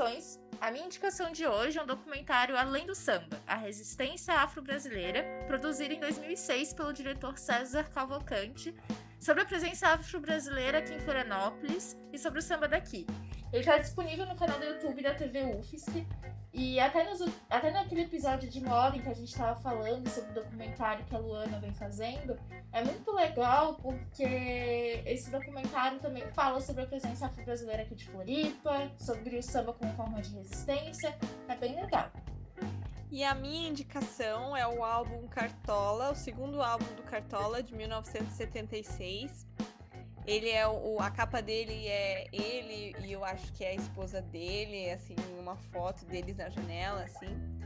Indicações, 0.02 0.40
a 0.60 0.72
minha 0.72 0.86
indicação 0.86 1.32
de 1.32 1.46
hoje 1.46 1.78
é 1.78 1.84
um 1.84 1.86
documentário 1.86 2.58
Além 2.58 2.88
do 2.88 2.96
Samba, 2.96 3.40
a 3.46 3.56
resistência 3.56 4.34
afro-brasileira, 4.34 5.24
produzido 5.46 5.94
em 5.94 6.00
2006 6.00 6.74
pelo 6.74 6.92
diretor 6.92 7.38
César 7.38 7.84
Cavalcante, 7.94 8.74
sobre 9.20 9.44
a 9.44 9.46
presença 9.46 9.90
afro-brasileira 9.90 10.80
aqui 10.80 10.96
em 10.96 11.00
Florianópolis 11.02 11.96
e 12.12 12.18
sobre 12.18 12.40
o 12.40 12.42
samba 12.42 12.68
daqui. 12.68 13.06
Ele 13.54 13.60
está 13.60 13.78
disponível 13.78 14.26
no 14.26 14.36
canal 14.36 14.58
do 14.58 14.66
YouTube 14.66 15.04
da 15.04 15.14
TV 15.14 15.44
UFSC 15.44 16.08
e 16.52 16.80
até, 16.80 17.04
nos, 17.04 17.22
até 17.48 17.70
naquele 17.70 18.02
episódio 18.02 18.50
de 18.50 18.60
moda 18.60 18.98
em 18.98 19.02
que 19.02 19.10
a 19.10 19.14
gente 19.14 19.30
estava 19.30 19.60
falando 19.62 20.10
sobre 20.10 20.32
o 20.32 20.34
documentário 20.34 21.06
que 21.06 21.16
a 21.16 21.20
Luana 21.20 21.60
vem 21.60 21.76
fazendo, 21.76 22.40
é 22.74 22.84
muito 22.84 23.12
legal 23.12 23.76
porque 23.76 25.04
esse 25.06 25.30
documentário 25.30 26.00
também 26.00 26.24
fala 26.32 26.62
sobre 26.62 26.84
a 26.84 26.88
presença 26.88 27.26
afro-brasileira 27.26 27.84
aqui 27.84 27.96
de 27.96 28.06
Floripa, 28.06 28.92
sobre 28.98 29.38
o 29.38 29.44
samba 29.44 29.74
como 29.74 29.94
forma 29.94 30.22
de 30.22 30.34
resistência. 30.36 31.18
É 31.48 31.56
bem 31.56 31.76
legal. 31.76 32.10
E 33.12 33.26
a 33.26 33.36
minha 33.36 33.68
indicação 33.68 34.56
é 34.56 34.66
o 34.66 34.86
álbum 34.86 35.28
Cartola, 35.28 36.12
o 36.12 36.16
segundo 36.16 36.62
álbum 36.62 36.86
do 36.96 37.04
Cartola 37.04 37.62
de 37.62 37.76
1976. 37.76 39.46
Ele 40.26 40.50
é 40.50 40.66
o, 40.66 40.98
a 41.00 41.12
capa 41.12 41.42
dele 41.42 41.88
é 41.88 42.28
ele 42.32 42.96
e 43.06 43.12
eu 43.12 43.26
acho 43.26 43.52
que 43.52 43.66
é 43.66 43.72
a 43.72 43.74
esposa 43.74 44.22
dele, 44.22 44.92
assim, 44.92 45.16
uma 45.38 45.58
foto 45.58 46.06
deles 46.06 46.38
na 46.38 46.48
janela, 46.48 47.04
assim. 47.04 47.61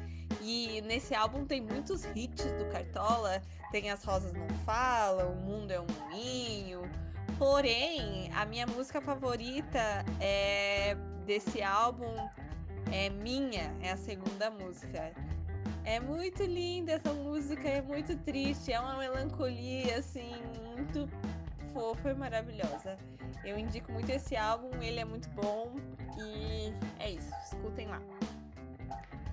E 0.48 0.80
nesse 0.82 1.16
álbum 1.16 1.44
tem 1.44 1.60
muitos 1.60 2.06
hits 2.16 2.52
do 2.52 2.66
Cartola, 2.72 3.42
tem 3.72 3.90
As 3.90 4.04
Rosas 4.04 4.32
Não 4.32 4.48
Falam, 4.64 5.32
O 5.32 5.36
Mundo 5.38 5.72
é 5.72 5.82
um 5.82 5.88
Moinho. 6.08 6.84
Porém, 7.40 8.30
a 8.32 8.46
minha 8.46 8.68
música 8.68 9.02
favorita 9.02 10.06
é 10.22 10.96
desse 11.26 11.64
álbum 11.64 12.16
é 12.92 13.10
Minha, 13.10 13.76
é 13.82 13.94
a 13.94 13.98
segunda 13.98 14.52
música. 14.52 15.12
É 15.84 16.00
muito 16.00 16.44
linda 16.44 16.92
essa 16.92 17.12
música, 17.12 17.68
é 17.68 17.82
muito 17.82 18.16
triste, 18.18 18.72
é 18.72 18.80
uma 18.80 19.00
melancolia 19.00 19.98
assim, 19.98 20.32
muito 20.76 21.10
fofa 21.74 22.12
e 22.12 22.14
maravilhosa. 22.14 22.98
Eu 23.44 23.58
indico 23.58 23.92
muito 23.92 24.12
esse 24.12 24.36
álbum, 24.36 24.70
ele 24.80 25.00
é 25.00 25.06
muito 25.06 25.28
bom 25.32 25.74
e 26.20 26.72
é 27.00 27.10
isso, 27.10 27.34
escutem 27.46 27.88
lá. 27.88 28.00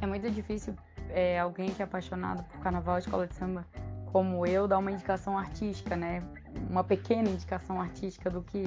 É 0.00 0.06
muito 0.06 0.30
difícil 0.30 0.74
é, 1.12 1.38
alguém 1.38 1.70
que 1.70 1.82
é 1.82 1.84
apaixonado 1.84 2.42
por 2.44 2.60
carnaval 2.60 2.98
escola 2.98 3.26
de 3.26 3.34
samba 3.34 3.66
como 4.06 4.46
eu 4.46 4.68
dar 4.68 4.78
uma 4.78 4.92
indicação 4.92 5.38
artística, 5.38 5.96
né? 5.96 6.22
Uma 6.68 6.84
pequena 6.84 7.30
indicação 7.30 7.80
artística 7.80 8.28
do 8.28 8.42
que, 8.42 8.62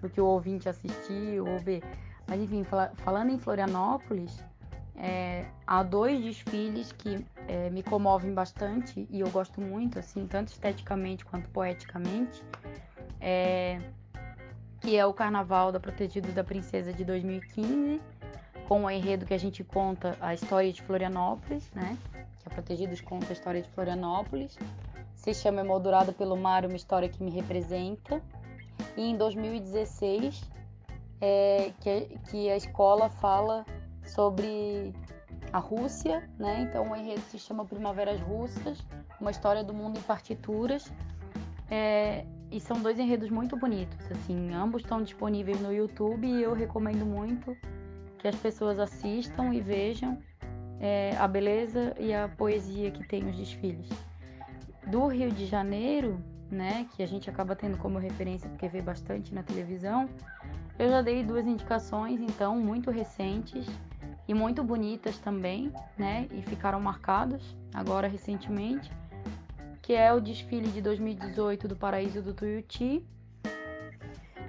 do 0.00 0.08
que 0.08 0.20
o 0.20 0.24
ouvinte 0.24 0.68
assistir 0.68 1.38
ou 1.40 1.58
ver. 1.58 1.82
Mas 2.26 2.40
enfim, 2.40 2.64
fala, 2.64 2.90
falando 2.96 3.30
em 3.30 3.38
Florianópolis, 3.38 4.42
é, 4.96 5.44
há 5.66 5.82
dois 5.82 6.22
desfiles 6.22 6.92
que 6.92 7.24
é, 7.46 7.68
me 7.68 7.82
comovem 7.82 8.32
bastante 8.32 9.06
e 9.10 9.20
eu 9.20 9.28
gosto 9.30 9.60
muito, 9.60 9.98
assim, 9.98 10.26
tanto 10.26 10.48
esteticamente 10.48 11.24
quanto 11.24 11.48
poeticamente 11.50 12.42
é, 13.20 13.78
que 14.80 14.96
é 14.96 15.04
o 15.04 15.12
Carnaval 15.12 15.70
da 15.70 15.78
Protegidos 15.78 16.32
da 16.32 16.42
Princesa 16.42 16.92
de 16.92 17.04
2015, 17.04 18.00
com 18.68 18.84
o 18.84 18.90
enredo 18.90 19.24
que 19.24 19.34
a 19.34 19.38
gente 19.38 19.62
conta 19.62 20.16
a 20.20 20.34
história 20.34 20.72
de 20.72 20.82
Florianópolis, 20.82 21.70
né? 21.72 21.96
Que 22.40 22.48
a 22.48 22.50
Protegidos 22.50 23.00
conta 23.00 23.26
a 23.28 23.32
história 23.32 23.62
de 23.62 23.68
Florianópolis. 23.70 24.58
Se 25.14 25.32
chama 25.34 25.60
Emoldurado 25.60 26.12
pelo 26.12 26.36
Mar, 26.36 26.64
uma 26.66 26.76
história 26.76 27.08
que 27.08 27.22
me 27.22 27.30
representa. 27.30 28.22
E 28.96 29.02
em 29.02 29.16
2016, 29.16 30.42
é, 31.20 31.72
que, 31.80 32.18
que 32.30 32.50
a 32.50 32.56
escola 32.56 33.08
fala 33.08 33.64
sobre 34.04 34.92
a 35.52 35.58
Rússia, 35.58 36.28
né? 36.38 36.62
Então 36.62 36.90
o 36.90 36.96
enredo 36.96 37.22
se 37.22 37.38
chama 37.38 37.64
Primaveras 37.64 38.20
Russas, 38.20 38.84
uma 39.20 39.30
história 39.30 39.62
do 39.62 39.72
mundo 39.72 39.98
em 39.98 40.02
partituras. 40.02 40.92
É, 41.70 42.24
e 42.50 42.60
são 42.60 42.80
dois 42.80 42.98
enredos 42.98 43.28
muito 43.28 43.56
bonitos, 43.56 43.98
assim, 44.12 44.54
ambos 44.54 44.82
estão 44.82 45.02
disponíveis 45.02 45.60
no 45.60 45.72
YouTube 45.72 46.24
e 46.24 46.42
eu 46.42 46.54
recomendo 46.54 47.04
muito 47.04 47.56
que 48.26 48.28
as 48.28 48.36
pessoas 48.36 48.80
assistam 48.80 49.54
e 49.54 49.60
vejam 49.60 50.18
é, 50.80 51.16
a 51.16 51.28
beleza 51.28 51.94
e 51.96 52.12
a 52.12 52.26
poesia 52.26 52.90
que 52.90 53.06
tem 53.06 53.24
os 53.28 53.36
desfiles. 53.36 53.88
Do 54.84 55.06
Rio 55.06 55.30
de 55.30 55.46
Janeiro, 55.46 56.20
né, 56.50 56.88
que 56.96 57.04
a 57.04 57.06
gente 57.06 57.30
acaba 57.30 57.54
tendo 57.54 57.78
como 57.78 58.00
referência 58.00 58.50
porque 58.50 58.66
vê 58.66 58.82
bastante 58.82 59.32
na 59.32 59.44
televisão, 59.44 60.08
eu 60.76 60.88
já 60.88 61.02
dei 61.02 61.22
duas 61.22 61.46
indicações, 61.46 62.20
então, 62.20 62.58
muito 62.58 62.90
recentes 62.90 63.64
e 64.26 64.34
muito 64.34 64.64
bonitas 64.64 65.18
também, 65.18 65.72
né, 65.96 66.26
e 66.32 66.42
ficaram 66.42 66.80
marcadas 66.80 67.42
agora 67.72 68.08
recentemente 68.08 68.90
que 69.82 69.92
é 69.92 70.12
o 70.12 70.20
desfile 70.20 70.68
de 70.72 70.82
2018 70.82 71.68
do 71.68 71.76
Paraíso 71.76 72.20
do 72.20 72.34
Tuiuti 72.34 73.06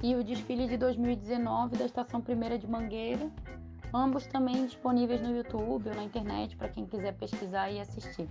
e 0.01 0.15
o 0.15 0.23
desfile 0.23 0.67
de 0.67 0.77
2019 0.77 1.77
da 1.77 1.85
Estação 1.85 2.21
Primeira 2.21 2.57
de 2.57 2.67
Mangueira, 2.67 3.29
ambos 3.93 4.25
também 4.27 4.65
disponíveis 4.65 5.21
no 5.21 5.35
YouTube 5.35 5.89
ou 5.89 5.95
na 5.95 6.03
internet 6.03 6.55
para 6.55 6.69
quem 6.69 6.85
quiser 6.85 7.13
pesquisar 7.13 7.71
e 7.71 7.79
assistir. 7.79 8.29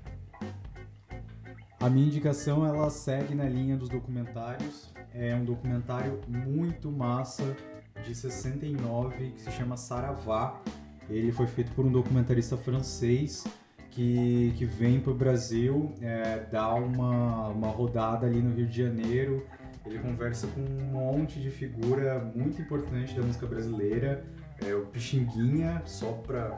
A 1.78 1.90
minha 1.90 2.06
indicação 2.06 2.66
ela 2.66 2.88
segue 2.90 3.34
na 3.34 3.44
linha 3.44 3.76
dos 3.76 3.88
documentários. 3.88 4.90
É 5.14 5.34
um 5.34 5.44
documentário 5.44 6.20
muito 6.26 6.90
massa 6.90 7.56
de 8.04 8.14
69 8.14 9.32
que 9.32 9.40
se 9.40 9.50
chama 9.52 9.76
Saravá. 9.76 10.60
Ele 11.08 11.30
foi 11.32 11.46
feito 11.46 11.72
por 11.72 11.84
um 11.84 11.92
documentarista 11.92 12.56
francês 12.56 13.44
que, 13.96 14.52
que 14.56 14.66
vem 14.66 15.00
para 15.00 15.12
o 15.12 15.14
Brasil, 15.14 15.94
é, 16.02 16.40
dá 16.50 16.74
uma, 16.74 17.48
uma 17.48 17.68
rodada 17.68 18.26
ali 18.26 18.42
no 18.42 18.54
Rio 18.54 18.66
de 18.66 18.76
Janeiro. 18.76 19.46
Ele 19.86 19.98
conversa 20.00 20.46
com 20.48 20.60
um 20.60 20.84
monte 20.92 21.40
de 21.40 21.50
figura 21.50 22.18
muito 22.34 22.60
importante 22.60 23.14
da 23.14 23.22
música 23.22 23.46
brasileira, 23.46 24.24
é, 24.64 24.74
o 24.74 24.86
Pixinguinha, 24.86 25.82
só 25.84 26.12
para 26.12 26.50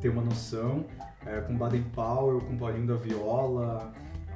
ter 0.00 0.08
uma 0.08 0.22
noção, 0.22 0.84
é, 1.24 1.40
com 1.40 1.56
Baden 1.56 1.84
Powell, 1.94 2.40
com 2.40 2.56
Paulinho 2.56 2.86
da 2.86 2.96
Viola. 2.96 3.92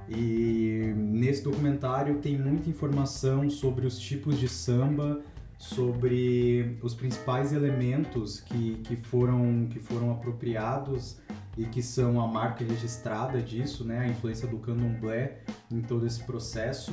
E 0.08 0.92
nesse 0.96 1.44
documentário 1.44 2.18
tem 2.18 2.36
muita 2.36 2.68
informação 2.68 3.48
sobre 3.48 3.86
os 3.86 3.98
tipos 3.98 4.38
de 4.38 4.48
samba, 4.48 5.20
sobre 5.56 6.78
os 6.82 6.94
principais 6.94 7.52
elementos 7.52 8.40
que, 8.40 8.76
que, 8.84 8.96
foram, 8.96 9.68
que 9.70 9.78
foram 9.78 10.10
apropriados 10.10 11.20
e 11.56 11.64
que 11.64 11.82
são 11.82 12.20
a 12.20 12.26
marca 12.26 12.64
registrada 12.64 13.40
disso, 13.42 13.84
né, 13.84 13.98
a 13.98 14.08
influência 14.08 14.48
do 14.48 14.58
candomblé 14.58 15.42
em 15.70 15.82
todo 15.82 16.06
esse 16.06 16.24
processo. 16.24 16.92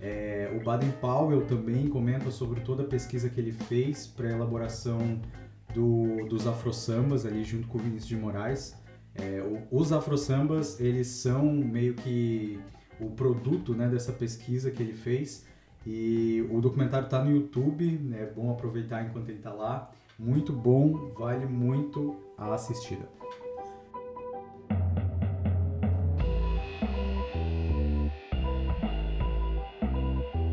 É, 0.00 0.50
o 0.54 0.62
Baden 0.62 0.92
Powell 1.00 1.44
também 1.46 1.88
comenta 1.88 2.30
sobre 2.30 2.60
toda 2.60 2.82
a 2.82 2.86
pesquisa 2.86 3.28
que 3.28 3.40
ele 3.40 3.52
fez 3.52 4.06
para 4.06 4.28
a 4.28 4.32
elaboração 4.32 5.20
do, 5.72 6.26
dos 6.28 6.46
afro-sambas 6.46 7.24
ali 7.24 7.44
junto 7.44 7.66
com 7.68 7.78
o 7.78 7.80
Vinícius 7.80 8.08
de 8.08 8.16
Moraes. 8.16 8.74
É, 9.14 9.42
os 9.70 9.92
afro-sambas, 9.92 10.80
eles 10.80 11.06
são 11.06 11.44
meio 11.44 11.94
que 11.94 12.58
o 13.00 13.10
produto 13.10 13.74
né, 13.74 13.88
dessa 13.88 14.12
pesquisa 14.12 14.70
que 14.70 14.82
ele 14.82 14.94
fez 14.94 15.46
e 15.86 16.46
o 16.50 16.60
documentário 16.60 17.06
está 17.06 17.22
no 17.22 17.30
YouTube, 17.30 17.86
né, 17.98 18.22
é 18.22 18.26
bom 18.26 18.50
aproveitar 18.50 19.04
enquanto 19.04 19.28
ele 19.28 19.38
está 19.38 19.52
lá. 19.52 19.90
Muito 20.18 20.52
bom, 20.52 21.12
vale 21.16 21.46
muito 21.46 22.16
a 22.38 22.54
assistida. 22.54 23.08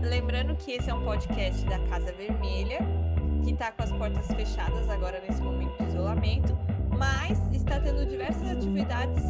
Lembrando 0.03 0.55
que 0.57 0.73
esse 0.73 0.89
é 0.89 0.93
um 0.93 1.03
podcast 1.03 1.63
da 1.65 1.79
Casa 1.87 2.11
Vermelha, 2.13 2.79
que 3.43 3.51
está 3.51 3.71
com 3.71 3.83
as 3.83 3.91
portas 3.91 4.27
fechadas 4.27 4.89
agora 4.89 5.21
nesse 5.27 5.41
momento 5.41 5.75
de 5.83 5.89
isolamento, 5.89 6.57
mas 6.97 7.39
está 7.51 7.79
tendo 7.79 8.05
diversas 8.05 8.49
atividades 8.49 9.23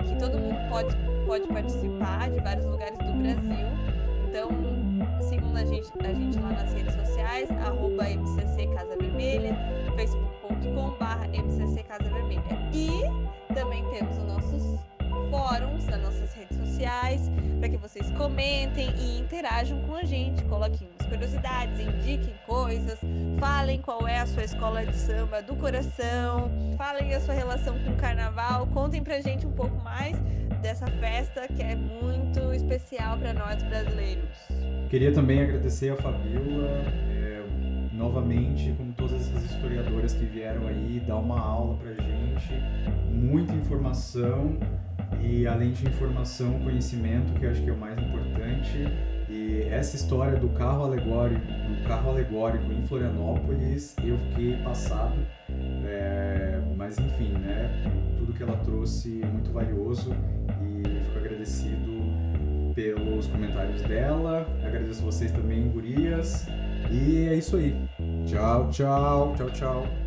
que 0.00 0.16
todo 0.18 0.38
mundo 0.38 0.58
pode, 0.68 0.96
pode 1.26 1.46
participar 1.48 2.30
de 2.30 2.40
vários 2.40 2.66
lugares 2.66 2.98
do 2.98 3.12
Brasil. 3.12 3.66
Então, 4.28 4.48
sigam 5.20 5.54
a 5.54 5.64
gente, 5.64 5.90
a 6.04 6.12
gente 6.12 6.38
lá 6.38 6.50
nas 6.50 6.72
redes 6.72 6.94
sociais, 6.94 7.50
arroba 7.50 8.08
MCC 8.08 8.66
Casa 8.74 8.96
Vermelha, 8.96 9.56
facebook.com.br 9.96 11.38
MCC 11.38 11.82
Casa 11.84 12.08
Vermelha. 12.08 12.42
E 12.72 13.02
também 13.54 13.84
temos 13.90 14.16
os 14.16 14.24
nossos 14.24 14.91
fóruns 15.30 15.86
nas 15.86 16.00
nossas 16.00 16.32
redes 16.34 16.56
sociais, 16.56 17.30
para 17.58 17.68
que 17.68 17.76
vocês 17.76 18.10
comentem 18.12 18.90
e 18.98 19.20
interajam 19.20 19.80
com 19.82 19.94
a 19.94 20.04
gente, 20.04 20.42
coloquem 20.44 20.88
umas 20.88 21.06
curiosidades, 21.08 21.78
indiquem 21.80 22.34
coisas, 22.46 22.98
falem 23.38 23.80
qual 23.80 24.06
é 24.06 24.20
a 24.20 24.26
sua 24.26 24.44
escola 24.44 24.84
de 24.84 24.96
samba 24.96 25.42
do 25.42 25.54
coração, 25.56 26.50
falem 26.76 27.14
a 27.14 27.20
sua 27.20 27.34
relação 27.34 27.78
com 27.80 27.90
o 27.90 27.96
carnaval, 27.96 28.66
contem 28.68 29.02
pra 29.02 29.20
gente 29.20 29.46
um 29.46 29.52
pouco 29.52 29.76
mais 29.84 30.16
dessa 30.62 30.86
festa 30.86 31.46
que 31.48 31.62
é 31.62 31.74
muito 31.74 32.52
especial 32.52 33.18
para 33.18 33.32
nós 33.32 33.62
brasileiros. 33.62 34.28
Queria 34.88 35.12
também 35.12 35.42
agradecer 35.42 35.90
a 35.90 35.96
Fabiola, 35.96 36.68
é, 37.10 37.42
novamente, 37.92 38.72
como 38.76 38.92
todas 38.92 39.14
essas 39.14 39.44
historiadoras 39.50 40.14
que 40.14 40.24
vieram 40.24 40.66
aí 40.66 41.02
dar 41.06 41.16
uma 41.16 41.38
aula 41.38 41.76
pra 41.76 41.92
gente, 41.94 42.52
muita 43.10 43.52
informação 43.52 44.58
e 45.20 45.46
além 45.46 45.72
de 45.72 45.86
informação, 45.86 46.58
conhecimento, 46.60 47.32
que 47.34 47.44
eu 47.44 47.50
acho 47.50 47.62
que 47.62 47.70
é 47.70 47.72
o 47.72 47.76
mais 47.76 47.98
importante. 47.98 48.86
E 49.28 49.62
essa 49.70 49.96
história 49.96 50.38
do 50.38 50.48
carro 50.50 50.84
alegórico, 50.84 51.40
do 51.40 51.88
carro 51.88 52.10
alegórico 52.10 52.70
em 52.72 52.84
Florianópolis, 52.86 53.96
eu 54.04 54.18
fiquei 54.18 54.56
passado. 54.58 55.16
É, 55.84 56.60
mas 56.76 56.98
enfim, 56.98 57.32
né? 57.32 57.70
Tudo 58.18 58.32
que 58.32 58.42
ela 58.42 58.56
trouxe 58.58 59.22
é 59.22 59.26
muito 59.26 59.50
valioso 59.50 60.14
e 60.62 61.04
fico 61.04 61.18
agradecido 61.18 61.92
pelos 62.74 63.26
comentários 63.26 63.82
dela. 63.82 64.46
Agradeço 64.64 65.02
vocês 65.02 65.30
também, 65.32 65.68
gurias. 65.70 66.46
E 66.90 67.28
é 67.28 67.34
isso 67.34 67.56
aí. 67.56 67.74
Tchau, 68.26 68.68
tchau, 68.70 69.34
tchau, 69.36 69.50
tchau. 69.50 70.01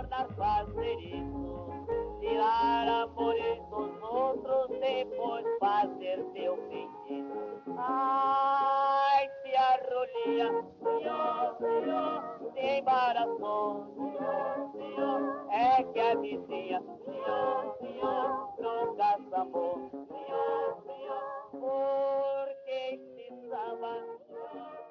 importa 0.00 0.26
fazer 0.34 0.98
isso. 1.00 2.20
Tirar 2.20 2.88
amores 2.88 3.58
dos 3.70 4.02
outros, 4.02 4.78
depois 4.80 5.46
fazer 5.58 6.24
teu 6.32 6.56
feitiço. 6.68 7.74
Ai, 7.76 9.28
se 9.42 9.56
arrolia, 9.56 10.64
senhor, 10.82 11.56
senhor, 11.58 12.52
se 12.52 12.78
embaraçou, 12.78 13.86
senhor, 13.94 14.70
senhor. 14.72 15.46
É 15.50 15.82
que 15.82 16.00
a 16.00 16.14
vizinha, 16.16 16.82
senhor, 17.04 17.76
senhor, 17.80 18.52
troca 18.56 19.18
sabor, 19.30 19.90
senhor, 19.90 20.82
senhor. 20.86 21.50
Porque 21.50 23.00
precisava, 23.16 23.92
senhor, 24.26 24.90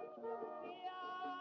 senhor. 0.62 1.39